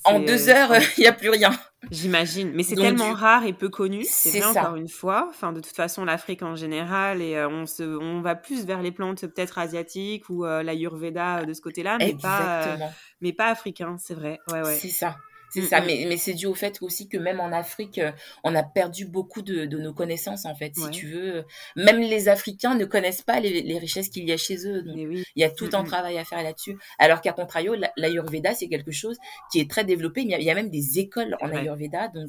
en 0.04 0.18
deux 0.20 0.48
heures, 0.48 0.72
il 0.98 1.00
n'y 1.02 1.06
a 1.06 1.12
plus 1.12 1.28
rien. 1.30 1.50
J'imagine, 1.90 2.52
mais 2.54 2.62
c'est 2.62 2.76
tellement 2.76 3.08
du- 3.08 3.14
rare 3.20 3.44
et 3.44 3.52
peu 3.52 3.68
connu, 3.68 4.04
c'est 4.04 4.44
encore 4.44 4.76
une 4.76 4.88
fois. 4.88 5.26
Enfin, 5.28 5.52
de 5.52 5.60
toute 5.60 5.74
façon, 5.74 6.04
l'Afrique 6.04 6.42
en 6.42 6.54
général, 6.54 7.20
et 7.20 7.42
on 7.44 7.66
se, 7.66 7.82
on 7.82 8.20
va 8.20 8.34
plus 8.34 8.64
vers 8.64 8.80
les 8.80 8.92
plantes 8.92 9.22
peut-être 9.22 9.58
asiatiques 9.58 10.28
ou 10.30 10.44
euh, 10.44 10.62
l'Ayurveda 10.62 11.44
de 11.44 11.52
ce 11.52 11.60
côté-là, 11.60 11.98
mais 11.98 12.14
pas, 12.14 12.78
mais 13.20 13.32
pas 13.32 13.48
africain, 13.48 13.96
c'est 13.98 14.14
vrai. 14.14 14.40
Ouais, 14.46 14.62
ouais. 14.62 14.78
C'est 14.78 14.88
ça. 14.88 15.16
C'est 15.50 15.60
Mm, 15.62 15.64
ça, 15.64 15.80
mm. 15.80 15.86
mais, 15.86 16.04
mais 16.08 16.16
c'est 16.16 16.34
dû 16.34 16.46
au 16.46 16.54
fait 16.54 16.78
aussi 16.80 17.08
que 17.08 17.18
même 17.18 17.40
en 17.40 17.52
Afrique, 17.52 17.98
euh, 17.98 18.12
on 18.44 18.54
a 18.54 18.62
perdu 18.62 19.06
beaucoup 19.06 19.42
de, 19.42 19.64
de 19.66 19.78
nos 19.78 19.92
connaissances, 19.92 20.44
en 20.46 20.54
fait, 20.54 20.74
si 20.76 20.82
Ouais. 20.84 20.90
tu 20.90 21.06
veux. 21.08 21.44
Même 21.76 22.00
les 22.00 22.28
Africains 22.28 22.74
ne 22.76 22.84
connaissent 22.84 23.22
pas 23.22 23.40
les, 23.40 23.62
les 23.62 23.78
richesses 23.78 24.08
qu'il 24.08 24.28
y 24.28 24.32
a 24.32 24.36
chez 24.36 24.66
eux. 24.66 24.82
Donc, 24.82 24.96
Mais 24.96 25.06
oui. 25.06 25.24
il 25.36 25.40
y 25.40 25.44
a 25.44 25.50
tout 25.50 25.66
Mm, 25.72 25.74
un 25.74 25.84
travail 25.84 26.18
à 26.18 26.24
faire 26.24 26.42
là-dessus. 26.42 26.76
Alors 26.98 27.20
qu'à 27.20 27.32
contrario, 27.32 27.74
la- 27.74 27.92
l'Ayurveda, 27.96 28.54
c'est 28.54 28.68
quelque 28.68 28.92
chose 28.92 29.18
qui 29.52 29.60
est 29.60 29.68
très 29.70 29.84
développé. 29.84 30.22
Il 30.22 30.28
y 30.30 30.34
a, 30.34 30.38
il 30.38 30.44
y 30.44 30.50
a 30.50 30.54
même 30.54 30.70
des 30.70 30.98
écoles 30.98 31.36
en. 31.40 31.50
Ayurveda, 31.50 32.08
donc 32.08 32.28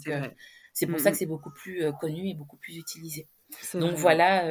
C'est 0.74 0.86
euh, 0.86 0.90
pour 0.90 1.00
Mm, 1.00 1.04
ça 1.04 1.12
que 1.12 1.18
c'est 1.18 1.26
beaucoup 1.26 1.52
plus 1.52 1.84
euh, 1.84 1.92
connu 1.92 2.30
et 2.30 2.34
beaucoup 2.34 2.58
plus 2.58 2.76
utilisé. 2.78 3.28
Donc 3.76 3.92
vrai, 3.92 4.00
voilà 4.02 4.44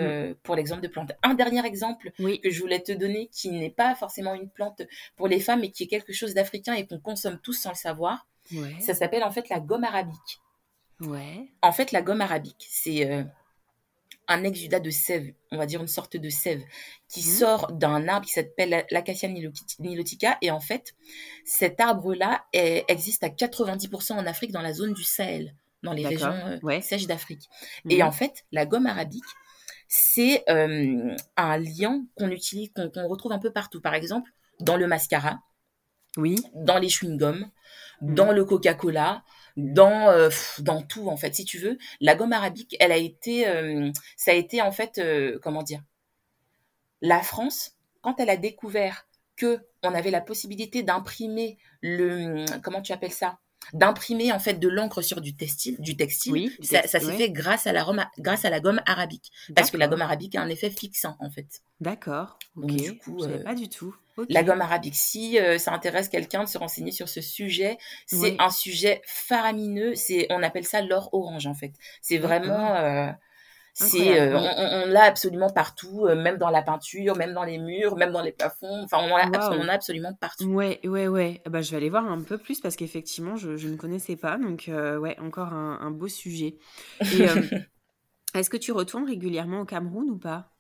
pour 0.42 0.54
l'exemple 0.56 0.82
de 0.82 0.88
plante. 0.88 1.12
Un 1.22 1.32
dernier 1.34 1.64
exemple 1.66 2.12
Oui. 2.18 2.38
que 2.42 2.50
je 2.50 2.60
voulais 2.60 2.80
te 2.82 2.92
donner, 2.92 3.28
qui 3.32 3.50
n'est 3.50 3.70
pas 3.70 3.94
forcément 3.94 4.34
une 4.34 4.50
plante 4.50 4.82
pour 5.16 5.26
les 5.26 5.40
femmes, 5.40 5.60
mais 5.60 5.70
qui 5.70 5.84
est 5.84 5.86
quelque 5.86 6.12
chose 6.12 6.34
d'africain 6.34 6.74
et 6.74 6.86
qu'on 6.86 7.00
consomme 7.00 7.38
tous 7.42 7.54
sans 7.54 7.70
le 7.70 7.76
savoir. 7.76 8.26
Ouais. 8.52 8.80
Ça 8.80 8.94
s'appelle 8.94 9.22
en 9.24 9.30
fait 9.30 9.48
la 9.48 9.60
gomme 9.60 9.84
arabique. 9.84 10.40
Ouais. 11.00 11.48
En 11.62 11.72
fait, 11.72 11.92
la 11.92 12.02
gomme 12.02 12.20
arabique, 12.20 12.66
c'est 12.70 13.10
euh, 13.10 13.24
un 14.28 14.44
exudat 14.44 14.80
de 14.80 14.90
sève, 14.90 15.32
on 15.50 15.56
va 15.56 15.66
dire 15.66 15.80
une 15.80 15.88
sorte 15.88 16.16
de 16.16 16.28
sève, 16.28 16.60
qui 17.08 17.20
Mhm. 17.20 17.34
sort 17.34 17.72
d'un 17.72 18.06
arbre 18.06 18.26
qui 18.26 18.32
s'appelle 18.32 18.68
la- 18.70 18.84
l'acacia 18.90 19.28
niloti- 19.28 19.76
nilotica. 19.80 20.36
Et 20.42 20.50
en 20.50 20.60
fait, 20.60 20.94
cet 21.44 21.80
arbre-là 21.80 22.44
existe 22.52 23.24
à 23.24 23.30
90% 23.30 24.16
en 24.18 24.26
Afrique, 24.26 24.52
dans 24.52 24.60
la 24.62 24.72
zone 24.72 24.92
du 24.92 25.02
Sahel, 25.02 25.54
dans 25.82 25.92
les 25.92 26.06
régions 26.06 26.28
euh, 26.30 26.58
Ouais. 26.62 26.80
sèches 26.82 27.06
d'Afrique. 27.06 27.48
Et 27.88 27.96
Mhm. 28.02 28.08
en 28.08 28.12
fait, 28.12 28.44
la 28.52 28.66
gomme 28.66 28.86
arabique, 28.86 29.24
c'est 29.88 30.44
euh, 30.48 31.16
un 31.36 31.56
liant 31.58 32.04
qu'on 32.16 32.30
utilise, 32.30 32.70
qu'on 32.72 33.08
retrouve 33.08 33.32
un 33.32 33.38
peu 33.40 33.52
partout. 33.52 33.80
Par 33.80 33.94
exemple, 33.94 34.30
dans 34.60 34.76
le 34.76 34.86
mascara, 34.86 35.40
Oui. 36.16 36.36
dans 36.54 36.78
les 36.78 36.88
chewing-gums. 36.88 37.48
Dans 38.00 38.32
le 38.32 38.44
Coca-Cola, 38.44 39.22
dans 39.56 40.08
euh, 40.08 40.30
dans 40.58 40.82
tout 40.82 41.08
en 41.08 41.16
fait. 41.16 41.34
Si 41.34 41.44
tu 41.44 41.58
veux, 41.58 41.78
la 42.00 42.14
gomme 42.14 42.32
arabique, 42.32 42.76
elle 42.80 42.92
a 42.92 42.96
été, 42.96 43.46
euh, 43.48 43.90
ça 44.16 44.30
a 44.30 44.34
été 44.34 44.62
en 44.62 44.72
fait, 44.72 44.98
euh, 44.98 45.38
comment 45.42 45.62
dire, 45.62 45.82
la 47.02 47.20
France 47.22 47.72
quand 48.02 48.18
elle 48.20 48.30
a 48.30 48.36
découvert 48.36 49.06
que 49.36 49.60
on 49.82 49.94
avait 49.94 50.10
la 50.10 50.20
possibilité 50.20 50.82
d'imprimer 50.82 51.58
le, 51.82 52.44
comment 52.62 52.82
tu 52.82 52.92
appelles 52.92 53.12
ça, 53.12 53.38
d'imprimer 53.72 54.32
en 54.32 54.38
fait 54.38 54.54
de 54.54 54.68
l'encre 54.68 55.02
sur 55.02 55.20
du 55.20 55.36
textile, 55.36 55.76
du 55.80 55.96
textile. 55.96 56.32
Oui. 56.32 56.56
Ça, 56.62 56.82
s'est 56.86 57.00
fait 57.00 57.30
grâce 57.30 57.66
à 57.66 57.72
la 57.72 57.82
Rome- 57.82 58.06
grâce 58.18 58.44
à 58.44 58.50
la 58.50 58.60
gomme 58.60 58.80
arabique, 58.86 59.30
parce 59.54 59.70
que 59.70 59.76
la 59.76 59.88
gomme 59.88 60.02
arabique 60.02 60.34
a 60.34 60.42
un 60.42 60.48
effet 60.48 60.70
fixant 60.70 61.16
en 61.20 61.30
fait. 61.30 61.62
D'accord. 61.80 62.38
Ok. 62.56 62.66
Donc, 62.66 62.76
du 62.76 62.98
coup, 62.98 63.18
Je 63.20 63.24
savais 63.24 63.42
pas 63.44 63.54
du 63.54 63.68
tout. 63.68 63.94
La 64.28 64.42
gomme 64.42 64.60
arabique, 64.60 64.94
si 64.96 65.38
euh, 65.38 65.58
ça 65.58 65.72
intéresse 65.72 66.08
quelqu'un 66.08 66.44
de 66.44 66.48
se 66.48 66.58
renseigner 66.58 66.92
sur 66.92 67.08
ce 67.08 67.20
sujet, 67.20 67.78
c'est 68.06 68.34
Oui. 68.34 68.38
un 68.38 68.50
sujet 68.50 69.02
faramineux. 69.06 69.94
C'est, 69.94 70.26
on 70.30 70.42
appelle 70.42 70.64
ça 70.64 70.82
l'or 70.82 71.08
orange 71.12 71.46
en 71.46 71.54
fait. 71.54 71.72
C'est 72.02 72.18
vraiment, 72.18 72.76
euh, 72.76 73.10
c'est, 73.72 74.20
euh, 74.20 74.38
on, 74.38 74.86
l'a 74.86 75.04
absolument 75.04 75.50
partout, 75.50 76.06
même 76.08 76.38
dans 76.38 76.50
la 76.50 76.62
peinture, 76.62 77.16
même 77.16 77.34
dans 77.34 77.44
les 77.44 77.58
murs, 77.58 77.96
même 77.96 78.12
dans 78.12 78.22
les 78.22 78.32
plafonds. 78.32 78.84
Enfin, 78.84 78.98
on 79.00 79.12
en 79.12 79.16
a, 79.16 79.22
abs- 79.24 79.48
Waouh. 79.48 79.52
on 79.52 79.64
en 79.64 79.68
a 79.68 79.72
absolument 79.74 80.14
partout. 80.14 80.46
Ouais, 80.46 80.80
ouais, 80.86 81.08
ouais. 81.08 81.42
Ah 81.46 81.50
Bah, 81.50 81.62
je 81.62 81.70
vais 81.72 81.76
aller 81.78 81.90
voir 81.90 82.06
un 82.06 82.22
peu 82.22 82.38
plus 82.38 82.60
parce 82.60 82.76
qu'effectivement, 82.76 83.36
je, 83.36 83.56
je 83.56 83.68
ne 83.68 83.76
connaissais 83.76 84.16
pas. 84.16 84.38
Donc, 84.38 84.64
ouais, 84.68 85.18
encore 85.20 85.52
un, 85.54 85.78
un 85.80 85.90
beau 85.90 86.08
sujet. 86.08 86.58
Et 87.10 87.26
est-ce 88.34 88.50
que 88.50 88.56
tu 88.56 88.72
retournes 88.72 89.04
régulièrement 89.06 89.60
au 89.60 89.64
Cameroun 89.64 90.10
ou 90.10 90.18
pas? 90.18 90.52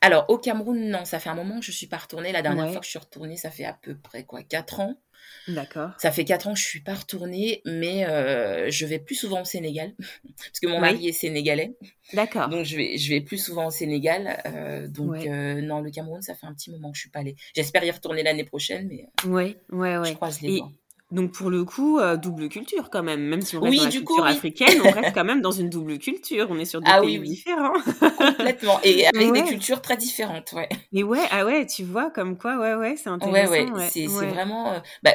Alors 0.00 0.26
au 0.28 0.38
Cameroun, 0.38 0.88
non, 0.90 1.04
ça 1.04 1.18
fait 1.20 1.28
un 1.30 1.34
moment 1.34 1.58
que 1.60 1.64
je 1.66 1.72
suis 1.72 1.86
pas 1.86 1.98
retournée. 1.98 2.32
La 2.32 2.42
dernière 2.42 2.66
Ouais. 2.66 2.72
fois 2.72 2.80
que 2.80 2.86
je 2.86 2.90
suis 2.90 2.98
retournée, 2.98 3.36
ça 3.36 3.50
fait 3.50 3.64
à 3.64 3.72
peu 3.74 3.96
près 3.96 4.24
quoi, 4.24 4.42
quatre 4.42 4.80
ans. 4.80 5.00
D'accord. 5.48 5.90
Ça 5.98 6.10
fait 6.10 6.24
quatre 6.24 6.48
ans 6.48 6.54
que 6.54 6.58
je 6.58 6.64
suis 6.64 6.80
pas 6.82 6.94
retournée, 6.94 7.62
mais 7.64 8.04
euh, 8.08 8.70
je 8.70 8.86
vais 8.86 8.98
plus 8.98 9.14
souvent 9.14 9.42
au 9.42 9.44
Sénégal 9.44 9.94
parce 10.36 10.60
que 10.60 10.66
mon 10.66 10.74
Oui. 10.74 10.80
mari 10.80 11.08
est 11.08 11.12
sénégalais. 11.12 11.76
D'accord. 12.12 12.48
Donc 12.48 12.64
je 12.64 12.76
vais, 12.76 12.98
je 12.98 13.08
vais 13.10 13.20
plus 13.20 13.38
souvent 13.38 13.66
au 13.68 13.70
Sénégal. 13.70 14.42
euh, 14.46 14.88
donc 14.88 15.12
Ouais. 15.12 15.28
euh, 15.30 15.60
non, 15.62 15.80
le 15.80 15.90
Cameroun, 15.90 16.20
ça 16.22 16.34
fait 16.34 16.46
un 16.46 16.54
petit 16.54 16.70
moment 16.70 16.90
que 16.90 16.96
je 16.96 17.02
suis 17.02 17.10
pas 17.10 17.20
allée. 17.20 17.36
J'espère 17.54 17.84
y 17.84 17.90
retourner 17.90 18.22
l'année 18.24 18.44
prochaine, 18.44 18.88
mais 18.88 19.06
Ouais, 19.24 19.56
ouais, 19.70 19.94
je 19.94 20.00
ouais. 20.00 20.14
croise 20.14 20.40
les 20.40 20.54
Et 20.54 20.58
doigts. 20.58 20.72
Donc, 21.12 21.32
pour 21.32 21.50
le 21.50 21.64
coup, 21.64 21.98
euh, 22.00 22.16
double 22.16 22.48
culture 22.48 22.90
quand 22.90 23.02
même. 23.02 23.22
Même 23.22 23.42
si 23.42 23.56
on 23.56 23.60
reste 23.62 23.70
Oui, 23.70 23.78
dans 23.78 23.84
la 23.84 23.92
du 23.92 23.98
culture 23.98 24.04
coup, 24.04 24.24
oui. 24.24 24.32
africaine, 24.32 24.80
on 24.82 24.90
reste 24.90 25.12
quand 25.14 25.24
même 25.24 25.40
dans 25.42 25.52
une 25.52 25.70
double 25.70 25.98
culture. 25.98 26.48
On 26.50 26.58
est 26.58 26.64
sur 26.64 26.80
deux 26.82 26.84
Ah 26.90 27.00
pays 27.00 27.18
oui, 27.18 27.20
différents. 27.20 27.74
Complètement. 28.16 28.80
Et 28.82 29.06
avec 29.14 29.32
des 29.32 29.42
Ouais. 29.42 29.44
cultures 29.44 29.80
très 29.82 29.96
différentes, 29.96 30.52
ouais. 30.52 30.68
Mais 30.92 31.02
ouais, 31.02 31.26
ah 31.30 31.44
ouais, 31.46 31.66
tu 31.66 31.84
vois, 31.84 32.10
comme 32.10 32.36
quoi, 32.36 32.58
ouais, 32.58 32.74
ouais, 32.74 32.96
c'est 32.96 33.08
Ouais, 33.20 33.46
intéressant. 33.46 33.46
ouais. 33.46 33.72
Ouais, 33.72 33.92
C'est, 33.92 34.08
c'est 34.08 34.26
ouais. 34.26 34.26
vraiment. 34.26 34.72
euh, 34.74 34.80
bah, 35.02 35.12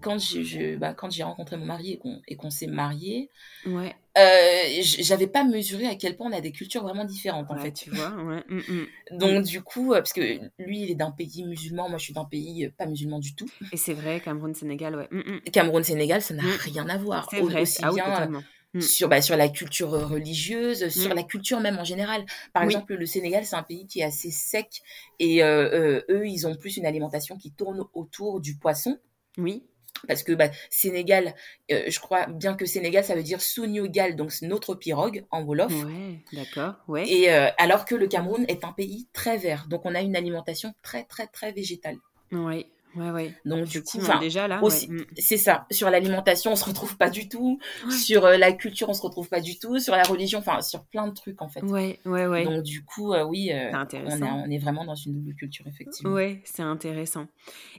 quand 0.00 0.18
j'ai, 0.18 0.44
je, 0.44 0.76
bah, 0.76 0.94
quand 0.94 1.10
j'ai 1.10 1.22
rencontré 1.22 1.56
mon 1.56 1.66
mari 1.66 1.92
et 1.92 1.98
qu'on, 1.98 2.20
et 2.28 2.36
qu'on 2.36 2.50
s'est 2.50 2.66
mariés, 2.66 3.30
Ouais, 3.66 3.94
euh, 4.18 4.80
j'avais 4.80 5.26
pas 5.26 5.44
mesuré 5.44 5.86
à 5.86 5.96
quel 5.96 6.16
point 6.16 6.28
on 6.30 6.32
a 6.32 6.40
des 6.40 6.52
cultures 6.52 6.82
vraiment 6.82 7.04
différentes, 7.04 7.50
en 7.50 7.54
ouais, 7.56 7.62
fait. 7.62 7.72
tu 7.72 7.90
vois, 7.90 8.10
ouais. 8.10 8.44
mm, 8.48 8.56
mm. 8.68 8.86
Donc, 9.18 9.44
du 9.44 9.62
coup, 9.62 9.92
euh, 9.92 9.96
parce 9.96 10.12
que 10.12 10.20
lui, 10.58 10.82
il 10.82 10.90
est 10.90 10.94
d'un 10.94 11.10
pays 11.10 11.44
musulman, 11.44 11.88
moi, 11.88 11.98
je 11.98 12.04
suis 12.04 12.14
d'un 12.14 12.24
pays 12.24 12.66
euh, 12.66 12.70
pas 12.76 12.86
musulman 12.86 13.18
du 13.18 13.34
tout. 13.34 13.46
Et 13.72 13.76
c'est 13.76 13.94
vrai, 13.94 14.20
Cameroun, 14.20 14.54
Sénégal, 14.54 14.96
ouais. 14.96 15.08
mm, 15.10 15.18
mm. 15.18 15.40
Cameroun-Sénégal, 15.52 16.22
ça 16.22 16.34
n'a 16.34 16.42
rien 16.60 16.88
à 16.88 16.96
voir. 16.96 17.28
C'est 17.30 17.40
vrai. 17.40 17.62
Aussi 17.62 17.80
Ah 17.82 17.92
bien. 17.92 18.42
sur, 18.80 19.08
bah, 19.08 19.22
sur 19.22 19.36
la 19.36 19.48
culture 19.48 19.90
religieuse, 19.90 20.88
sur 20.88 21.14
la 21.14 21.22
culture 21.22 21.60
même 21.60 21.78
en 21.78 21.84
général. 21.84 22.24
Par 22.52 22.62
Oui. 22.64 22.74
exemple, 22.74 22.94
le 22.94 23.06
Sénégal, 23.06 23.44
c'est 23.46 23.56
un 23.56 23.62
pays 23.62 23.86
qui 23.86 24.00
est 24.00 24.04
assez 24.04 24.30
sec 24.30 24.82
et 25.18 25.42
euh, 25.42 25.70
euh, 25.72 26.02
eux, 26.10 26.26
ils 26.28 26.46
ont 26.46 26.54
plus 26.54 26.76
une 26.76 26.84
alimentation 26.86 27.36
qui 27.38 27.52
tourne 27.52 27.84
autour 27.94 28.40
du 28.40 28.56
poisson. 28.56 28.98
Oui, 29.38 29.62
Parce 30.08 30.22
que 30.22 30.32
bah, 30.32 30.48
Sénégal, 30.70 31.34
euh, 31.70 31.84
je 31.88 31.98
crois 32.00 32.26
bien 32.26 32.54
que 32.54 32.66
Sénégal, 32.66 33.04
ça 33.04 33.14
veut 33.14 33.22
dire 33.22 33.40
Souniogal, 33.40 34.16
donc 34.16 34.32
c'est 34.32 34.46
notre 34.46 34.74
pirogue 34.74 35.24
en 35.30 35.42
Wolof. 35.42 35.72
ouais, 35.72 36.20
d'accord, 36.32 36.74
ouais. 36.88 37.08
Et 37.08 37.32
euh, 37.32 37.48
alors 37.58 37.84
que 37.84 37.94
le 37.94 38.06
Cameroun 38.06 38.44
est 38.48 38.64
un 38.64 38.72
pays 38.72 39.08
très 39.12 39.36
vert, 39.36 39.66
donc 39.68 39.82
on 39.84 39.94
a 39.94 40.00
une 40.00 40.16
alimentation 40.16 40.74
très 40.82 41.04
très 41.04 41.26
très 41.26 41.52
végétale. 41.52 41.96
Ouais, 42.32 42.66
ouais, 42.96 43.10
ouais. 43.10 43.34
Donc 43.44 43.66
du 43.66 43.82
coup, 43.82 43.98
déjà 44.20 44.48
là, 44.48 44.62
aussi, 44.62 44.88
ouais. 44.88 44.96
mm. 44.96 45.04
c'est 45.18 45.36
ça. 45.36 45.66
Sur 45.70 45.90
l'alimentation, 45.90 46.52
on 46.52 46.56
se 46.56 46.64
retrouve 46.64 46.96
pas 46.96 47.10
du 47.10 47.28
tout. 47.28 47.58
Sur 47.90 48.24
euh, 48.24 48.36
la 48.36 48.52
culture, 48.52 48.88
on 48.88 48.94
se 48.94 49.02
retrouve 49.02 49.28
pas 49.28 49.40
du 49.40 49.58
tout. 49.58 49.78
Sur 49.78 49.94
la 49.94 50.02
religion, 50.02 50.38
enfin, 50.38 50.60
sur 50.62 50.84
plein 50.84 51.06
de 51.08 51.14
trucs 51.14 51.40
en 51.42 51.48
fait. 51.48 51.62
Ouais, 51.62 51.98
ouais, 52.04 52.26
ouais. 52.26 52.44
Donc 52.44 52.62
du 52.62 52.84
coup, 52.84 53.12
euh, 53.12 53.24
oui, 53.24 53.50
euh, 53.52 53.70
on, 53.72 53.96
est, 53.96 54.22
on 54.22 54.50
est 54.50 54.58
vraiment 54.58 54.84
dans 54.84 54.94
une 54.94 55.14
double 55.14 55.34
culture, 55.34 55.66
effectivement. 55.66 56.12
Ouais, 56.12 56.40
c'est 56.44 56.62
intéressant. 56.62 57.26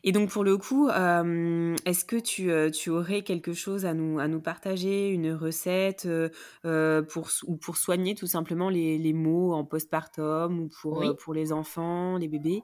Et 0.03 0.11
donc 0.11 0.29
pour 0.29 0.43
le 0.43 0.57
coup, 0.57 0.89
est-ce 0.89 2.05
que 2.05 2.19
tu, 2.19 2.51
euh, 2.51 2.69
tu 2.69 2.89
aurais 2.89 3.21
quelque 3.21 3.53
chose 3.53 3.85
à 3.85 3.93
nous, 3.93 4.19
à 4.19 4.27
nous 4.27 4.41
partager, 4.41 5.09
une 5.09 5.33
recette 5.33 6.07
pour, 6.63 7.29
ou 7.47 7.57
pour 7.57 7.77
soigner 7.77 8.15
tout 8.15 8.27
simplement 8.27 8.69
les, 8.69 8.97
les 8.97 9.13
maux 9.13 9.53
en 9.53 9.63
postpartum 9.63 10.59
ou 10.59 10.69
pour, 10.81 10.97
Oui. 10.97 11.07
pour 11.19 11.33
les 11.33 11.51
enfants, 11.51 12.17
les 12.17 12.27
bébés? 12.27 12.63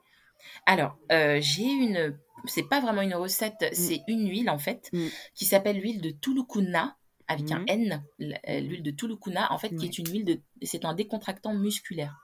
Alors, 0.66 0.98
euh, 1.12 1.39
j'ai 1.41 1.64
une... 1.70 2.18
C'est 2.46 2.68
pas 2.68 2.82
vraiment 2.82 3.02
une 3.02 3.16
recette, 3.16 3.66
c'est 3.72 4.02
une 4.08 4.28
huile 4.30 4.50
en 4.50 4.58
fait, 4.60 4.89
Mm. 4.91 5.08
qui 5.34 5.46
s'appelle 5.46 5.80
l'huile 5.80 6.02
de 6.02 6.10
Tulukuna, 6.10 6.98
avec 7.30 7.50
un 7.52 7.60
Mhm. 7.60 7.66
N, 7.70 8.04
l- 8.20 8.39
euh, 8.50 8.60
l'huile 8.60 8.84
de 8.84 8.91
Tulukuna, 8.91 9.52
en 9.54 9.58
fait, 9.58 9.74
qui 9.74 9.86
est 9.86 9.98
une 9.98 10.10
huile 10.12 10.26
de... 10.26 10.41
C'est 10.62 10.84
un 10.84 10.94
décontractant 10.94 11.54
musculaire. 11.54 12.16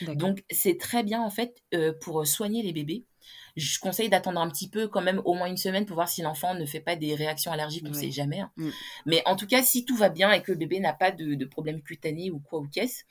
D'accord. 0.00 0.16
Donc, 0.16 0.44
c'est 0.50 0.76
très 0.78 1.04
bien 1.04 1.22
en 1.22 1.30
fait 1.30 1.62
euh, 1.74 1.92
pour 2.00 2.26
soigner 2.26 2.64
les 2.64 2.72
bébés. 2.72 3.04
Je 3.56 3.78
conseille 3.78 4.08
d'attendre 4.08 4.40
un 4.40 4.48
petit 4.50 4.68
peu, 4.68 4.88
quand 4.88 5.00
même, 5.02 5.20
au 5.24 5.34
moins 5.34 5.46
une 5.46 5.56
semaine 5.56 5.86
pour 5.86 5.94
voir 5.94 6.08
si 6.08 6.22
l'enfant 6.22 6.54
ne 6.54 6.66
fait 6.66 6.80
pas 6.80 6.96
des 6.96 7.14
réactions 7.14 7.52
allergiques, 7.52 7.84
on 7.86 7.92
Ouais. 7.92 8.00
sait 8.00 8.10
jamais. 8.10 8.40
hein. 8.40 8.50
Mm. 8.56 8.70
Mais 9.06 9.22
en 9.26 9.36
tout 9.36 9.46
cas, 9.46 9.62
si 9.62 9.84
tout 9.84 9.96
va 9.96 10.08
bien 10.08 10.32
et 10.32 10.42
que 10.42 10.50
le 10.50 10.58
bébé 10.58 10.80
n'a 10.80 10.92
pas 10.92 11.12
de, 11.12 11.34
de 11.34 11.44
problème 11.44 11.82
cutané 11.82 12.30
ou 12.32 12.40
quoi 12.40 12.58
ou 12.58 12.66
qu'est-ce, 12.66 13.04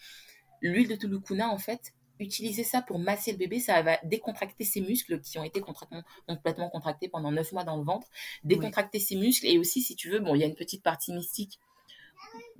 l'huile 0.61 0.89
de 0.89 0.95
Tulukuna, 0.95 1.49
en 1.49 1.57
fait, 1.57 1.93
utiliser 2.20 2.63
ça 2.63 2.82
pour 2.82 2.99
masser 2.99 3.32
le 3.32 3.38
bébé, 3.38 3.59
ça 3.59 3.82
va 3.82 3.97
décontracter 4.03 4.63
ses 4.63 4.82
muscles 4.82 5.20
qui 5.22 5.38
ont 5.38 5.43
été 5.43 5.61
contractement- 5.61 6.03
complètement 6.28 6.70
contractés 6.70 7.09
pendant 7.09 7.32
9 7.32 7.51
mois 7.51 7.63
dans 7.63 7.78
le 7.78 7.84
ventre, 7.84 8.07
décontracter 8.43 8.99
ses 8.99 9.15
muscles 9.15 9.47
et 9.47 9.57
aussi, 9.57 9.82
si 9.82 9.95
tu 9.95 10.09
veux, 10.09 10.20
bon, 10.20 10.36
il 10.36 10.41
y 10.41 10.43
a 10.43 10.47
une 10.47 10.55
petite 10.55 10.84
partie 10.84 11.13
mystique 11.13 11.59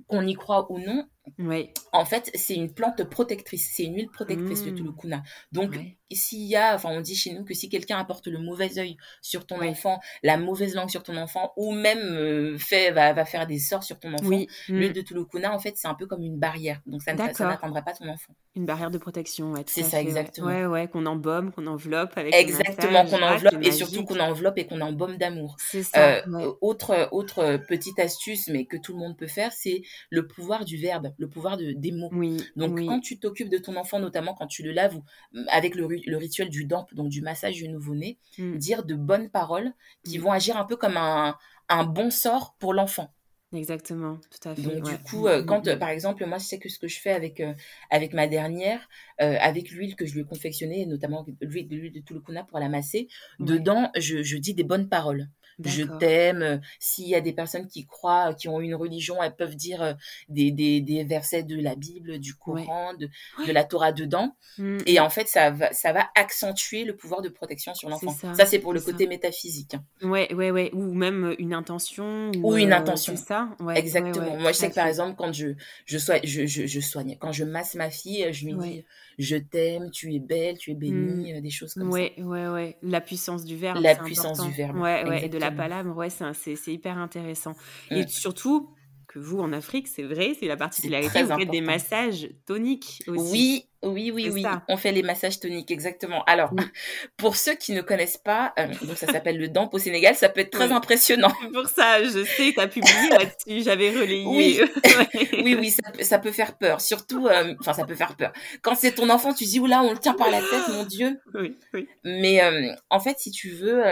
qu'on 0.06 0.26
y 0.26 0.34
croit 0.34 0.70
ou 0.72 0.78
non, 0.78 1.06
Oui. 1.38 1.70
en 1.92 2.04
fait, 2.04 2.30
c'est 2.34 2.54
une 2.54 2.72
plante 2.72 3.02
protectrice, 3.04 3.70
c'est 3.74 3.84
une 3.84 3.94
huile 3.96 4.10
protectrice, 4.10 4.64
le 4.64 4.72
Mm. 4.72 4.74
tulukuna. 4.76 5.22
Donc, 5.52 5.78
s'il 6.10 6.46
y 6.46 6.56
a, 6.56 6.74
enfin, 6.74 6.88
on 6.92 7.00
dit 7.00 7.14
chez 7.16 7.32
nous 7.32 7.44
que 7.44 7.54
si 7.54 7.68
quelqu'un 7.68 7.98
apporte 7.98 8.26
le 8.28 8.38
mauvais 8.38 8.78
œil 8.78 8.96
sur 9.22 9.46
ton 9.46 9.60
enfant, 9.62 10.00
la 10.22 10.36
mauvaise 10.38 10.74
langue 10.74 10.90
sur 10.90 11.02
ton 11.02 11.16
enfant, 11.16 11.52
ou 11.56 11.72
même 11.72 11.98
euh, 11.98 12.56
fait, 12.58 12.90
va, 12.92 13.12
va 13.12 13.24
faire 13.24 13.46
des 13.46 13.58
sorts 13.58 13.84
sur 13.84 13.98
ton 13.98 14.14
enfant, 14.14 14.26
Oui. 14.28 14.46
l'huile 14.68 14.90
Mm. 14.90 14.94
de 14.94 15.00
tulukuna, 15.02 15.54
en 15.54 15.58
fait, 15.58 15.76
c'est 15.76 15.88
un 15.88 15.94
peu 15.94 16.06
comme 16.06 16.22
une 16.22 16.38
barrière. 16.38 16.80
Donc, 16.86 17.02
ça 17.02 17.12
n'atteindra 17.14 17.82
pas 17.82 17.92
ton 17.92 18.08
enfant. 18.08 18.32
Une 18.54 18.64
barrière 18.66 18.90
de 18.90 18.98
protection, 18.98 19.52
ouais, 19.52 19.62
C'est 19.66 19.82
ça, 19.82 19.90
fait, 19.90 20.00
exactement. 20.00 20.46
Ouais, 20.48 20.66
ouais, 20.66 20.88
qu'on 20.88 21.06
embaume, 21.06 21.52
qu'on 21.52 21.66
enveloppe 21.66 22.16
avec 22.16 22.34
Exactement, 22.34 23.04
qu'on 23.06 23.22
Ah, 23.22 23.34
enveloppe 23.34 23.62
et 23.62 23.70
surtout 23.72 24.04
qu'on 24.04 24.18
enveloppe 24.18 24.58
et 24.58 24.66
qu'on 24.66 24.80
embaume 24.80 25.16
d'amour. 25.16 25.56
C'est 25.58 25.82
ça, 25.82 26.16
Euh, 26.16 26.22
ouais. 26.26 26.44
autre, 26.60 27.08
autre 27.12 27.58
petite 27.68 27.98
astuce, 27.98 28.48
mais 28.48 28.64
que 28.66 28.76
tout 28.76 28.92
le 28.94 28.98
monde 28.98 29.16
peut 29.16 29.26
faire, 29.28 29.52
c'est 29.52 29.82
le 30.10 30.26
pouvoir 30.26 30.64
du 30.64 30.76
verbe, 30.76 31.12
le 31.18 31.28
pouvoir 31.28 31.56
de, 31.56 31.72
des 31.72 31.92
mots. 31.92 32.08
Oui, 32.12 32.42
Donc, 32.56 32.76
oui. 32.76 32.86
quand 32.86 33.00
tu 33.00 33.18
t'occupes 33.18 33.50
de 33.50 33.58
ton 33.58 33.76
enfant, 33.76 33.98
notamment 33.98 34.34
quand 34.34 34.46
tu 34.46 34.62
le 34.62 34.72
laves, 34.72 34.96
ou 34.96 35.02
mm, 35.32 35.44
avec 35.50 35.74
le, 35.74 35.84
ri- 35.86 36.02
le 36.06 36.16
rituel 36.16 36.48
du 36.48 36.64
DAMP, 36.64 36.86
donc 36.94 37.08
du 37.10 37.20
massage 37.22 37.56
du 37.56 37.68
nouveau-né, 37.68 38.18
Mm. 38.38 38.56
dire 38.56 38.84
de 38.84 38.94
bonnes 38.94 39.28
paroles 39.30 39.72
qui 40.04 40.18
Mm. 40.18 40.22
vont 40.22 40.32
agir 40.32 40.56
un 40.56 40.64
peu 40.64 40.76
comme 40.76 40.96
un, 40.96 41.36
un 41.68 41.84
bon 41.84 42.10
sort 42.10 42.54
pour 42.58 42.72
l'enfant. 42.72 43.12
Exactement, 43.54 44.18
tout 44.30 44.46
à 44.48 44.54
fait. 44.54 44.60
Donc, 44.60 44.84
ouais. 44.84 44.92
du 44.92 44.98
coup, 45.04 45.26
euh, 45.26 45.42
quand, 45.42 45.68
euh, 45.68 45.76
par 45.76 45.88
exemple, 45.88 46.24
moi, 46.26 46.36
je 46.36 46.44
sais 46.44 46.58
que 46.58 46.68
ce 46.68 46.78
que 46.78 46.86
je 46.86 47.00
fais 47.00 47.12
avec, 47.12 47.40
euh, 47.40 47.54
avec 47.88 48.12
ma 48.12 48.26
dernière, 48.26 48.86
avec 49.18 49.70
l'huile 49.70 49.96
que 49.96 50.04
je 50.04 50.12
lui 50.12 50.20
ai 50.20 50.24
confectionnée, 50.24 50.84
notamment 50.84 51.24
l'huile 51.40 51.66
de 51.66 51.74
l'huile 51.76 51.92
de 51.92 52.00
Tulukuna 52.00 52.44
pour 52.44 52.58
la 52.58 52.68
masser, 52.68 53.08
Ouais. 53.40 53.46
dedans, 53.46 53.90
je, 53.96 54.22
je 54.22 54.36
dis 54.36 54.52
des 54.54 54.64
bonnes 54.64 54.88
paroles. 54.90 55.28
Je 55.64 55.82
t'aime. 55.98 56.42
euh, 56.42 56.58
S'il 56.78 57.08
y 57.08 57.14
a 57.14 57.20
des 57.20 57.32
personnes 57.32 57.66
qui 57.66 57.86
croient, 57.86 58.34
qui 58.34 58.48
ont 58.48 58.60
une 58.60 58.74
religion, 58.74 59.22
elles 59.22 59.34
peuvent 59.34 59.56
dire 59.56 59.82
euh, 59.82 59.92
des, 60.28 60.50
des, 60.50 60.80
des 60.80 61.04
versets 61.04 61.42
de 61.42 61.60
la 61.60 61.74
Bible, 61.74 62.18
du 62.18 62.32
Ouais. 62.46 62.64
Coran, 62.64 62.94
de, 62.94 63.08
de 63.46 63.52
la 63.52 63.64
Torah 63.64 63.92
dedans. 63.92 64.36
Mm, 64.58 64.78
Et 64.86 64.98
mm. 64.98 65.02
en 65.02 65.10
fait, 65.10 65.26
ça 65.28 65.50
va, 65.50 65.72
ça 65.72 65.92
va 65.92 66.08
accentuer 66.14 66.84
le 66.84 66.96
pouvoir 66.96 67.20
de 67.22 67.28
protection 67.28 67.74
sur 67.74 67.88
l'enfant. 67.88 68.12
ça, 68.12 68.34
Ça, 68.34 68.46
c'est 68.46 68.58
pour 68.58 68.72
le 68.72 68.80
ça. 68.80 68.92
côté 68.92 69.06
métaphysique. 69.06 69.74
hein. 69.74 69.84
Ouais, 70.08 70.32
ouais, 70.34 70.50
ouais. 70.50 70.70
Ou 70.72 70.94
même 70.94 71.34
une 71.38 71.52
intention. 71.54 72.30
Ou 72.42 72.56
une 72.56 72.72
euh, 72.72 72.76
intention. 72.76 73.16
C'est 73.16 73.24
ça, 73.26 73.50
ouais. 73.60 73.78
Exactement. 73.78 74.36
Moi, 74.38 74.52
je 74.52 74.56
sais 74.58 74.66
à 74.66 74.70
que 74.70 74.74
par 74.74 74.86
exemple, 74.86 75.16
quand 75.18 75.32
je, 75.32 75.48
je, 75.86 75.98
soigne, 75.98 76.20
je, 76.24 76.46
je, 76.46 76.66
je 76.66 76.80
soigne, 76.80 77.16
quand 77.18 77.32
je 77.32 77.44
masse 77.44 77.74
ma 77.74 77.90
fille, 77.90 78.26
je 78.32 78.46
lui 78.46 78.54
dis 78.54 78.84
Je 79.18 79.36
t'aime, 79.36 79.90
tu 79.90 80.14
es 80.14 80.20
belle, 80.20 80.58
tu 80.58 80.70
es 80.70 80.74
bénie, 80.74 81.34
euh, 81.34 81.40
des 81.40 81.50
choses 81.50 81.74
comme 81.74 81.90
Ouais, 81.90 82.14
ouais, 82.18 82.46
ouais. 82.48 82.76
La 82.82 83.00
puissance 83.00 83.44
du 83.44 83.56
verbe. 83.56 83.78
La 83.80 83.96
puissance 83.96 84.40
du 84.40 84.52
verbe, 84.52 84.76
Ouais, 84.76 85.04
ouais. 85.08 85.26
Et 85.26 85.28
de 85.28 85.38
la 85.38 85.50
palabre, 85.50 85.96
ouais, 85.96 86.08
c'est 86.10 86.72
hyper 86.72 86.98
intéressant. 86.98 87.54
Mm. 87.90 87.96
Et 87.96 88.06
surtout 88.06 88.70
que 89.08 89.18
vous, 89.18 89.40
en 89.40 89.52
Afrique, 89.52 89.88
c'est 89.88 90.02
vrai, 90.04 90.36
c'est 90.38 90.46
la 90.46 90.56
particularité, 90.56 91.22
vous 91.22 91.38
faites 91.38 91.50
des 91.50 91.60
massages 91.60 92.28
toniques 92.46 93.02
ça. 93.04 93.12
aussi. 93.12 93.32
Oui, 93.32 93.67
oui, 93.84 94.10
oui, 94.10 94.28
oui. 94.30 94.42
ça. 94.42 94.62
On 94.68 94.76
fait 94.76 94.90
les 94.92 95.02
massages 95.02 95.38
toniques, 95.40 95.70
exactement. 95.70 96.24
Alors, 96.24 96.50
Oui. 96.52 96.64
pour 97.16 97.36
ceux 97.36 97.54
qui 97.54 97.72
ne 97.72 97.80
connaissent 97.80 98.16
pas, 98.18 98.52
euh, 98.58 98.66
donc 98.82 98.96
ça 98.96 99.06
s'appelle 99.06 99.38
le 99.38 99.48
DAMP 99.48 99.68
au 99.72 99.78
Sénégal, 99.78 100.14
ça 100.14 100.28
peut 100.28 100.40
être 100.40 100.50
très 100.50 100.66
Oui. 100.68 100.72
impressionnant. 100.72 101.32
Pour 101.52 101.66
ça, 101.68 102.02
je 102.02 102.24
sais, 102.24 102.52
tu 102.52 102.60
as 102.60 102.66
publié 102.68 103.08
là-dessus, 103.10 103.62
j'avais 103.62 103.90
relayé. 103.90 104.24
Oui. 104.26 104.60
Oui, 105.44 105.54
oui, 105.54 105.70
ça, 105.70 105.90
peut- 105.92 106.02
ça 106.02 106.18
peut 106.18 106.32
faire 106.32 106.56
peur. 106.58 106.80
Surtout, 106.80 107.26
euh, 107.28 107.54
enfin, 107.60 107.72
ça 107.72 107.84
peut 107.84 107.94
faire 107.94 108.16
peur. 108.16 108.32
Quand 108.62 108.74
c'est 108.74 108.92
ton 108.92 109.08
enfant, 109.10 109.32
tu 109.32 109.44
dis, 109.44 109.60
oula, 109.60 109.82
on 109.82 109.92
le 109.92 109.98
tient 109.98 110.14
par 110.14 110.30
la 110.30 110.40
tête, 110.40 110.68
mon 110.70 110.84
Dieu. 110.84 111.18
oui, 111.34 111.56
oui. 111.72 111.88
Mais 112.04 112.42
euh, 112.42 112.72
en 112.90 113.00
fait, 113.00 113.18
si 113.18 113.30
tu 113.30 113.50
veux, 113.50 113.82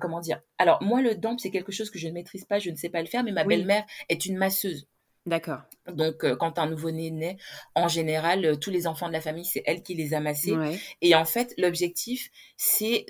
comment 0.00 0.20
dire? 0.20 0.40
Alors, 0.58 0.82
moi, 0.82 1.00
le 1.02 1.14
DAMP, 1.14 1.38
c'est 1.40 1.50
quelque 1.50 1.72
chose 1.72 1.90
que 1.90 1.98
je 1.98 2.08
ne 2.08 2.12
maîtrise 2.12 2.44
pas, 2.44 2.58
je 2.58 2.70
ne 2.70 2.76
sais 2.76 2.88
pas 2.88 3.00
le 3.00 3.06
faire, 3.06 3.22
mais 3.24 3.32
ma 3.32 3.44
belle-mère 3.44 3.84
est 4.08 4.26
une 4.26 4.36
masseuse. 4.36 4.86
D'accord. 5.26 5.60
Donc, 5.90 6.22
euh, 6.24 6.36
quand 6.36 6.58
un 6.58 6.68
nouveau-né 6.68 7.10
naît, 7.10 7.38
en 7.74 7.88
général, 7.88 8.44
euh, 8.44 8.56
tous 8.56 8.70
les 8.70 8.86
enfants 8.86 9.08
de 9.08 9.12
la 9.14 9.22
famille, 9.22 9.44
c'est 9.46 9.62
elle 9.66 9.82
qui 9.82 9.94
les 9.94 10.12
a 10.12 10.20
massés. 10.20 10.52
Ouais. 10.56 10.78
Et 11.00 11.14
en 11.14 11.24
fait, 11.24 11.54
l'objectif, 11.56 12.30
c'est 12.58 13.06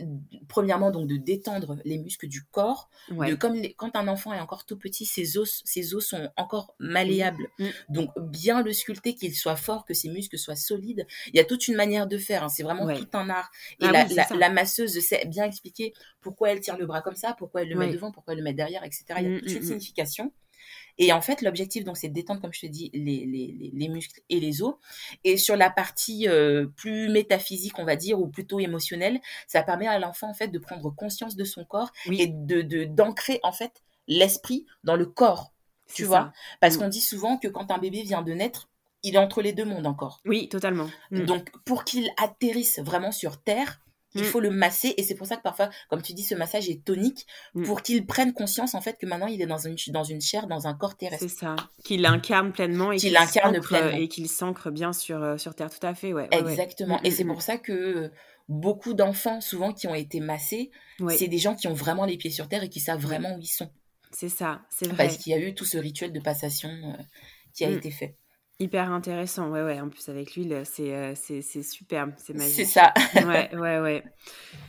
premièrement 0.48 0.90
donc 0.92 1.08
de 1.08 1.16
détendre 1.16 1.76
les 1.84 1.98
muscles 1.98 2.28
du 2.28 2.44
corps. 2.44 2.88
Ouais. 3.10 3.30
De, 3.30 3.34
comme 3.34 3.54
les- 3.54 3.74
quand 3.74 3.96
un 3.96 4.06
enfant 4.08 4.32
est 4.32 4.38
encore 4.40 4.64
tout 4.64 4.76
petit, 4.78 5.06
ses 5.06 5.38
os, 5.38 5.62
ses 5.64 5.94
os 5.94 6.06
sont 6.06 6.28
encore 6.36 6.74
malléables. 6.78 7.48
Mm. 7.58 7.66
Donc, 7.88 8.10
bien 8.18 8.62
le 8.62 8.72
sculpter, 8.72 9.14
qu'il 9.16 9.34
soit 9.34 9.56
fort, 9.56 9.84
que 9.84 9.94
ses 9.94 10.08
muscles 10.08 10.38
soient 10.38 10.56
solides. 10.56 11.06
Il 11.28 11.36
y 11.36 11.40
a 11.40 11.44
toute 11.44 11.66
une 11.68 11.74
manière 11.76 12.06
de 12.06 12.18
faire. 12.18 12.44
hein. 12.44 12.48
C'est 12.48 12.62
vraiment 12.62 12.84
Ouais. 12.84 12.98
tout 12.98 13.08
un 13.14 13.28
art. 13.28 13.50
Et 13.80 13.86
Ah 13.86 13.92
la, 13.92 14.06
oui, 14.06 14.16
la- 14.38 14.50
masseuse 14.50 14.98
sait 15.00 15.24
bien 15.26 15.44
expliquer 15.44 15.92
pourquoi 16.20 16.50
elle 16.50 16.60
tire 16.60 16.76
le 16.76 16.86
bras 16.86 17.02
comme 17.02 17.16
ça, 17.16 17.34
pourquoi 17.38 17.62
elle 17.62 17.68
le 17.70 17.76
met 17.76 17.90
devant, 17.90 18.12
pourquoi 18.12 18.34
elle 18.34 18.38
le 18.38 18.44
met 18.44 18.54
derrière, 18.54 18.84
etc. 18.84 19.04
Il 19.18 19.22
y 19.22 19.26
a 19.26 19.28
Mm, 19.30 19.40
toute 19.40 19.50
une 19.52 19.62
signification. 19.62 20.32
Et 20.98 21.12
en 21.12 21.20
fait, 21.20 21.42
l'objectif, 21.42 21.84
donc, 21.84 21.96
c'est 21.96 22.08
de 22.08 22.14
détendre, 22.14 22.40
comme 22.40 22.52
je 22.52 22.60
te 22.60 22.66
dis, 22.66 22.90
les, 22.94 23.26
les, 23.26 23.54
les, 23.58 23.70
les 23.74 23.88
muscles 23.88 24.20
et 24.28 24.38
les 24.38 24.62
os. 24.62 24.74
Et 25.24 25.36
sur 25.36 25.56
la 25.56 25.68
partie 25.70 26.28
euh, 26.28 26.66
plus 26.76 27.08
métaphysique, 27.08 27.78
on 27.78 27.84
va 27.84 27.96
dire, 27.96 28.20
ou 28.20 28.28
plutôt 28.28 28.60
émotionnelle, 28.60 29.20
ça 29.48 29.62
permet 29.62 29.88
à 29.88 29.98
l'enfant, 29.98 30.30
en 30.30 30.34
fait, 30.34 30.48
de 30.48 30.58
prendre 30.58 30.90
conscience 30.94 31.34
de 31.36 31.44
son 31.44 31.64
corps 31.64 31.90
Oui. 32.06 32.20
et 32.22 32.26
de 32.28 32.62
de- 32.62 32.84
d'ancrer, 32.84 33.40
en 33.42 33.52
fait, 33.52 33.82
l'esprit 34.06 34.66
dans 34.84 34.96
le 34.96 35.06
corps. 35.06 35.52
Tu 35.92 36.02
ça. 36.02 36.08
vois? 36.08 36.32
Parce 36.60 36.76
Mm. 36.76 36.78
qu'on 36.80 36.88
dit 36.88 37.00
souvent 37.00 37.36
que 37.38 37.48
quand 37.48 37.70
un 37.70 37.78
bébé 37.78 38.02
vient 38.02 38.22
de 38.22 38.32
naître, 38.32 38.68
il 39.02 39.16
est 39.16 39.18
entre 39.18 39.42
les 39.42 39.52
deux 39.52 39.64
mondes 39.66 39.86
encore. 39.86 40.20
Oui, 40.24 40.48
totalement. 40.48 40.88
Mm. 41.10 41.24
Donc, 41.26 41.50
pour 41.64 41.84
qu'il 41.84 42.08
atterrisse 42.16 42.78
vraiment 42.78 43.12
sur 43.12 43.42
Terre, 43.42 43.80
il 44.14 44.22
Mm. 44.22 44.26
faut 44.26 44.40
le 44.40 44.50
masser. 44.50 44.94
Et 44.96 45.02
c'est 45.02 45.14
pour 45.14 45.26
ça 45.26 45.36
que 45.36 45.42
parfois, 45.42 45.70
comme 45.90 46.02
tu 46.02 46.12
dis, 46.14 46.22
ce 46.22 46.34
massage 46.34 46.68
est 46.68 46.84
tonique 46.84 47.26
Mm. 47.54 47.64
pour 47.64 47.82
qu'il 47.82 48.06
prenne 48.06 48.32
conscience, 48.32 48.74
en 48.74 48.80
fait, 48.80 48.96
que 48.98 49.06
maintenant, 49.06 49.26
il 49.26 49.40
est 49.42 49.46
dans 49.46 49.58
une, 49.58 49.76
dans 49.88 50.04
une 50.04 50.20
chair, 50.20 50.46
dans 50.46 50.66
un 50.66 50.74
corps 50.74 50.96
terrestre. 50.96 51.26
C'est 51.28 51.36
ça. 51.40 51.56
Qu'il 51.84 52.02
l'incarne 52.02 52.52
pleinement 52.52 52.92
et 52.92 52.96
Qu'il 52.96 53.14
pleinement. 53.62 53.96
Et 53.96 54.08
qu'il 54.08 54.28
s'ancre 54.28 54.70
bien 54.70 54.92
sur, 54.92 55.22
euh, 55.22 55.36
sur 55.36 55.54
Terre. 55.54 55.70
Tout 55.70 55.86
à 55.86 55.94
fait, 55.94 56.12
ouais. 56.12 56.28
Exactement. 56.30 56.96
Mm, 56.98 57.06
Et 57.06 57.10
c'est 57.10 57.24
pour 57.24 57.42
ça 57.42 57.56
que 57.58 57.72
euh, 57.72 58.08
beaucoup 58.48 58.94
d'enfants, 58.94 59.40
souvent, 59.40 59.72
qui 59.72 59.86
ont 59.88 59.94
été 59.94 60.20
massés, 60.20 60.70
Ouais, 61.00 61.16
c'est 61.16 61.28
des 61.28 61.38
gens 61.38 61.54
qui 61.56 61.66
ont 61.66 61.74
vraiment 61.74 62.04
les 62.04 62.16
pieds 62.16 62.30
sur 62.30 62.48
terre 62.48 62.62
et 62.62 62.68
qui 62.68 62.78
savent 62.80 63.00
vraiment 63.00 63.34
où 63.36 63.40
ils 63.40 63.46
sont. 63.46 63.70
c'est 64.12 64.28
ça, 64.28 64.62
c'est 64.70 64.86
vrai. 64.86 64.96
Parce 64.96 65.16
qu'il 65.16 65.32
y 65.32 65.34
a 65.34 65.38
eu 65.40 65.54
tout 65.54 65.64
ce 65.64 65.76
rituel 65.76 66.12
de 66.12 66.20
passation 66.20 66.68
euh, 66.70 67.02
qui 67.52 67.64
a 67.64 67.70
été 67.70 67.90
fait. 67.90 68.16
Hyper 68.60 68.92
intéressant, 68.92 69.50
ouais, 69.50 69.62
ouais. 69.64 69.80
En 69.80 69.88
plus, 69.88 70.08
avec 70.08 70.36
l'huile, 70.36 70.62
c'est 70.64 70.94
euh, 70.94 71.12
c'est 71.16 71.42
c'est 71.42 71.62
superbe, 71.64 72.12
c'est 72.16 72.34
magique. 72.34 72.54
C'est 72.54 72.64
ça. 72.64 72.94
Ouais, 73.16 73.50
ouais, 73.54 73.80
ouais. 73.80 74.04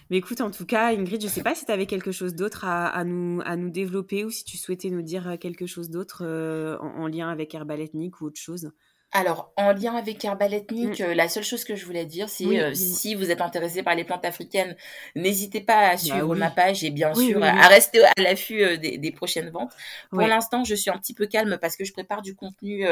Mais 0.09 0.17
écoute, 0.17 0.41
en 0.41 0.49
tout 0.49 0.65
cas, 0.65 0.91
Ingrid, 0.91 1.21
je 1.21 1.27
sais 1.27 1.43
pas 1.43 1.53
si 1.53 1.65
tu 1.65 1.71
avais 1.71 1.85
quelque 1.85 2.11
chose 2.11 2.33
d'autre 2.33 2.65
à, 2.65 2.87
à 2.87 3.03
nous, 3.03 3.41
à 3.45 3.55
nous 3.55 3.69
développer 3.69 4.25
ou 4.25 4.31
si 4.31 4.43
tu 4.43 4.57
souhaitais 4.57 4.89
nous 4.89 5.03
dire 5.03 5.27
euh, 5.29 5.37
quelque 5.37 5.67
chose 5.67 5.89
d'autre 5.91 6.23
euh, 6.25 6.77
en, 6.79 7.03
en 7.03 7.07
lien 7.07 7.29
avec 7.29 7.53
Herbal 7.53 7.79
Ethnique 7.79 8.21
ou 8.21 8.25
autre 8.25 8.39
chose. 8.39 8.71
Alors, 9.11 9.53
en 9.55 9.71
lien 9.71 9.95
avec 9.95 10.25
Herbal 10.25 10.53
Ethnique, 10.55 10.99
euh, 10.99 11.13
la 11.13 11.29
seule 11.29 11.43
chose 11.43 11.63
que 11.63 11.75
je 11.75 11.85
voulais 11.85 12.05
dire, 12.05 12.27
c'est 12.27 12.43
Mm. 12.43 12.49
Oui, 12.49 12.75
si 12.75 13.15
vous 13.15 13.29
êtes 13.31 13.39
intéressé 13.39 13.81
par 13.83 13.95
les 13.95 14.03
plantes 14.03 14.25
africaines, 14.25 14.75
n'hésitez 15.15 15.61
pas 15.61 15.89
à 15.89 15.97
suivre 15.97 16.17
Bah 16.17 16.25
oui. 16.25 16.39
ma 16.39 16.49
page 16.49 16.83
et 16.83 16.89
bien 16.89 17.13
sûr 17.13 17.41
à- 17.43 17.67
rester 17.67 18.03
à 18.03 18.11
l'affût 18.17 18.77
des, 18.79 18.97
des 18.97 19.11
prochaines 19.11 19.51
ventes. 19.51 19.71
Pour 20.09 20.21
l'instant, 20.21 20.63
je 20.63 20.73
suis 20.75 20.89
un 20.89 20.97
petit 20.97 21.13
peu 21.13 21.27
calme 21.27 21.57
parce 21.61 21.77
que 21.77 21.85
je 21.85 21.93
prépare 21.93 22.23
du 22.23 22.35
contenu 22.35 22.85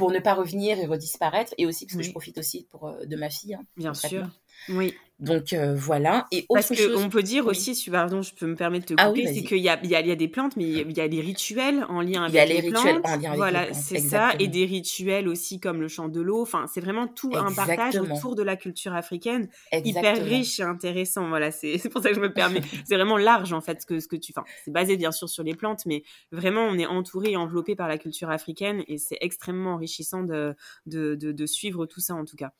pour 0.00 0.10
ne 0.10 0.18
pas 0.18 0.34
revenir 0.34 0.78
et 0.78 0.86
redisparaître 0.86 1.54
et 1.58 1.66
aussi 1.66 1.84
parce 1.86 1.96
que 1.96 2.02
je 2.02 2.10
profite 2.10 2.38
aussi 2.38 2.66
pour, 2.70 2.88
euh, 2.88 3.04
de 3.04 3.16
ma 3.16 3.28
fille. 3.30 3.54
hein, 3.54 3.62
Bien 3.76 3.94
sûr. 3.94 4.26
Oui. 4.68 5.00
Donc 5.18 5.52
euh, 5.52 5.74
voilà. 5.74 6.26
Et 6.32 6.46
Parce 6.50 6.74
chose. 6.74 6.94
qu'on 6.94 7.10
peut 7.10 7.22
dire 7.22 7.44
Oui. 7.44 7.50
aussi, 7.50 7.74
si, 7.74 7.90
pardon, 7.90 8.22
je 8.22 8.34
peux 8.34 8.46
me 8.46 8.56
permettre 8.56 8.86
de 8.86 8.94
te 8.94 9.00
Ah 9.02 9.08
couper, 9.08 9.26
oui, 9.26 9.34
c'est 9.34 9.42
qu'il 9.42 9.58
y 9.58 9.68
a, 9.68 9.78
y, 9.84 10.08
y 10.10 10.16
des 10.16 10.28
plantes, 10.28 10.56
mais 10.56 10.64
il 10.64 10.96
y 10.96 11.00
a, 11.00 11.08
des 11.08 11.20
rituels 11.20 11.84
en 11.90 12.00
lien 12.00 12.22
avec 12.22 12.32
Il 12.32 12.36
y 12.36 12.38
a 12.38 12.46
les 12.46 12.62
plantes. 12.62 12.84
rituels 12.84 13.00
en 13.04 13.16
lien 13.16 13.32
avec 13.32 13.36
voilà, 13.36 13.60
les 13.60 13.66
plantes, 13.66 13.82
c'est 13.82 13.98
ça. 13.98 14.32
Et 14.38 14.48
des 14.48 14.64
rituels 14.64 15.28
aussi 15.28 15.60
comme 15.60 15.80
le 15.82 15.88
chant 15.88 16.08
de 16.08 16.20
l'eau. 16.22 16.40
Enfin, 16.40 16.66
c'est 16.72 16.80
vraiment 16.80 17.06
tout 17.06 17.36
un 17.36 17.52
partage 17.52 17.98
autour 17.98 18.34
de 18.34 18.42
la 18.42 18.56
culture 18.56 18.94
africaine 18.94 19.48
hyper 19.84 20.16
Exactement. 20.16 20.24
riche 20.24 20.58
et 20.60 20.62
intéressant. 20.62 21.28
Voilà, 21.28 21.50
c'est 21.50 21.76
c'est 21.78 21.90
pour 21.90 22.00
ça 22.02 22.08
que 22.10 22.14
je 22.16 22.20
me 22.20 22.32
permets. 22.32 22.62
c'est 22.86 22.94
vraiment 22.94 23.18
large 23.18 23.52
en 23.52 23.60
fait 23.60 23.82
ce 23.82 23.86
que, 23.86 24.00
ce 24.00 24.08
que 24.08 24.16
tu. 24.16 24.32
Enfin, 24.34 24.46
c'est 24.64 24.70
basé 24.72 24.96
bien 24.96 25.12
sûr 25.12 25.28
sur 25.28 25.42
les 25.42 25.54
plantes, 25.54 25.84
mais 25.86 26.02
vraiment 26.32 26.62
on 26.64 26.78
est 26.78 26.86
entouré 26.86 27.32
et 27.32 27.36
enveloppé 27.36 27.76
par 27.76 27.88
la 27.88 27.98
culture 27.98 28.30
africaine 28.30 28.84
et 28.88 28.96
c'est 28.98 29.18
extrêmement 29.20 29.74
enrichissant 29.74 30.22
de, 30.22 30.54
de, 30.86 31.14
de, 31.14 31.32
de 31.32 31.46
suivre 31.46 31.84
tout 31.86 32.00
ça 32.00 32.14
en 32.14 32.24
tout 32.24 32.36
cas. 32.36 32.52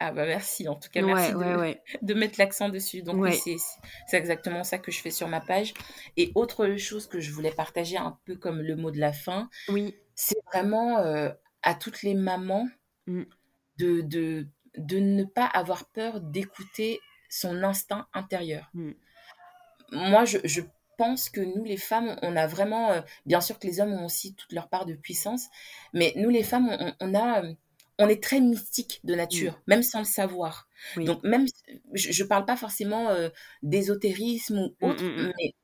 Ah 0.00 0.12
bah 0.12 0.24
merci. 0.26 0.66
En 0.66 0.76
tout 0.76 0.88
cas, 0.90 1.02
Ouais, 1.02 1.14
merci 1.14 1.32
de, 1.32 1.36
ouais, 1.36 1.54
ouais. 1.56 1.82
de 2.02 2.14
mettre 2.14 2.38
l'accent 2.38 2.68
dessus. 2.70 3.02
Donc 3.02 3.16
oui, 3.20 3.34
c'est 3.34 3.56
c'est 4.06 4.16
exactement 4.16 4.64
ça 4.64 4.78
que 4.78 4.90
je 4.90 5.00
fais 5.00 5.10
sur 5.10 5.28
ma 5.28 5.40
page. 5.40 5.74
Et 6.16 6.32
autre 6.34 6.76
chose 6.76 7.06
que 7.06 7.20
je 7.20 7.30
voulais 7.32 7.52
partager 7.52 7.98
un 7.98 8.18
peu 8.24 8.36
comme 8.36 8.60
le 8.62 8.76
mot 8.76 8.90
de 8.90 8.98
la 8.98 9.12
fin, 9.12 9.50
Oui, 9.68 9.94
c'est 10.14 10.38
vraiment 10.52 10.98
euh, 10.98 11.30
à 11.62 11.74
toutes 11.74 12.02
les 12.02 12.14
mamans 12.14 12.66
Mm. 13.06 13.22
de, 13.78 14.02
de, 14.02 14.46
de 14.76 14.98
ne 14.98 15.24
pas 15.24 15.46
avoir 15.46 15.86
peur 15.86 16.20
d'écouter 16.20 17.00
son 17.30 17.62
instinct 17.62 18.06
intérieur. 18.12 18.68
Mm. 18.74 18.92
Moi, 19.92 20.24
je, 20.24 20.38
je 20.44 20.60
pense 20.98 21.30
que 21.30 21.40
nous, 21.40 21.64
les 21.64 21.76
femmes, 21.78 22.16
on 22.22 22.36
a 22.36 22.46
vraiment, 22.46 22.92
euh, 22.92 23.00
bien 23.26 23.40
sûr 23.40 23.58
que 23.58 23.66
les 23.66 23.80
hommes 23.80 23.92
ont 23.94 24.04
aussi 24.04 24.34
toute 24.34 24.52
leur 24.52 24.68
part 24.68 24.86
de 24.86 24.94
puissance, 24.94 25.48
mais 25.92 26.12
nous, 26.16 26.28
les 26.30 26.42
femmes, 26.42 26.68
on, 26.78 26.94
on 27.00 27.14
a, 27.14 27.42
euh, 27.44 27.52
on 28.00 28.08
est 28.08 28.22
très 28.22 28.40
mystique 28.40 29.00
de 29.04 29.14
nature, 29.14 29.60
même 29.68 29.82
sans 29.84 30.00
le 30.00 30.04
savoir. 30.06 30.68
oui. 30.96 31.04
Donc 31.04 31.22
même, 31.22 31.46
je, 31.94 32.10
je 32.12 32.24
parle 32.24 32.46
pas 32.46 32.56
forcément 32.56 33.10
euh, 33.10 33.28
d'ésotérisme 33.62 34.58
ou 34.58 34.76
Mm, 34.80 34.86
autre, 34.88 35.04
mm, 35.04 35.28
mm. 35.28 35.32
mais 35.38 35.54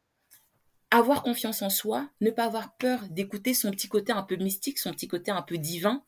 avoir 0.91 1.23
confiance 1.23 1.63
en 1.63 1.71
soi, 1.71 2.11
ne 2.21 2.31
pas 2.31 2.45
avoir 2.45 2.77
peur 2.77 3.09
d'écouter 3.11 3.55
son 3.55 3.71
petit 3.71 3.89
côté 3.89 4.13
un 4.13 4.23
peu 4.23 4.37
mystique, 4.37 4.79
son 4.79 4.93
petit 4.93 5.09
côté 5.09 5.31
un 5.31 5.43
peu 5.43 5.59
divin, 5.59 6.05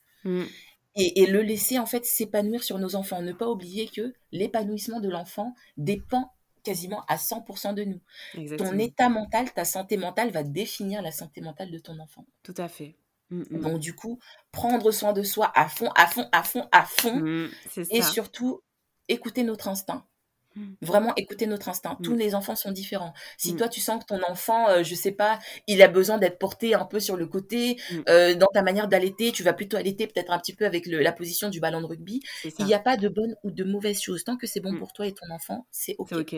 et, 0.95 1.23
et 1.23 1.27
le 1.27 1.43
laisser 1.43 1.79
en 1.79 1.87
fait 1.87 2.05
s'épanouir 2.05 2.63
sur 2.63 2.79
nos 2.79 2.95
enfants. 2.97 3.23
Ne 3.23 3.33
pas 3.33 3.49
oublier 3.49 3.89
que 3.89 4.15
l'épanouissement 4.33 5.01
de 5.01 5.09
l'enfant 5.09 5.55
dépend 5.77 6.33
quasiment 6.65 7.05
à 7.07 7.17
100% 7.17 7.73
de 7.75 7.85
nous. 7.85 8.01
Exactement. 8.35 8.71
Ton 8.71 8.79
état 8.79 9.09
mental, 9.09 9.53
ta 9.53 9.65
santé 9.65 9.97
mentale 9.97 10.31
va 10.31 10.43
définir 10.43 11.03
la 11.03 11.13
santé 11.13 11.41
mentale 11.41 11.71
de 11.71 11.79
ton 11.79 11.99
enfant. 11.99 12.27
Tout 12.43 12.55
à 12.59 12.69
fait. 12.69 12.97
Mm, 13.31 13.43
mm. 13.51 13.61
Donc 13.61 13.79
du 13.81 13.95
coup, 13.95 14.19
prendre 14.53 14.91
soin 14.91 15.13
de 15.13 15.23
soi 15.23 15.51
à 15.55 15.69
fond, 15.69 15.91
à 15.97 16.07
fond, 16.07 16.29
à 16.33 16.43
fond, 16.43 16.67
à 16.73 16.85
fond, 16.85 17.17
Mm, 17.21 17.49
c'est 17.71 17.93
et 17.93 18.03
ça. 18.03 18.11
surtout 18.11 18.63
écouter 19.09 19.43
notre 19.43 19.69
instinct. 19.69 20.07
Mm. 20.57 20.75
Vraiment 20.81 21.15
écouter 21.17 21.47
notre 21.47 21.69
instinct. 21.69 21.97
Tous 22.03 22.15
les 22.15 22.35
enfants 22.35 22.57
sont 22.57 22.73
différents. 22.73 23.13
Si 23.37 23.55
toi 23.57 23.69
tu 23.69 23.81
sens 23.81 24.01
que 24.03 24.07
ton 24.07 24.23
enfant, 24.23 24.69
euh, 24.71 24.83
je 24.83 24.95
sais 24.95 25.13
pas, 25.13 25.39
il 25.67 25.83
a 25.83 25.89
besoin 25.89 26.17
d'être 26.19 26.39
porté 26.39 26.75
un 26.75 26.85
peu 26.87 27.01
sur 27.01 27.17
le 27.17 27.27
côté, 27.27 27.79
euh, 28.09 28.35
dans 28.35 28.47
ta 28.49 28.63
manière 28.63 28.89
d'allaiter, 28.89 29.31
tu 29.33 29.43
vas 29.43 29.53
plutôt 29.53 29.77
allaiter 29.77 30.07
peut-être 30.07 30.33
un 30.33 30.39
petit 30.39 30.55
peu 30.55 30.65
avec 30.65 30.87
le- 30.87 31.01
la 31.01 31.13
position 31.13 31.49
du 31.51 31.61
ballon 31.61 31.81
de 31.83 31.87
rugby. 31.87 32.21
Il 32.59 32.65
n'y 32.67 32.75
a 32.75 32.79
pas 32.81 32.97
de 32.97 33.09
bonne 33.09 33.37
ou 33.45 33.51
de 33.51 33.63
mauvaise 33.65 34.01
chose. 34.01 34.25
Tant 34.25 34.37
que 34.37 34.47
c'est 34.47 34.61
bon 34.61 34.73
pour 34.79 34.93
toi 34.95 35.07
et 35.07 35.13
ton 35.13 35.29
enfant, 35.31 35.67
c'est 35.71 35.95
ok. 35.99 36.09
C'est 36.11 36.17
ok. 36.17 36.37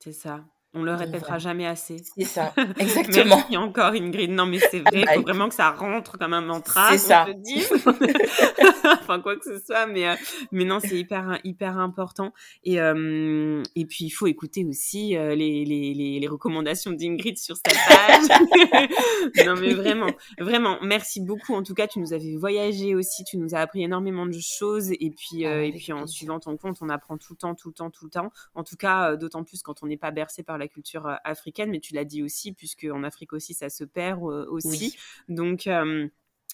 C'est 0.00 0.12
ça. 0.12 0.44
On 0.78 0.82
le 0.84 0.94
répétera 0.94 1.38
jamais 1.38 1.66
assez. 1.66 1.96
C'est 2.16 2.24
ça, 2.24 2.54
exactement. 2.78 3.36
Merci 3.36 3.56
encore 3.56 3.92
Ingrid. 3.92 4.30
Non 4.30 4.46
mais 4.46 4.58
c'est 4.58 4.78
vrai, 4.80 4.90
il 5.00 5.04
Bah, 5.04 5.06
faut 5.14 5.20
écoute. 5.20 5.28
vraiment 5.28 5.48
que 5.48 5.54
ça 5.54 5.70
rentre 5.70 6.18
comme 6.18 6.32
un 6.34 6.40
mantra. 6.40 6.90
C'est 6.92 6.98
ça. 6.98 7.26
dise. 7.36 7.68
enfin 8.84 9.20
quoi 9.20 9.36
que 9.36 9.44
ce 9.44 9.64
soit, 9.64 9.86
mais 9.86 10.08
euh, 10.08 10.14
mais 10.52 10.64
non 10.64 10.78
c'est 10.80 10.96
hyper 10.98 11.38
hyper 11.44 11.78
important. 11.78 12.32
Et 12.64 12.80
euh, 12.80 13.62
et 13.74 13.84
puis 13.86 14.04
il 14.04 14.10
faut 14.10 14.26
écouter 14.26 14.64
aussi 14.64 15.16
euh, 15.16 15.34
les, 15.34 15.64
les 15.64 15.94
les 15.94 16.20
les 16.20 16.28
recommandations 16.28 16.92
d'Ingrid 16.92 17.38
sur 17.38 17.56
sa 17.56 17.62
page. 17.88 19.46
non 19.46 19.54
mais 19.60 19.74
vraiment 19.74 20.10
vraiment 20.38 20.78
merci 20.82 21.20
beaucoup. 21.20 21.54
En 21.54 21.62
tout 21.62 21.74
cas 21.74 21.86
tu 21.86 21.98
nous 21.98 22.12
avais 22.12 22.36
voyagé 22.36 22.94
aussi, 22.94 23.24
tu 23.24 23.36
nous 23.38 23.54
as 23.54 23.58
appris 23.58 23.82
énormément 23.82 24.26
de 24.26 24.38
choses 24.40 24.90
et 24.92 25.10
puis 25.16 25.44
Ah, 25.44 25.48
euh, 25.50 25.62
et 25.64 25.72
puis 25.72 25.92
en 25.92 26.06
suivant 26.06 26.40
ton 26.40 26.56
compte 26.56 26.78
on 26.80 26.88
apprend 26.88 27.16
tout 27.16 27.32
le 27.32 27.38
temps 27.38 27.54
tout 27.54 27.68
le 27.68 27.74
temps 27.74 27.90
tout 27.90 28.04
le 28.04 28.10
temps. 28.10 28.30
En 28.54 28.64
tout 28.64 28.76
cas, 28.76 29.16
d'autant 29.16 29.44
plus 29.44 29.62
quand 29.62 29.82
on 29.82 29.86
n'est 29.86 29.96
pas 29.96 30.10
bercé 30.10 30.42
par 30.42 30.58
la 30.58 30.67
culture 30.68 31.06
euh, 31.06 31.16
africaine, 31.24 31.70
mais 31.70 31.80
tu 31.80 31.94
l'as 31.94 32.04
dit 32.04 32.22
aussi, 32.22 32.52
puisque 32.52 32.86
en 32.90 33.02
Afrique 33.02 33.32
aussi, 33.32 33.54
ça 33.54 33.68
se 33.70 33.84
perd 33.84 34.22
euh, 34.22 34.46
aussi. 34.50 34.96
Oui. 35.28 35.34
Donc, 35.34 35.68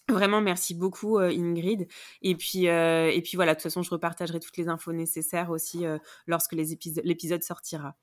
vraiment, 0.08 0.40
merci 0.40 0.74
beaucoup, 0.74 1.18
euh, 1.18 1.30
Ingrid. 1.30 1.86
Et 2.22 2.34
puis, 2.34 2.68
euh, 2.68 3.10
et 3.10 3.22
puis 3.22 3.36
voilà, 3.36 3.52
de 3.52 3.58
toute 3.58 3.64
façon, 3.64 3.82
je 3.82 3.90
repartagerai 3.90 4.40
toutes 4.40 4.56
les 4.56 4.68
infos 4.68 4.92
nécessaires 4.92 5.50
aussi 5.50 5.86
euh, 5.86 5.98
lorsque 6.26 6.52
l'épisode 6.52 7.42
sortira. 7.42 7.96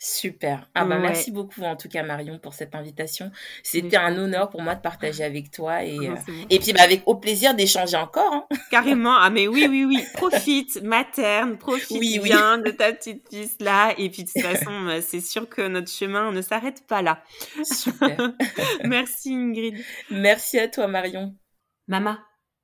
Super. 0.00 0.68
Ah 0.76 0.84
bah 0.84 0.94
Ouais. 0.94 1.02
merci 1.02 1.32
beaucoup 1.32 1.62
en 1.62 1.74
tout 1.74 1.88
cas 1.88 2.04
Marion 2.04 2.38
pour 2.38 2.54
cette 2.54 2.76
invitation. 2.76 3.32
C'était 3.64 3.96
un 3.96 4.16
honneur 4.16 4.48
pour 4.48 4.62
moi 4.62 4.76
de 4.76 4.80
partager 4.80 5.24
avec 5.24 5.50
toi 5.50 5.82
et 5.82 5.96
Non, 5.96 6.12
euh, 6.12 6.14
bon. 6.26 6.46
et 6.50 6.60
puis 6.60 6.72
bah 6.72 6.82
avec 6.82 7.02
au 7.06 7.16
plaisir 7.16 7.54
d'échanger 7.56 7.96
encore. 7.96 8.32
hein. 8.32 8.46
Carrément. 8.70 9.16
Ah, 9.16 9.28
mais 9.30 9.48
oui, 9.48 9.66
oui, 9.68 9.84
oui. 9.84 9.98
Profite, 10.14 10.80
materne, 10.82 11.58
profite 11.58 11.98
Oui, 11.98 12.20
oui. 12.22 12.28
bien 12.28 12.58
de 12.58 12.70
ta 12.70 12.92
petite 12.94 13.28
piste 13.28 13.60
là. 13.60 13.92
Et 13.98 14.08
puis, 14.08 14.22
de 14.22 14.30
toute 14.30 14.40
façon, 14.42 14.86
euh, 14.86 15.00
c'est 15.04 15.20
sûr 15.20 15.48
que 15.48 15.66
notre 15.66 15.90
chemin 15.90 16.30
ne 16.30 16.42
s'arrête 16.42 16.86
pas 16.86 17.02
là. 17.02 17.24
Super. 17.64 18.34
Merci, 18.84 19.34
Ingrid. 19.34 19.82
merci 20.10 20.58
à 20.60 20.68
toi 20.68 20.86
Marion. 20.86 21.34
Mama, 21.88 22.20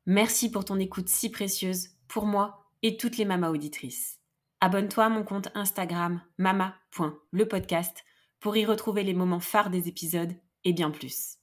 merci 0.07 0.51
pour 0.53 0.65
ton 0.65 0.79
écoute 0.79 1.09
si 1.09 1.31
précieuse 1.31 1.89
pour 2.07 2.27
moi 2.27 2.65
et 2.83 2.97
toutes 2.97 3.17
les 3.17 3.25
mamas 3.25 3.49
auditrices. 3.51 4.21
Abonne-toi 4.65 5.05
à 5.05 5.09
mon 5.11 5.25
compte 5.25 5.49
Instagram 5.55 6.23
mama.lepodcast 6.39 8.03
pour 8.41 8.57
y 8.57 8.65
retrouver 8.65 9.03
les 9.03 9.13
moments 9.13 9.39
phares 9.39 9.69
des 9.69 9.89
épisodes 9.89 10.33
et 10.65 10.73
bien 10.73 10.91
plus. 10.91 11.37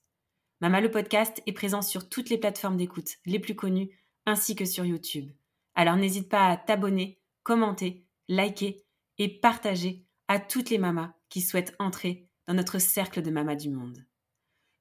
Mama 0.59 0.81
le 0.81 0.89
podcast 0.89 1.39
est 1.45 1.51
présent 1.51 1.83
sur 1.83 2.09
toutes 2.09 2.31
les 2.31 2.39
plateformes 2.39 2.77
d'écoute 2.77 3.17
les 3.27 3.37
plus 3.37 3.53
connues 3.53 3.91
ainsi 4.25 4.55
que 4.55 4.65
sur 4.65 4.85
YouTube. 4.85 5.29
Alors 5.75 5.97
n'hésite 5.97 6.29
pas 6.29 6.47
à 6.47 6.57
t'abonner, 6.57 7.21
commenter, 7.43 8.07
liker 8.27 8.83
et 9.19 9.29
partager 9.29 10.03
à 10.27 10.39
toutes 10.39 10.71
les 10.71 10.79
mamas 10.79 11.13
qui 11.29 11.41
souhaitent 11.41 11.75
entrer 11.77 12.27
dans 12.47 12.55
notre 12.55 12.79
cercle 12.79 13.21
de 13.21 13.29
mamas 13.29 13.53
du 13.53 13.69
monde. 13.69 14.03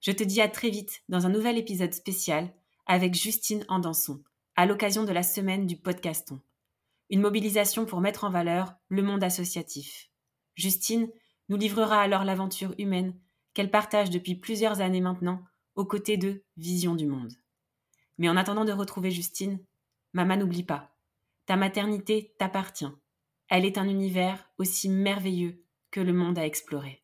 Je 0.00 0.12
te 0.12 0.24
dis 0.24 0.40
à 0.40 0.48
très 0.48 0.70
vite 0.70 1.02
dans 1.10 1.26
un 1.26 1.30
nouvel 1.30 1.58
épisode 1.58 1.92
spécial 1.92 2.48
avec 2.86 3.12
Justine 3.12 3.66
Andanson, 3.68 4.24
à 4.56 4.64
l'occasion 4.64 5.04
de 5.04 5.12
la 5.12 5.24
semaine 5.24 5.66
du 5.66 5.76
podcaston. 5.76 6.40
Une 7.10 7.20
mobilisation 7.20 7.86
pour 7.86 8.00
mettre 8.00 8.24
en 8.24 8.30
valeur 8.30 8.74
le 8.88 9.02
monde 9.02 9.24
associatif. 9.24 10.08
Justine 10.54 11.10
nous 11.48 11.56
livrera 11.56 12.00
alors 12.00 12.24
l'aventure 12.24 12.74
humaine 12.78 13.18
qu'elle 13.52 13.70
partage 13.70 14.10
depuis 14.10 14.36
plusieurs 14.36 14.80
années 14.80 15.00
maintenant 15.00 15.42
aux 15.74 15.84
côtés 15.84 16.16
de 16.16 16.44
Vision 16.56 16.94
du 16.94 17.06
Monde. 17.06 17.32
Mais 18.18 18.28
en 18.28 18.36
attendant 18.36 18.64
de 18.64 18.72
retrouver 18.72 19.10
Justine, 19.10 19.58
Maman 20.12 20.36
n'oublie 20.36 20.62
pas, 20.62 20.96
ta 21.46 21.56
maternité 21.56 22.34
t'appartient. 22.38 22.90
Elle 23.48 23.64
est 23.64 23.78
un 23.78 23.88
univers 23.88 24.48
aussi 24.58 24.88
merveilleux 24.88 25.64
que 25.90 26.00
le 26.00 26.12
monde 26.12 26.38
à 26.38 26.46
explorer. 26.46 27.02